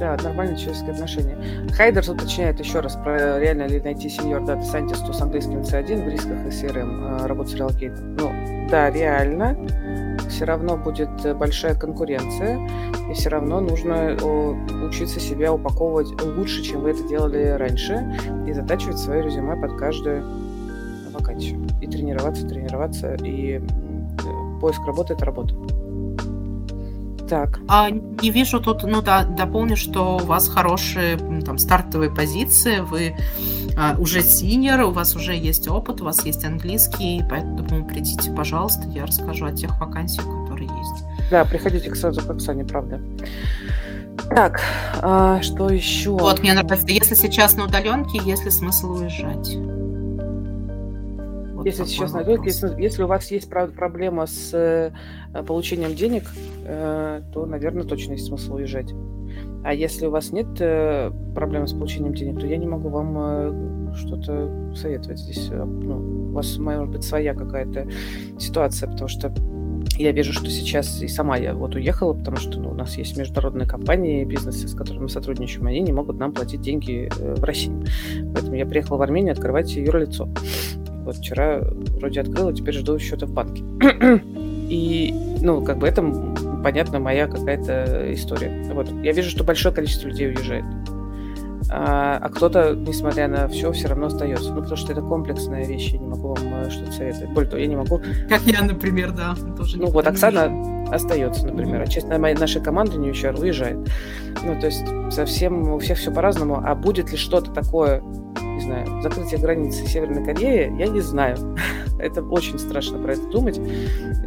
Да, 0.00 0.16
нормальные 0.24 0.56
человеческие 0.56 0.92
отношения. 0.92 1.36
Хайдерс 1.74 2.08
уточняет 2.08 2.58
еще 2.58 2.80
раз, 2.80 2.96
про 2.96 3.38
реально 3.38 3.66
ли 3.66 3.82
найти 3.82 4.08
сеньор 4.08 4.42
дата 4.46 4.62
сайентисту 4.62 5.12
с 5.12 5.20
английским 5.20 5.60
C1 5.60 6.06
в 6.06 6.08
рисках 6.08 6.38
и 6.46 6.48
CRM, 6.48 7.26
работать 7.26 7.52
с 7.52 7.56
релокейтом. 7.56 8.16
Ну, 8.16 8.32
да, 8.70 8.90
реально. 8.90 9.58
Все 10.30 10.46
равно 10.46 10.78
будет 10.78 11.10
большая 11.36 11.74
конкуренция, 11.74 12.66
и 13.10 13.12
все 13.12 13.28
равно 13.28 13.60
нужно 13.60 14.16
учиться 14.86 15.20
себя 15.20 15.52
упаковывать 15.52 16.08
лучше, 16.22 16.62
чем 16.62 16.80
вы 16.80 16.92
это 16.92 17.06
делали 17.06 17.48
раньше, 17.58 18.10
и 18.48 18.54
затачивать 18.54 18.98
свое 18.98 19.22
резюме 19.22 19.54
под 19.60 19.76
каждую 19.78 20.24
вакансию. 21.12 21.60
И 21.82 21.86
тренироваться, 21.86 22.48
тренироваться, 22.48 23.16
и 23.16 23.60
поиск 24.62 24.80
работы– 24.86 25.12
это 25.14 25.26
работа. 25.26 25.54
Так. 27.30 27.60
А 27.68 27.90
не 27.90 28.30
вижу 28.30 28.58
тут, 28.60 28.82
ну 28.82 29.02
да, 29.02 29.22
дополню, 29.22 29.76
что 29.76 30.16
у 30.16 30.26
вас 30.26 30.48
хорошие 30.48 31.16
там 31.46 31.58
стартовые 31.58 32.10
позиции, 32.10 32.80
вы 32.80 33.14
а, 33.78 33.94
уже 33.98 34.20
синер, 34.20 34.82
у 34.82 34.90
вас 34.90 35.14
уже 35.14 35.36
есть 35.36 35.68
опыт, 35.68 36.00
у 36.00 36.04
вас 36.06 36.26
есть 36.26 36.44
английский, 36.44 37.22
поэтому 37.30 37.86
придите, 37.86 38.32
пожалуйста, 38.32 38.82
я 38.88 39.06
расскажу 39.06 39.46
о 39.46 39.52
тех 39.52 39.78
вакансиях, 39.78 40.26
которые 40.26 40.68
есть. 40.68 41.30
Да, 41.30 41.44
приходите 41.44 41.94
сразу 41.94 42.20
к 42.20 42.28
Оксане, 42.28 42.64
правда. 42.64 43.00
Так, 44.28 44.60
а, 45.00 45.40
что 45.40 45.70
еще? 45.70 46.10
Вот, 46.10 46.40
мне 46.40 46.52
нравится, 46.52 46.86
если 46.88 47.14
сейчас 47.14 47.54
на 47.54 47.66
удаленке, 47.66 48.18
есть 48.24 48.44
ли 48.44 48.50
смысл 48.50 48.94
уезжать? 48.94 49.56
Вот 51.60 51.66
если 51.66 51.84
сейчас 51.84 52.14
найдет, 52.14 52.42
если, 52.46 52.80
если 52.80 53.02
у 53.02 53.06
вас 53.06 53.30
есть 53.30 53.50
правда, 53.50 53.74
проблема 53.74 54.24
с 54.24 54.50
э, 54.54 54.92
получением 55.46 55.94
денег, 55.94 56.24
э, 56.64 57.20
то, 57.34 57.44
наверное, 57.44 57.84
точно 57.84 58.12
есть 58.12 58.28
смысл 58.28 58.54
уезжать. 58.54 58.94
А 59.62 59.74
если 59.74 60.06
у 60.06 60.10
вас 60.10 60.32
нет 60.32 60.46
э, 60.58 61.10
проблемы 61.34 61.68
с 61.68 61.74
получением 61.74 62.14
денег, 62.14 62.40
то 62.40 62.46
я 62.46 62.56
не 62.56 62.66
могу 62.66 62.88
вам 62.88 63.14
э, 63.18 63.94
что-то 63.94 64.74
советовать 64.74 65.18
здесь. 65.18 65.50
Э, 65.50 65.62
ну, 65.64 66.30
у 66.30 66.32
вас 66.32 66.56
может 66.56 66.88
быть 66.88 67.04
своя 67.04 67.34
какая-то 67.34 67.86
ситуация, 68.38 68.90
потому 68.90 69.08
что 69.08 69.30
я 69.98 70.12
вижу, 70.12 70.32
что 70.32 70.48
сейчас 70.48 71.02
и 71.02 71.08
сама 71.08 71.36
я 71.36 71.54
вот 71.54 71.74
уехала, 71.74 72.14
потому 72.14 72.38
что 72.38 72.58
ну, 72.58 72.70
у 72.70 72.74
нас 72.74 72.96
есть 72.96 73.18
международные 73.18 73.68
компании, 73.68 74.24
бизнесы, 74.24 74.66
с 74.66 74.74
которыми 74.74 75.02
мы 75.02 75.08
сотрудничаем, 75.10 75.66
они 75.66 75.80
не 75.80 75.92
могут 75.92 76.18
нам 76.18 76.32
платить 76.32 76.62
деньги 76.62 77.10
э, 77.14 77.34
в 77.34 77.44
России. 77.44 77.72
Поэтому 78.32 78.56
я 78.56 78.64
приехала 78.64 78.96
в 78.96 79.02
Армению 79.02 79.32
открывать 79.32 79.74
юрлицо. 79.74 80.28
Вот 81.04 81.16
вчера 81.16 81.60
вроде 81.98 82.20
открыла, 82.20 82.52
теперь 82.52 82.74
жду 82.74 82.98
счета 82.98 83.26
в 83.26 83.32
банке. 83.32 83.62
И, 84.70 85.12
ну, 85.40 85.64
как 85.64 85.78
бы 85.78 85.88
это, 85.88 86.02
понятно, 86.62 87.00
моя 87.00 87.26
какая-то 87.26 88.12
история. 88.14 88.64
Вот. 88.72 88.88
Я 89.02 89.12
вижу, 89.12 89.30
что 89.30 89.42
большое 89.42 89.74
количество 89.74 90.08
людей 90.08 90.28
уезжает. 90.28 90.64
А, 91.72 92.18
а 92.20 92.28
кто-то, 92.28 92.74
несмотря 92.74 93.28
на 93.28 93.46
все, 93.48 93.70
все 93.72 93.88
равно 93.88 94.06
остается. 94.06 94.52
Ну, 94.52 94.56
потому 94.56 94.76
что 94.76 94.92
это 94.92 95.02
комплексная 95.02 95.64
вещь, 95.64 95.92
я 95.92 95.98
не 95.98 96.06
могу 96.06 96.34
вам 96.34 96.54
э, 96.54 96.70
что-то 96.70 96.92
советовать. 96.92 97.30
Более 97.30 97.50
того, 97.50 97.62
я 97.62 97.68
не 97.68 97.76
могу... 97.76 98.00
Как 98.28 98.42
я, 98.42 98.62
например, 98.62 99.12
да. 99.12 99.34
Тоже 99.56 99.78
ну, 99.78 99.86
вот 99.86 100.06
Оксана 100.06 100.84
остается, 100.90 101.46
например, 101.46 101.82
а 101.82 101.86
часть 101.86 102.08
нашей 102.08 102.60
команды 102.62 102.96
не 102.96 103.10
HR 103.10 103.40
уезжает. 103.40 103.78
Ну, 104.44 104.58
то 104.58 104.66
есть 104.66 104.84
совсем 105.10 105.72
у 105.72 105.78
всех 105.78 105.98
все 105.98 106.10
по-разному. 106.10 106.60
А 106.64 106.74
будет 106.74 107.12
ли 107.12 107.16
что-то 107.16 107.52
такое 107.52 108.02
не 108.60 108.66
знаю, 108.66 109.02
закрытие 109.02 109.40
границы 109.40 109.86
Северной 109.86 110.24
Кореи, 110.24 110.72
я 110.78 110.86
не 110.86 111.00
знаю. 111.00 111.36
это 111.98 112.22
очень 112.22 112.58
страшно 112.58 112.98
про 112.98 113.12
это 113.12 113.26
думать. 113.28 113.58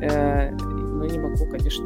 Э, 0.01 0.51
но 0.51 1.05
не 1.05 1.19
могу, 1.19 1.45
конечно, 1.45 1.85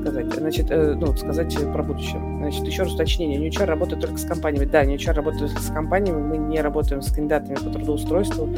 сказать. 0.00 0.34
Значит, 0.34 0.70
э, 0.70 0.94
ну, 0.94 1.14
сказать 1.16 1.56
про 1.72 1.82
будущее. 1.82 2.20
Значит, 2.38 2.66
еще 2.66 2.82
раз 2.82 2.92
уточнение. 2.92 3.38
Ньючар 3.38 3.68
работает 3.68 4.00
только 4.02 4.18
с 4.18 4.24
компаниями. 4.24 4.64
Да, 4.66 4.84
Ньючар 4.84 5.14
работает 5.14 5.50
с 5.50 5.70
компаниями. 5.72 6.20
Мы 6.20 6.38
не 6.38 6.60
работаем 6.60 7.02
с 7.02 7.12
кандидатами 7.12 7.54
по 7.56 7.70
трудоустройству. 7.70 8.48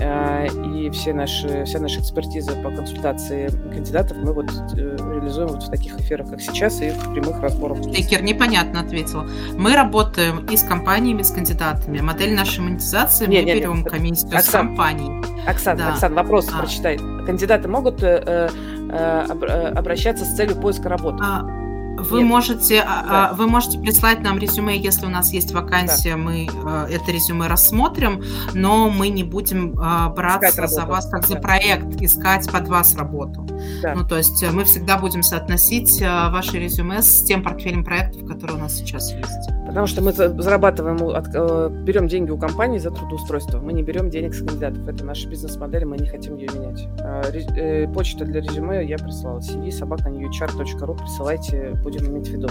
Э, 0.00 0.46
и 0.46 0.90
все 0.90 1.12
наши, 1.12 1.64
вся 1.64 1.78
наша 1.78 2.00
экспертиза 2.00 2.52
по 2.62 2.70
консультации 2.70 3.48
кандидатов 3.72 4.16
мы 4.22 4.32
вот 4.32 4.50
э, 4.76 4.96
реализуем 4.96 5.48
вот 5.48 5.62
в 5.62 5.70
таких 5.70 5.98
эфирах, 6.00 6.30
как 6.30 6.40
сейчас, 6.40 6.80
и 6.80 6.90
в 6.90 7.12
прямых 7.12 7.40
разборах. 7.40 7.80
Тейкер 7.82 8.22
непонятно 8.22 8.80
ответила. 8.80 9.26
Мы 9.56 9.74
работаем 9.74 10.46
и 10.46 10.56
с 10.56 10.62
компаниями, 10.62 11.20
и 11.20 11.24
с 11.24 11.30
кандидатами. 11.30 12.00
Модель 12.00 12.34
нашей 12.34 12.60
монетизации 12.60 13.26
не, 13.26 13.38
мы 13.38 13.44
не, 13.44 13.54
берем 13.54 13.78
не, 13.78 13.84
комиссию 13.84 14.36
Оксан, 14.36 14.42
с 14.42 14.50
компанией. 14.50 15.22
Оксана, 15.46 15.78
да. 15.78 15.92
Оксан, 15.94 16.14
вопрос 16.14 16.48
а. 16.52 16.58
прочитай. 16.58 16.98
Кандидаты 16.98 17.68
могут 17.68 18.02
э, 18.02 18.22
э, 18.26 18.48
обращаться 18.92 20.24
с 20.24 20.34
целью 20.34 20.56
поиска 20.56 20.88
работы? 20.88 21.22
А, 21.22 21.62
вы 21.98 22.20
Нет. 22.20 22.28
можете, 22.28 22.80
а, 22.80 22.84
да. 22.84 23.28
А, 23.30 23.34
вы 23.34 23.46
можете 23.46 23.78
прислать 23.78 24.20
нам 24.20 24.38
резюме, 24.38 24.76
если 24.76 25.06
у 25.06 25.08
нас 25.08 25.32
есть 25.32 25.52
вакансия, 25.52 26.12
да. 26.12 26.16
мы 26.16 26.46
э, 26.46 26.86
это 26.90 27.12
резюме 27.12 27.46
рассмотрим, 27.48 28.22
но 28.54 28.88
мы 28.88 29.08
не 29.08 29.24
будем 29.24 29.78
э, 29.78 30.08
браться 30.08 30.66
за 30.66 30.86
вас 30.86 31.08
как 31.08 31.22
да. 31.22 31.28
за 31.28 31.36
проект, 31.36 32.00
искать 32.00 32.50
под 32.50 32.68
вас 32.68 32.96
работу. 32.96 33.46
Да. 33.82 33.94
Ну, 33.94 34.06
то 34.06 34.16
есть 34.16 34.42
э, 34.42 34.50
мы 34.50 34.64
всегда 34.64 34.96
будем 34.96 35.22
соотносить 35.22 36.00
ваше 36.00 36.58
резюме 36.58 37.02
с 37.02 37.22
тем 37.24 37.42
портфелем 37.42 37.84
проектов, 37.84 38.26
которые 38.26 38.56
у 38.56 38.60
нас 38.60 38.74
сейчас 38.74 39.12
есть. 39.12 39.61
Потому 39.72 39.86
что 39.86 40.02
мы 40.02 40.12
зарабатываем, 40.12 40.98
э, 40.98 41.70
берем 41.84 42.06
деньги 42.06 42.30
у 42.30 42.36
компании 42.36 42.76
за 42.76 42.90
трудоустройство. 42.90 43.58
Мы 43.58 43.72
не 43.72 43.82
берем 43.82 44.10
денег 44.10 44.34
с 44.34 44.40
кандидатов. 44.40 44.86
Это 44.86 45.02
наша 45.02 45.26
бизнес-модель, 45.26 45.86
мы 45.86 45.96
не 45.96 46.06
хотим 46.06 46.36
ее 46.36 46.48
менять. 46.52 46.86
А, 47.00 47.22
э, 47.32 47.88
почта 47.88 48.26
для 48.26 48.42
резюме 48.42 48.84
я 48.84 48.98
прислала. 48.98 49.38
cv 49.38 49.70
собака 49.72 50.10
newchar.ru. 50.10 50.98
Присылайте, 50.98 51.72
будем 51.82 52.06
иметь 52.08 52.28
в 52.28 52.32
виду. 52.32 52.48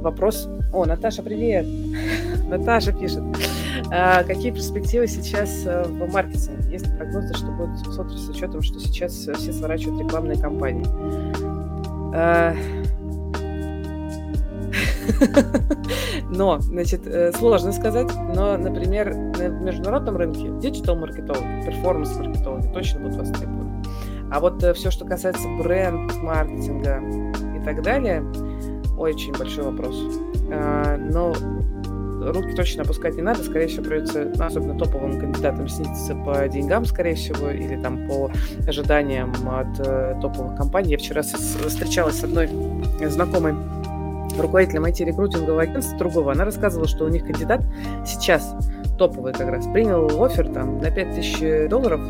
Вопрос. 0.00 0.48
О, 0.72 0.84
Наташа, 0.84 1.22
привет! 1.22 1.64
Наташа 2.48 2.90
пишет. 2.92 3.22
А, 3.92 4.24
какие 4.24 4.50
перспективы 4.50 5.06
сейчас 5.06 5.62
э, 5.64 5.84
в 5.84 6.12
маркетинге? 6.12 6.72
Есть 6.72 6.92
прогнозы, 6.96 7.34
что 7.34 7.46
будет 7.52 7.78
с 7.78 8.28
учетом, 8.28 8.62
что 8.62 8.80
сейчас 8.80 9.12
все 9.12 9.52
сворачивают 9.52 10.02
рекламные 10.02 10.36
кампании? 10.36 10.84
Но, 16.30 16.58
значит, 16.60 17.06
э, 17.06 17.32
сложно 17.32 17.72
сказать, 17.72 18.10
но, 18.34 18.56
например, 18.56 19.14
на 19.14 19.48
международном 19.48 20.16
рынке 20.16 20.48
диджитал-маркетологи, 20.60 21.64
перформанс-маркетологи 21.64 22.72
точно 22.72 23.00
будут 23.00 23.16
востребованы. 23.16 23.82
А 24.30 24.40
вот 24.40 24.62
э, 24.62 24.74
все, 24.74 24.90
что 24.90 25.06
касается 25.06 25.48
бренд-маркетинга 25.58 27.02
и 27.58 27.64
так 27.64 27.82
далее, 27.82 28.22
очень 28.98 29.32
большой 29.32 29.64
вопрос. 29.64 29.96
А, 30.50 30.96
но 30.98 31.32
руки 32.20 32.54
точно 32.54 32.82
опускать 32.82 33.14
не 33.14 33.22
надо, 33.22 33.42
скорее 33.42 33.68
всего, 33.68 33.84
придется, 33.84 34.30
ну, 34.36 34.44
особенно 34.44 34.78
топовым 34.78 35.18
кандидатам, 35.18 35.68
снизиться 35.68 36.14
по 36.14 36.46
деньгам, 36.48 36.84
скорее 36.84 37.14
всего, 37.14 37.50
или 37.50 37.80
там 37.80 38.06
по 38.08 38.30
ожиданиям 38.66 39.32
от 39.48 39.80
э, 39.80 40.18
топовых 40.20 40.56
компаний. 40.56 40.92
Я 40.92 40.98
вчера 40.98 41.22
с, 41.22 41.32
встречалась 41.32 42.18
с 42.18 42.24
одной 42.24 42.48
знакомой 43.06 43.54
руководителем 44.40 44.84
IT-рекрутингового 44.84 45.62
агентства 45.62 45.98
другого, 45.98 46.32
она 46.32 46.44
рассказывала, 46.44 46.88
что 46.88 47.04
у 47.04 47.08
них 47.08 47.24
кандидат 47.24 47.62
сейчас 48.06 48.54
топовый 48.98 49.32
как 49.32 49.48
раз, 49.48 49.66
принял 49.66 50.06
офер 50.22 50.48
там 50.48 50.78
на 50.78 50.90
5000 50.90 51.68
долларов 51.68 52.00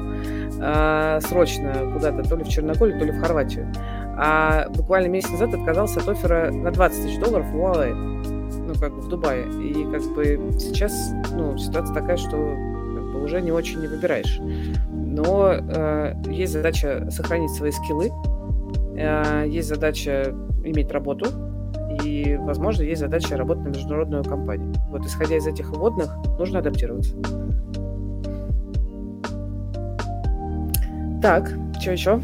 э, 0.60 1.20
срочно 1.22 1.90
куда-то, 1.92 2.28
то 2.28 2.36
ли 2.36 2.44
в 2.44 2.48
Черногорию, 2.48 2.98
то 2.98 3.04
ли 3.04 3.12
в 3.12 3.20
Хорватию. 3.20 3.72
А 4.16 4.68
буквально 4.70 5.06
месяц 5.08 5.30
назад 5.30 5.54
отказался 5.54 6.00
от 6.00 6.08
оффера 6.08 6.50
на 6.50 6.72
20 6.72 7.02
тысяч 7.04 7.20
долларов 7.20 7.46
в 7.46 7.54
Huawei, 7.54 7.92
ну, 8.66 8.74
как 8.74 8.94
бы 8.94 9.02
в 9.02 9.08
Дубае. 9.08 9.46
И 9.62 9.84
как 9.92 10.02
бы 10.14 10.58
сейчас, 10.58 11.12
ну, 11.32 11.56
ситуация 11.56 11.94
такая, 11.94 12.16
что 12.16 12.30
как 12.30 13.12
бы, 13.12 13.22
уже 13.22 13.40
не 13.40 13.52
очень 13.52 13.80
не 13.80 13.86
выбираешь. 13.86 14.40
Но 14.90 15.52
э, 15.52 16.14
есть 16.26 16.52
задача 16.52 17.08
сохранить 17.10 17.50
свои 17.52 17.70
скиллы, 17.70 18.10
э, 18.96 19.44
есть 19.46 19.68
задача 19.68 20.34
иметь 20.64 20.90
работу, 20.90 21.26
и, 22.02 22.36
возможно, 22.40 22.82
есть 22.82 23.00
задача 23.00 23.36
работать 23.36 23.64
на 23.64 23.68
международную 23.68 24.24
компанию. 24.24 24.74
Вот 24.90 25.04
исходя 25.04 25.36
из 25.36 25.46
этих 25.46 25.70
вводных, 25.70 26.14
нужно 26.38 26.58
адаптироваться. 26.60 27.14
Так, 31.20 31.50
что 31.80 31.92
еще? 31.92 32.20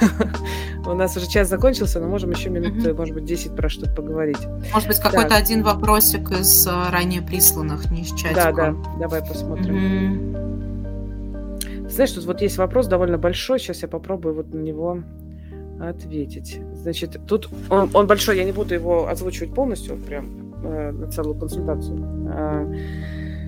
У 0.86 0.94
нас 0.94 1.16
уже 1.16 1.28
час 1.28 1.48
закончился, 1.48 2.00
но 2.00 2.08
можем 2.08 2.30
еще 2.30 2.50
минут, 2.50 2.96
может 2.96 3.14
быть, 3.14 3.24
10 3.24 3.54
про 3.54 3.68
что-то 3.68 3.92
поговорить. 3.94 4.38
Может 4.72 4.88
быть, 4.88 4.98
какой-то 4.98 5.34
один 5.34 5.62
вопросик 5.62 6.30
из 6.30 6.66
э, 6.66 6.70
ранее 6.90 7.20
присланных, 7.20 7.90
не 7.90 8.02
из 8.02 8.08
чатика. 8.08 8.52
Да, 8.52 8.52
да, 8.52 8.74
давай 9.00 9.20
посмотрим. 9.20 10.34
Знаешь, 11.90 12.12
тут 12.12 12.24
вот 12.24 12.40
есть 12.40 12.58
вопрос 12.58 12.86
довольно 12.86 13.18
большой, 13.18 13.58
сейчас 13.58 13.82
я 13.82 13.88
попробую 13.88 14.34
вот 14.34 14.52
на 14.54 14.58
него 14.58 15.02
ответить. 15.80 16.60
Значит, 16.74 17.18
тут 17.26 17.48
он, 17.70 17.90
он 17.94 18.06
большой, 18.06 18.36
я 18.36 18.44
не 18.44 18.52
буду 18.52 18.74
его 18.74 19.08
озвучивать 19.08 19.54
полностью, 19.54 19.96
прям 19.96 20.54
э, 20.62 20.90
на 20.90 21.10
целую 21.10 21.38
консультацию. 21.38 21.98
Э, 22.30 22.74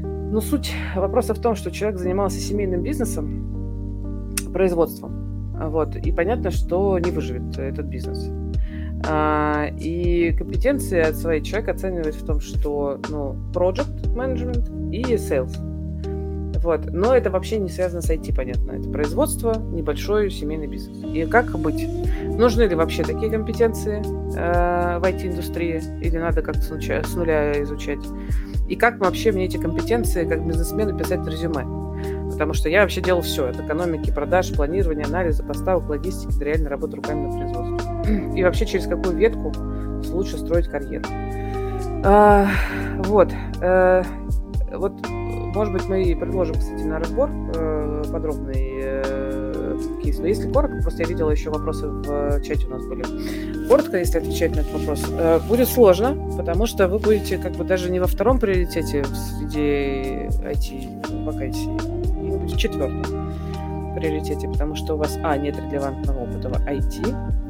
но 0.03 0.41
суть 0.41 0.73
вопроса 0.95 1.35
в 1.35 1.41
том, 1.41 1.57
что 1.57 1.71
человек 1.71 1.99
занимался 1.99 2.39
семейным 2.39 2.83
бизнесом, 2.83 4.35
производством. 4.53 5.53
Вот, 5.53 5.97
и 5.97 6.13
понятно, 6.13 6.51
что 6.51 6.99
не 6.99 7.11
выживет 7.11 7.59
этот 7.59 7.87
бизнес. 7.87 8.31
А, 9.07 9.67
и 9.79 10.33
компетенции 10.37 11.01
от 11.01 11.17
своей 11.17 11.43
человек 11.43 11.71
оценивает 11.71 12.15
в 12.15 12.25
том, 12.25 12.41
что 12.41 13.01
ну, 13.09 13.35
project 13.53 14.15
management 14.15 14.91
и 14.93 15.03
sales– 15.15 15.53
вот. 16.63 16.93
Но 16.93 17.15
это 17.15 17.31
вообще 17.31 17.59
не 17.59 17.71
связано 17.71 18.03
с 18.03 18.11
IT, 18.11 18.35
понятно. 18.35 18.73
Это 18.73 18.89
производство, 18.91 19.55
небольшой 19.55 20.31
семейный 20.31 20.67
бизнес. 20.67 20.99
И 21.15 21.25
как 21.27 21.59
быть? 21.59 21.87
Нужны 22.25 22.63
ли 22.63 22.75
вообще 22.75 23.03
такие 23.03 23.31
компетенции 23.31 24.01
э, 24.37 24.99
в 24.99 25.05
IT-индустрии? 25.05 25.83
Или 26.03 26.19
надо 26.19 26.43
как-то 26.43 26.63
с, 26.63 27.15
нуля, 27.15 27.63
изучать? 27.63 28.01
И 28.69 28.77
как 28.77 28.99
вообще 28.99 29.33
мне 29.33 29.47
эти 29.47 29.57
компетенции 29.57 30.27
как 30.27 30.47
бизнесмену 30.47 30.97
писать 30.97 31.21
в 31.21 31.29
резюме? 31.29 31.65
Потому 32.31 32.55
что 32.55 32.69
я 32.69 32.83
вообще 32.83 33.01
делал 33.01 33.23
все. 33.23 33.49
От 33.49 33.61
экономики, 33.61 34.13
продаж, 34.13 34.53
планирования, 34.53 35.07
анализа, 35.07 35.43
поставок, 35.43 35.89
логистики 35.89 36.39
до 36.39 36.45
реальной 36.45 36.69
работы 36.69 36.97
руками 36.97 37.27
на 37.27 37.39
производстве. 37.39 38.33
И 38.37 38.45
вообще 38.45 38.67
через 38.67 38.87
какую 38.87 39.17
ветку 39.17 39.53
лучше 40.11 40.39
строить 40.39 40.69
карьеру. 40.69 41.05
А, 42.05 42.49
вот. 42.99 43.33
А, 43.63 44.03
вот 44.73 44.95
может 45.55 45.73
быть, 45.73 45.89
мы 45.89 46.17
предложим, 46.17 46.55
кстати, 46.55 46.83
на 46.83 46.99
разбор 46.99 47.31
э, 47.31 48.03
подробный 48.11 48.71
э, 48.83 49.79
кейс. 50.03 50.19
Но 50.19 50.27
если 50.27 50.51
коротко, 50.51 50.83
просто 50.83 51.03
я 51.03 51.09
видела 51.09 51.31
еще 51.31 51.51
вопросы 51.51 51.87
в 51.89 52.43
чате 52.43 52.67
у 52.67 52.71
нас 52.71 52.87
были. 52.87 53.05
Коротко, 53.69 53.99
если 53.99 54.19
отвечать 54.19 54.55
на 54.55 54.61
этот 54.61 54.73
вопрос, 54.73 55.05
э, 55.11 55.41
будет 55.49 55.69
сложно, 55.69 56.17
потому 56.37 56.67
что 56.67 56.89
вы 56.89 56.99
будете 56.99 57.39
как 57.39 57.53
бы 57.53 57.65
даже 57.65 57.91
не 57.91 58.01
во 58.01 58.07
втором 58.07 58.39
приоритете 58.39 59.05
среди 59.05 60.29
IT-вакансий, 60.45 61.71
а 61.79 62.47
в 62.47 62.57
четвертом 62.57 63.03
приоритете, 63.97 64.49
потому 64.49 64.77
что 64.77 64.95
у 64.95 64.97
вас, 64.97 65.19
а, 65.23 65.37
нет 65.37 65.57
релевантного 65.59 66.21
опыта 66.21 66.49
в 66.49 66.53
IT, 66.67 67.50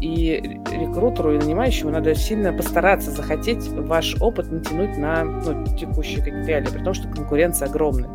и 0.00 0.60
рекрутеру 0.70 1.34
и 1.34 1.38
нанимающему 1.38 1.90
надо 1.90 2.14
сильно 2.14 2.52
постараться 2.52 3.10
захотеть 3.10 3.68
ваш 3.68 4.16
опыт 4.20 4.50
натянуть 4.50 4.96
на 4.96 5.24
ну, 5.24 5.64
текущие 5.76 6.18
какие-то 6.18 6.46
реалии, 6.46 6.68
при 6.68 6.84
том, 6.84 6.94
что 6.94 7.08
конкуренция 7.08 7.68
огромная. 7.68 8.10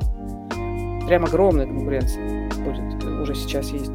Прям 1.07 1.25
огромная 1.25 1.65
конкуренция 1.65 2.49
будет, 2.59 3.03
уже 3.03 3.35
сейчас 3.35 3.69
есть. 3.71 3.91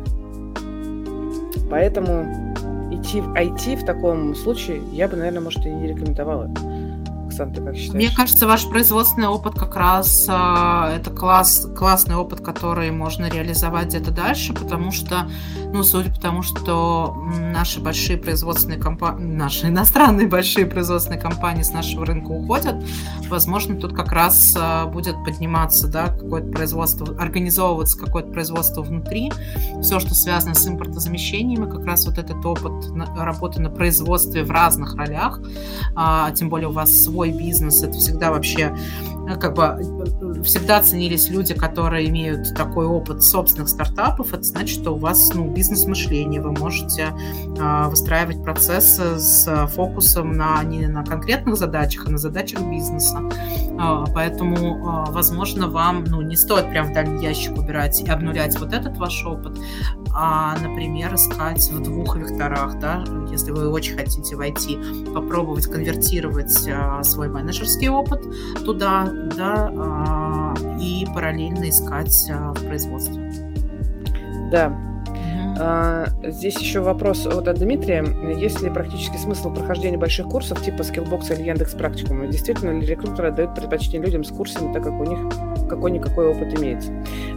Поэтому 1.71 2.25
идти 2.91 3.21
в 3.21 3.33
IT 3.35 3.77
в 3.77 3.85
таком 3.87 4.35
случае 4.35 4.83
я 4.93 5.09
бы, 5.09 5.17
наверное, 5.17 5.41
может, 5.41 5.65
и 5.65 5.71
не 5.71 5.89
рекомендовала. 5.89 6.51
Оксана, 7.33 7.55
ты 7.55 7.63
как 7.63 7.75
считаешь? 7.75 7.95
Мне 7.95 8.11
кажется, 8.15 8.47
ваш 8.47 8.69
производственный 8.69 9.29
опыт 9.29 9.55
как 9.55 9.77
раз 9.77 10.27
э, 10.29 10.97
это 10.97 11.11
класс, 11.11 11.67
классный 11.77 12.17
опыт, 12.17 12.41
который 12.41 12.91
можно 12.91 13.29
реализовать 13.29 13.89
где-то 13.89 14.11
дальше, 14.11 14.53
потому 14.53 14.93
что, 14.93 15.29
ну, 15.73 15.83
судя 15.83 16.13
по 16.13 16.21
тому, 16.21 16.43
что 16.43 17.17
наши 17.53 17.81
большие 17.81 18.19
производственные 18.19 18.79
компании, 18.79 19.25
наши 19.25 19.69
иностранные 19.69 20.27
большие 20.27 20.67
производственные 20.67 21.21
компании 21.21 21.63
с 21.63 21.73
нашего 21.73 22.05
рынка 22.07 22.31
уходят, 22.31 22.77
возможно, 23.29 23.77
тут 23.77 23.95
как 23.95 24.13
раз 24.13 24.57
э, 24.59 24.87
будет 24.87 25.17
подниматься, 25.25 25.89
да, 25.89 26.09
какое-то 26.09 26.51
производство, 26.51 27.17
организовываться 27.19 27.99
какое-то 27.99 28.31
производство 28.31 28.83
внутри, 28.83 29.33
все, 29.81 30.01
что 30.01 30.15
связано 30.15 30.55
с 30.55 30.67
импортозамещениями, 30.67 31.71
как 31.71 31.85
раз 31.87 32.07
вот 32.07 32.19
этот 32.19 32.45
опыт 32.45 32.73
работы 33.17 33.61
на 33.61 33.71
производстве 33.71 34.45
в 34.45 34.51
разных 34.51 34.95
ролях, 34.97 35.41
а, 35.95 36.31
тем 36.33 36.49
более 36.49 36.69
у 36.69 36.73
вас 36.73 37.05
свой 37.05 37.22
свой 37.23 37.31
бизнес, 37.31 37.83
это 37.85 37.93
всегда 37.99 38.33
вообще 38.33 38.77
как 39.41 39.55
бы 39.55 39.63
э, 39.63 40.43
всегда 40.43 40.81
ценились 40.81 41.29
люди, 41.29 41.55
которые 41.55 42.09
имеют 42.09 42.55
такой 42.55 42.87
опыт 42.87 43.23
собственных 43.23 43.69
стартапов, 43.69 44.33
это 44.33 44.43
значит, 44.43 44.81
что 44.81 44.93
у 44.93 44.99
вас 44.99 45.33
ну, 45.35 45.51
бизнес-мышление, 45.51 46.41
вы 46.41 46.53
можете 46.53 47.13
э, 47.59 47.89
выстраивать 47.89 48.43
процессы 48.43 49.19
с 49.19 49.67
фокусом 49.75 50.33
на, 50.33 50.63
не 50.65 50.87
на 50.87 51.05
конкретных 51.05 51.57
задачах, 51.57 52.07
а 52.07 52.11
на 52.11 52.19
задачах 52.19 52.61
бизнеса. 52.63 53.21
Э, 53.79 54.05
поэтому, 54.13 55.07
э, 55.09 55.13
возможно, 55.13 55.69
вам 55.69 56.05
ну, 56.05 56.23
не 56.23 56.37
стоит 56.37 56.71
прям 56.71 56.91
в 56.91 56.93
дальний 56.93 57.23
ящик 57.23 57.57
убирать 57.57 58.01
и 58.01 58.09
обнулять 58.09 58.59
вот 58.59 58.73
этот 58.73 58.97
ваш 58.97 59.25
опыт, 59.25 59.59
а, 60.15 60.57
например, 60.59 61.15
искать 61.15 61.71
в 61.71 61.83
двух 61.83 62.17
векторах, 62.17 62.79
да, 62.79 63.05
если 63.31 63.51
вы 63.51 63.69
очень 63.69 63.97
хотите 63.97 64.37
войти, 64.37 64.79
попробовать 65.15 65.67
конвертировать 65.67 66.69
а, 66.69 67.03
свой 67.03 67.29
менеджерский 67.29 67.89
опыт 67.89 68.23
туда, 68.65 69.12
да, 69.37 69.73
а, 69.77 70.55
и 70.81 71.07
параллельно 71.15 71.69
искать 71.69 72.31
а, 72.31 72.53
в 72.53 72.67
производстве. 72.67 73.33
Да, 74.51 74.77
а, 75.59 76.07
здесь 76.25 76.59
еще 76.59 76.81
вопрос 76.81 77.27
вот 77.27 77.49
от 77.49 77.59
Дмитрия. 77.59 78.05
Есть 78.37 78.63
ли 78.63 78.71
практический 78.71 79.19
смысл 79.19 79.53
прохождения 79.53 79.99
больших 79.99 80.27
курсов 80.29 80.63
типа 80.63 80.83
Skillbox 80.83 81.35
или 81.35 81.49
Яндекс 81.49 81.75
Практикума? 81.75 82.27
Действительно 82.27 82.79
ли 82.79 82.87
рекрутеры 82.87 83.33
дают 83.33 83.55
предпочтение 83.55 84.07
людям 84.07 84.25
с 84.25 84.31
курсами, 84.31 84.73
так 84.73 84.85
как 84.85 84.93
у 84.93 85.05
них 85.05 85.19
какой-никакой 85.73 86.29
опыт 86.29 86.59
имеется. 86.59 86.93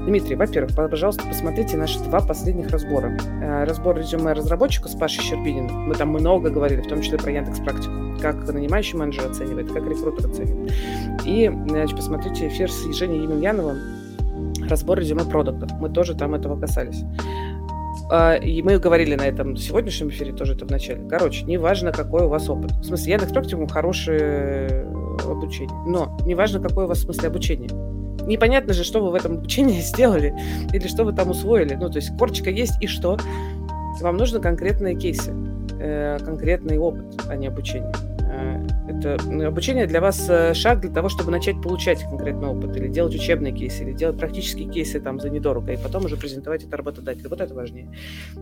Дмитрий, 0.05 0.35
во-первых, 0.35 0.75
пожалуйста, 0.75 1.23
посмотрите 1.27 1.77
наши 1.77 1.99
два 1.99 2.19
последних 2.19 2.69
разбора. 2.69 3.17
Э, 3.41 3.63
разбор 3.63 3.97
резюме 3.97 4.33
разработчика 4.33 4.89
с 4.89 4.95
Пашей 4.95 5.23
Щербининым. 5.23 5.87
Мы 5.87 5.95
там 5.95 6.09
много 6.09 6.49
говорили, 6.49 6.81
в 6.81 6.87
том 6.87 7.01
числе 7.01 7.17
про 7.17 7.31
Яндекс 7.31 7.59
Практику, 7.59 7.93
как 8.21 8.35
нанимающий 8.51 8.97
менеджер 8.97 9.29
оценивает, 9.29 9.71
как 9.71 9.87
рекрутер 9.87 10.29
оценивает. 10.29 10.73
И, 11.25 11.49
значит, 11.67 11.95
посмотрите 11.95 12.47
эфир 12.47 12.69
с 12.69 12.85
Евгением 12.85 13.23
Емельяновым, 13.23 13.77
разбор 14.69 14.99
резюме 14.99 15.23
продуктов. 15.23 15.71
Мы 15.79 15.89
тоже 15.89 16.13
там 16.15 16.35
этого 16.35 16.59
касались. 16.59 17.03
А, 18.11 18.35
и 18.35 18.61
мы 18.61 18.77
говорили 18.77 19.15
на 19.15 19.23
этом 19.23 19.55
сегодняшнем 19.55 20.09
эфире 20.09 20.33
тоже 20.33 20.53
это 20.53 20.65
в 20.65 20.71
начале. 20.71 21.07
Короче, 21.09 21.45
неважно, 21.45 21.91
какой 21.91 22.25
у 22.25 22.27
вас 22.27 22.49
опыт. 22.49 22.71
В 22.71 22.83
смысле, 22.83 23.13
Яндекс 23.13 23.31
Практикум 23.31 23.67
хорошее 23.67 24.87
обучение. 25.23 25.75
Но 25.87 26.17
неважно, 26.25 26.59
какой 26.59 26.83
у 26.83 26.87
вас 26.87 26.99
в 26.99 27.01
смысле 27.03 27.29
обучения. 27.29 27.94
Непонятно 28.25 28.73
же, 28.73 28.83
что 28.83 29.03
вы 29.03 29.11
в 29.11 29.15
этом 29.15 29.33
обучении 29.33 29.79
сделали 29.81 30.35
или 30.73 30.87
что 30.87 31.03
вы 31.03 31.13
там 31.13 31.29
усвоили. 31.29 31.75
Ну, 31.75 31.89
то 31.89 31.97
есть 31.97 32.15
корочка 32.17 32.49
есть 32.49 32.81
и 32.81 32.87
что? 32.87 33.17
Вам 34.01 34.17
нужны 34.17 34.39
конкретные 34.39 34.95
кейсы, 34.95 35.33
э, 35.79 36.19
конкретный 36.19 36.77
опыт, 36.77 37.05
а 37.29 37.35
не 37.35 37.47
обучение. 37.47 37.93
Э, 38.21 38.61
это 38.89 39.17
ну, 39.25 39.47
обучение 39.47 39.87
для 39.87 40.01
вас 40.01 40.27
э, 40.29 40.53
шаг 40.53 40.81
для 40.81 40.91
того, 40.91 41.09
чтобы 41.09 41.31
начать 41.31 41.61
получать 41.61 42.03
конкретный 42.03 42.49
опыт, 42.49 42.75
или 42.75 42.87
делать 42.87 43.15
учебные 43.15 43.53
кейсы, 43.53 43.83
или 43.83 43.93
делать 43.93 44.17
практические 44.17 44.69
кейсы 44.69 44.99
там 44.99 45.19
за 45.19 45.29
недорого, 45.29 45.71
и 45.71 45.77
потом 45.77 46.05
уже 46.05 46.17
презентовать 46.17 46.63
это 46.63 46.75
работодателю. 46.75 47.29
Вот 47.29 47.39
это 47.39 47.53
важнее, 47.53 47.89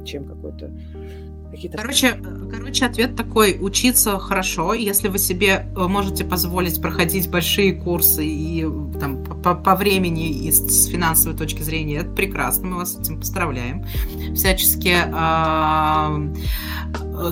чем 0.06 0.26
какой-то 0.26 0.72
какие-то... 1.54 1.78
Короче, 1.78 2.20
короче, 2.51 2.86
ответ 2.86 3.16
такой. 3.16 3.58
Учиться 3.60 4.18
хорошо. 4.20 4.74
Если 4.74 5.08
вы 5.08 5.20
себе 5.20 5.68
э, 5.76 5.88
можете 5.88 6.26
позволить 6.26 6.82
проходить 6.82 7.30
большие 7.30 7.74
курсы 7.74 8.26
и 8.26 8.68
там, 8.99 9.24
по, 9.24 9.54
по 9.56 9.76
времени 9.76 10.30
и 10.30 10.51
с 10.51 10.88
финансовой 10.88 11.38
точки 11.38 11.62
зрения, 11.62 11.97
это 11.97 12.10
прекрасно. 12.10 12.68
Мы 12.68 12.78
вас 12.78 12.93
с 12.93 12.99
этим 12.99 13.20
поздравляем. 13.20 13.86
Всячески 14.36 14.95
э, 15.06 16.34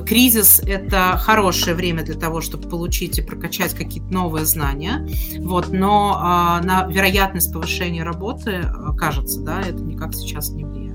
кризис– 0.05 0.59
это 0.65 1.17
хорошее 1.17 1.76
время 1.76 2.03
для 2.03 2.15
того, 2.15 2.41
чтобы 2.41 2.69
получить 2.69 3.17
и 3.17 3.22
прокачать 3.22 3.74
какие-то 3.74 4.13
новые 4.13 4.45
знания. 4.45 5.07
Вот, 5.39 5.69
но 5.69 6.59
э, 6.61 6.65
на 6.65 6.88
вероятность 6.88 7.51
повышения 7.51 8.03
работы, 8.03 8.65
кажется, 8.97 9.41
да, 9.41 9.61
это 9.61 9.82
никак 9.82 10.13
сейчас 10.13 10.49
не 10.49 10.63
влияет. 10.63 10.91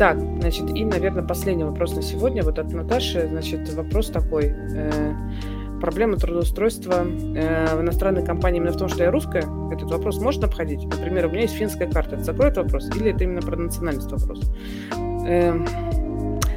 Так, 0.00 0.18
значит, 0.18 0.74
и, 0.74 0.82
наверное, 0.82 1.22
последний 1.22 1.64
вопрос 1.64 1.94
на 1.94 2.00
сегодня. 2.00 2.42
Вот 2.42 2.58
от 2.58 2.72
Наташи, 2.72 3.28
значит, 3.28 3.70
вопрос 3.74 4.06
такой. 4.06 4.54
Э, 4.74 5.12
проблема 5.78 6.16
трудоустройства 6.16 7.04
э, 7.04 7.76
в 7.76 7.82
иностранной 7.82 8.24
компании 8.24 8.60
именно 8.60 8.72
в 8.72 8.78
том, 8.78 8.88
что 8.88 9.04
я 9.04 9.10
русская? 9.10 9.44
Этот 9.70 9.90
вопрос 9.90 10.18
можно 10.18 10.46
обходить? 10.46 10.82
Например, 10.84 11.26
у 11.26 11.28
меня 11.28 11.42
есть 11.42 11.52
финская 11.52 11.86
карта. 11.86 12.14
Это 12.14 12.24
закроет 12.24 12.56
вопрос? 12.56 12.88
Или 12.96 13.12
это 13.12 13.24
именно 13.24 13.42
про 13.42 13.56
национальность 13.56 14.10
вопрос? 14.10 14.50
Э, 15.28 15.52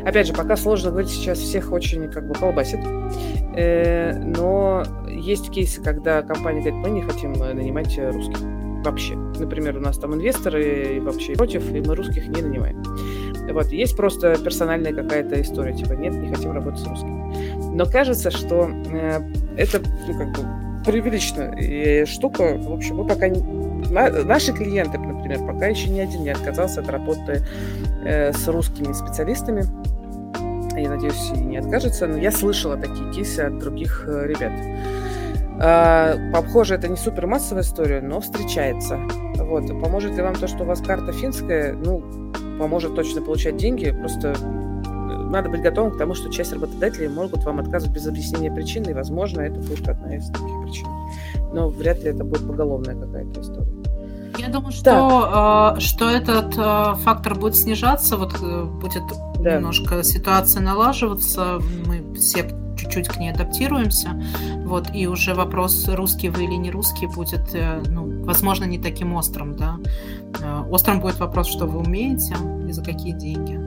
опять 0.05 0.27
же, 0.27 0.33
пока 0.33 0.55
сложно 0.55 0.91
говорить, 0.91 1.11
сейчас 1.11 1.39
всех 1.39 1.73
очень 1.73 2.09
как 2.09 2.25
бы 2.25 2.35
колбасит. 2.35 2.79
Но 2.79 4.85
есть 5.09 5.51
кейсы, 5.51 5.83
когда 5.83 6.21
компания 6.21 6.61
говорит, 6.61 6.79
мы 6.79 6.89
не 6.91 7.01
хотим 7.01 7.33
нанимать 7.33 7.99
русских 7.99 8.39
вообще. 8.83 9.15
Например, 9.15 9.77
у 9.77 9.79
нас 9.79 9.97
там 9.97 10.13
инвесторы 10.13 10.97
и 10.97 10.99
вообще 10.99 11.33
против, 11.33 11.73
и 11.73 11.81
мы 11.81 11.95
русских 11.95 12.27
не 12.27 12.41
нанимаем. 12.41 12.83
Вот, 13.51 13.67
есть 13.67 13.97
просто 13.97 14.35
персональная 14.43 14.93
какая-то 14.93 15.41
история, 15.41 15.73
типа, 15.73 15.93
нет, 15.93 16.13
не 16.13 16.33
хотим 16.33 16.51
работать 16.51 16.79
с 16.79 16.87
русскими. 16.87 17.75
Но 17.75 17.85
кажется, 17.85 18.31
что 18.31 18.69
э, 18.69 19.19
это, 19.57 19.81
ну, 20.07 20.17
как 20.17 20.31
бы, 20.31 20.83
преувеличенная 20.85 22.05
штука. 22.05 22.57
В 22.57 22.73
общем, 22.73 22.97
мы 22.97 23.07
пока... 23.07 23.27
На, 23.89 24.09
наши 24.23 24.53
клиенты, 24.53 24.97
например, 24.97 25.45
пока 25.45 25.67
еще 25.67 25.89
ни 25.89 25.99
один 25.99 26.23
не 26.23 26.29
отказался 26.29 26.81
от 26.81 26.89
работы 26.89 27.43
э, 28.05 28.31
с 28.31 28.47
русскими 28.47 28.93
специалистами. 28.93 29.63
Я 30.79 30.89
надеюсь, 30.89 31.31
и 31.35 31.39
не 31.39 31.57
откажется. 31.57 32.07
Но 32.07 32.17
я 32.17 32.31
слышала 32.31 32.77
такие 32.77 33.11
кейсы 33.11 33.41
от 33.41 33.59
других 33.59 34.05
э, 34.07 34.27
ребят. 34.27 34.53
Э, 35.61 36.31
похоже, 36.31 36.75
это 36.75 36.87
не 36.87 36.97
супер 36.97 37.27
массовая 37.27 37.63
история, 37.63 38.01
но 38.01 38.21
встречается. 38.21 38.99
Вот. 39.35 39.67
Поможет 39.67 40.15
ли 40.15 40.21
вам 40.21 40.35
то, 40.35 40.47
что 40.47 40.63
у 40.63 40.65
вас 40.65 40.81
карта 40.81 41.11
финская? 41.11 41.73
Ну, 41.73 42.03
поможет 42.59 42.95
точно 42.95 43.21
получать 43.21 43.57
деньги. 43.57 43.91
Просто 43.91 44.35
э, 44.35 45.23
надо 45.29 45.49
быть 45.49 45.61
готовым 45.61 45.91
к 45.91 45.97
тому, 45.97 46.13
что 46.13 46.31
часть 46.31 46.53
работодателей 46.53 47.07
могут 47.07 47.43
вам 47.43 47.59
отказывать 47.59 47.95
без 47.95 48.07
объяснения 48.07 48.51
причины, 48.51 48.91
и, 48.91 48.93
возможно, 48.93 49.41
это 49.41 49.59
будет 49.59 49.87
одна 49.87 50.15
из 50.15 50.27
таких 50.27 50.61
причин. 50.63 50.87
Но 51.53 51.69
вряд 51.69 51.99
ли 52.03 52.09
это 52.09 52.23
будет 52.23 52.47
поголовная 52.47 52.95
какая-то 52.95 53.41
история. 53.41 53.83
Я 54.37 54.47
думаю, 54.47 54.71
что, 54.71 55.75
э, 55.77 55.79
что 55.79 56.09
этот 56.09 56.57
э, 56.57 56.95
фактор 57.03 57.35
будет 57.35 57.55
снижаться, 57.55 58.17
вот 58.17 58.33
э, 58.41 58.63
будет 58.63 59.03
да. 59.39 59.57
немножко 59.57 60.03
ситуация 60.03 60.61
налаживаться, 60.61 61.59
мы 61.85 62.13
все 62.15 62.43
чуть-чуть 62.83 63.07
к 63.07 63.17
ней 63.17 63.31
адаптируемся, 63.31 64.09
вот, 64.65 64.87
и 64.93 65.07
уже 65.07 65.33
вопрос, 65.33 65.87
русский 65.87 66.29
вы 66.29 66.45
или 66.45 66.55
не 66.55 66.71
русский, 66.71 67.07
будет, 67.07 67.53
э, 67.53 67.81
ну, 67.87 68.23
возможно, 68.25 68.65
не 68.65 68.77
таким 68.77 69.13
острым, 69.13 69.55
да. 69.55 69.77
Э, 70.41 70.63
острым 70.69 70.99
будет 70.99 71.19
вопрос, 71.19 71.47
что 71.47 71.65
вы 71.65 71.79
умеете 71.79 72.35
и 72.67 72.71
за 72.71 72.83
какие 72.83 73.13
деньги. 73.13 73.59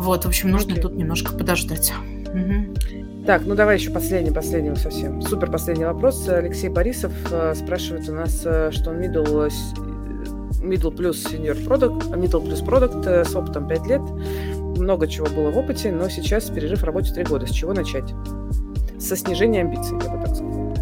Вот, 0.00 0.24
в 0.24 0.28
общем, 0.28 0.50
нужно 0.50 0.72
okay. 0.72 0.80
тут 0.80 0.94
немножко 0.94 1.32
подождать. 1.32 1.92
Угу. 2.26 3.24
Так, 3.26 3.46
ну 3.46 3.54
давай 3.54 3.78
еще 3.78 3.90
последний, 3.90 4.32
последний 4.32 4.74
совсем. 4.76 5.22
Супер 5.22 5.50
последний 5.50 5.84
вопрос. 5.84 6.28
Алексей 6.28 6.68
Борисов 6.68 7.12
э, 7.30 7.54
спрашивает 7.54 8.08
у 8.08 8.12
нас, 8.12 8.40
что 8.40 8.90
он 8.90 9.00
middle, 9.00 9.50
middle 10.62 10.94
плюс 10.94 11.24
senior 11.24 11.56
product, 11.64 12.10
middle 12.10 12.44
плюс 12.44 12.60
product 12.60 13.24
с 13.24 13.34
опытом 13.34 13.66
5 13.66 13.86
лет 13.86 14.02
много 14.78 15.06
чего 15.06 15.26
было 15.26 15.50
в 15.50 15.58
опыте, 15.58 15.90
но 15.92 16.08
сейчас 16.08 16.50
перерыв 16.50 16.80
в 16.80 16.84
работе 16.84 17.12
3 17.12 17.24
года. 17.24 17.46
С 17.46 17.50
чего 17.50 17.72
начать? 17.72 18.14
Со 18.98 19.16
снижения 19.16 19.60
амбиций, 19.60 19.98
я 20.02 20.10
бы 20.10 20.24
так 20.24 20.34
сказала. 20.34 20.74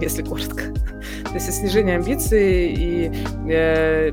Если 0.00 0.22
коротко. 0.22 0.62
То 1.24 1.34
есть 1.34 1.52
снижение 1.52 1.96
амбиций 1.96 2.72
и 2.72 3.12
э, 3.48 4.10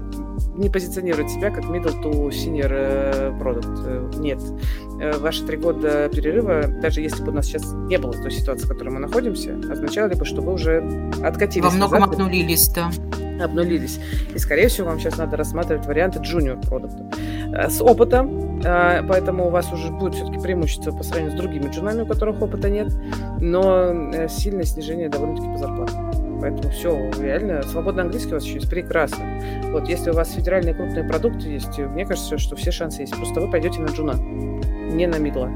не 0.56 0.70
позиционировать 0.70 1.30
себя 1.30 1.52
как 1.52 1.66
middle 1.66 2.02
to 2.02 2.30
senior 2.30 2.70
э, 2.72 3.32
product. 3.40 3.84
Э, 3.86 4.12
нет. 4.18 4.40
Ваши 5.20 5.44
три 5.46 5.58
года 5.58 6.10
перерыва, 6.10 6.68
даже 6.68 7.02
если 7.02 7.24
бы 7.24 7.32
у 7.32 7.34
нас 7.34 7.48
сейчас 7.48 7.74
не 7.74 7.98
было 7.98 8.14
той 8.14 8.32
ситуации, 8.32 8.66
в 8.66 8.70
которой 8.70 8.90
мы 8.90 9.00
находимся, 9.00 9.56
означало 9.72 10.10
бы, 10.10 10.26
что 10.26 10.42
вы 10.42 10.54
уже 10.54 11.10
откатились. 11.24 11.66
Во 11.66 11.72
многом 11.72 12.02
назад, 12.02 12.14
обнулились, 12.14 12.70
да. 12.70 12.92
Обнулились. 13.42 14.00
И, 14.34 14.38
скорее 14.38 14.68
всего, 14.68 14.88
вам 14.88 15.00
сейчас 15.00 15.18
надо 15.18 15.38
рассматривать 15.38 15.86
варианты 15.86 16.20
junior 16.20 16.64
продукта. 16.68 17.06
С 17.70 17.82
опытом 17.82 18.52
а, 18.66 19.04
поэтому 19.08 19.48
у 19.48 19.50
вас 19.50 19.72
уже 19.72 19.92
будет 19.92 20.16
все-таки 20.16 20.40
преимущество 20.40 20.92
по 20.92 21.04
сравнению 21.04 21.36
с 21.36 21.40
другими 21.40 21.70
джунами, 21.70 22.02
у 22.02 22.06
которых 22.06 22.42
опыта 22.42 22.70
нет, 22.70 22.94
но 23.40 23.92
э, 24.14 24.28
сильное 24.30 24.66
снижение 24.66 25.10
довольно-таки 25.10 25.48
по 25.52 25.58
зарплате. 25.58 25.94
Поэтому 26.40 26.70
все, 26.72 27.12
реально, 27.20 27.62
свободный 27.64 28.04
английский 28.04 28.32
у 28.32 28.36
вас 28.36 28.44
еще 28.44 28.56
есть, 28.56 28.70
прекрасно. 28.70 29.26
Вот, 29.72 29.88
если 29.88 30.10
у 30.10 30.14
вас 30.14 30.32
федеральные 30.34 30.74
крупные 30.74 31.04
продукты 31.04 31.50
есть, 31.50 31.78
мне 31.78 32.06
кажется, 32.06 32.38
что 32.38 32.56
все 32.56 32.72
шансы 32.72 33.02
есть. 33.02 33.16
Просто 33.16 33.42
вы 33.42 33.50
пойдете 33.50 33.80
на 33.80 33.88
джуна, 33.88 34.16
не 34.16 35.06
на 35.08 35.18
мидла. 35.18 35.50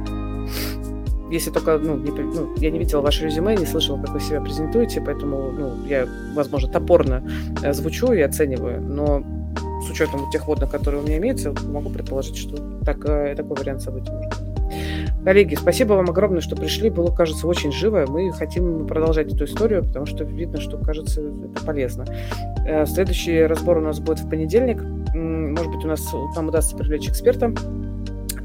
Если 1.31 1.49
только, 1.49 1.77
ну, 1.77 1.97
не, 1.97 2.11
ну, 2.11 2.53
я 2.57 2.69
не 2.71 2.79
видела 2.79 3.01
ваше 3.01 3.25
резюме, 3.25 3.55
не 3.55 3.65
слышала, 3.65 3.99
как 3.99 4.13
вы 4.13 4.19
себя 4.19 4.41
презентуете, 4.41 5.01
поэтому, 5.01 5.51
ну, 5.51 5.85
я, 5.87 6.07
возможно, 6.35 6.69
топорно 6.69 7.23
э, 7.63 7.73
звучу 7.73 8.11
и 8.13 8.21
оцениваю, 8.21 8.81
но 8.81 9.23
с 9.85 9.89
учетом 9.89 10.29
тех 10.31 10.47
водных, 10.47 10.69
которые 10.69 11.01
у 11.01 11.05
меня 11.05 11.17
имеются, 11.17 11.53
могу 11.67 11.89
предположить, 11.89 12.37
что 12.37 12.57
так, 12.85 12.99
такой 13.01 13.57
вариант 13.57 13.81
событий 13.81 14.11
может. 14.11 14.33
Коллеги, 15.23 15.55
спасибо 15.55 15.93
вам 15.93 16.09
огромное, 16.09 16.41
что 16.41 16.55
пришли. 16.55 16.89
Было, 16.89 17.11
кажется, 17.11 17.47
очень 17.47 17.71
живо. 17.71 18.05
Мы 18.07 18.31
хотим 18.31 18.85
продолжать 18.85 19.33
эту 19.33 19.45
историю, 19.45 19.83
потому 19.83 20.05
что 20.05 20.23
видно, 20.23 20.59
что, 20.59 20.77
кажется, 20.77 21.21
это 21.21 21.65
полезно. 21.65 22.05
Э, 22.67 22.85
следующий 22.85 23.43
разбор 23.43 23.77
у 23.77 23.81
нас 23.81 23.99
будет 23.99 24.19
в 24.19 24.29
понедельник. 24.29 24.81
Может 25.13 25.71
быть, 25.73 25.83
у 25.83 25.87
нас 25.87 26.01
нам 26.35 26.49
удастся 26.49 26.75
привлечь 26.75 27.09
эксперта 27.09 27.53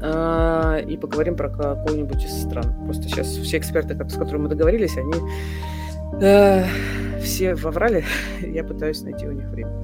э, 0.01 0.83
и 0.87 0.97
поговорим 0.97 1.35
про 1.35 1.49
какую-нибудь 1.49 2.23
из 2.23 2.43
стран. 2.43 2.73
Просто 2.85 3.03
сейчас 3.03 3.27
все 3.27 3.57
эксперты, 3.57 3.95
с 3.95 4.17
которыми 4.17 4.43
мы 4.43 4.49
договорились, 4.49 4.97
они 4.97 5.13
э, 6.21 6.65
все 7.21 7.55
воврали. 7.55 8.03
Я 8.41 8.63
пытаюсь 8.63 9.01
найти 9.01 9.27
у 9.27 9.31
них 9.31 9.47
время. 9.47 9.83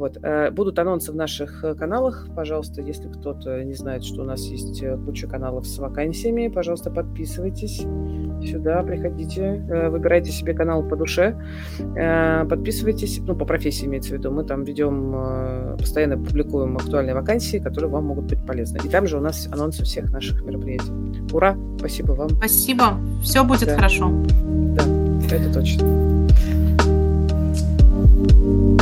Вот. 0.00 0.16
Э, 0.22 0.50
будут 0.50 0.78
анонсы 0.78 1.12
в 1.12 1.14
наших 1.14 1.62
э, 1.62 1.74
каналах. 1.74 2.26
Пожалуйста, 2.34 2.80
если 2.80 3.08
кто-то 3.08 3.62
не 3.62 3.74
знает, 3.74 4.02
что 4.02 4.22
у 4.22 4.24
нас 4.24 4.40
есть 4.44 4.82
э, 4.82 4.96
куча 4.96 5.28
каналов 5.28 5.66
с 5.66 5.78
вакансиями, 5.78 6.48
пожалуйста, 6.48 6.90
подписывайтесь 6.90 7.84
сюда, 8.42 8.82
приходите, 8.82 9.62
выбирайте 9.90 10.32
себе 10.32 10.54
канал 10.54 10.82
по 10.82 10.96
душе, 10.96 11.36
подписывайтесь, 12.48 13.20
ну, 13.20 13.36
по 13.36 13.44
профессии 13.44 13.84
имеется 13.84 14.14
в 14.14 14.18
виду. 14.18 14.30
Мы 14.30 14.44
там 14.44 14.64
ведем, 14.64 15.76
постоянно 15.76 16.16
публикуем 16.16 16.78
актуальные 16.78 17.14
вакансии, 17.14 17.58
которые 17.58 17.90
вам 17.90 18.06
могут 18.06 18.24
быть 18.24 18.46
полезны. 18.46 18.78
И 18.82 18.88
там 18.88 19.06
же 19.06 19.18
у 19.18 19.20
нас 19.20 19.46
анонсы 19.52 19.84
всех 19.84 20.10
наших 20.10 20.42
мероприятий. 20.42 20.90
Ура! 21.34 21.54
Спасибо 21.78 22.12
вам. 22.12 22.30
Спасибо. 22.30 22.98
Все 23.22 23.44
будет 23.44 23.68
да. 23.68 23.76
хорошо. 23.76 24.10
Да, 24.74 24.84
это 25.30 25.52
точно. 25.52 25.84
Пока. 28.40 28.79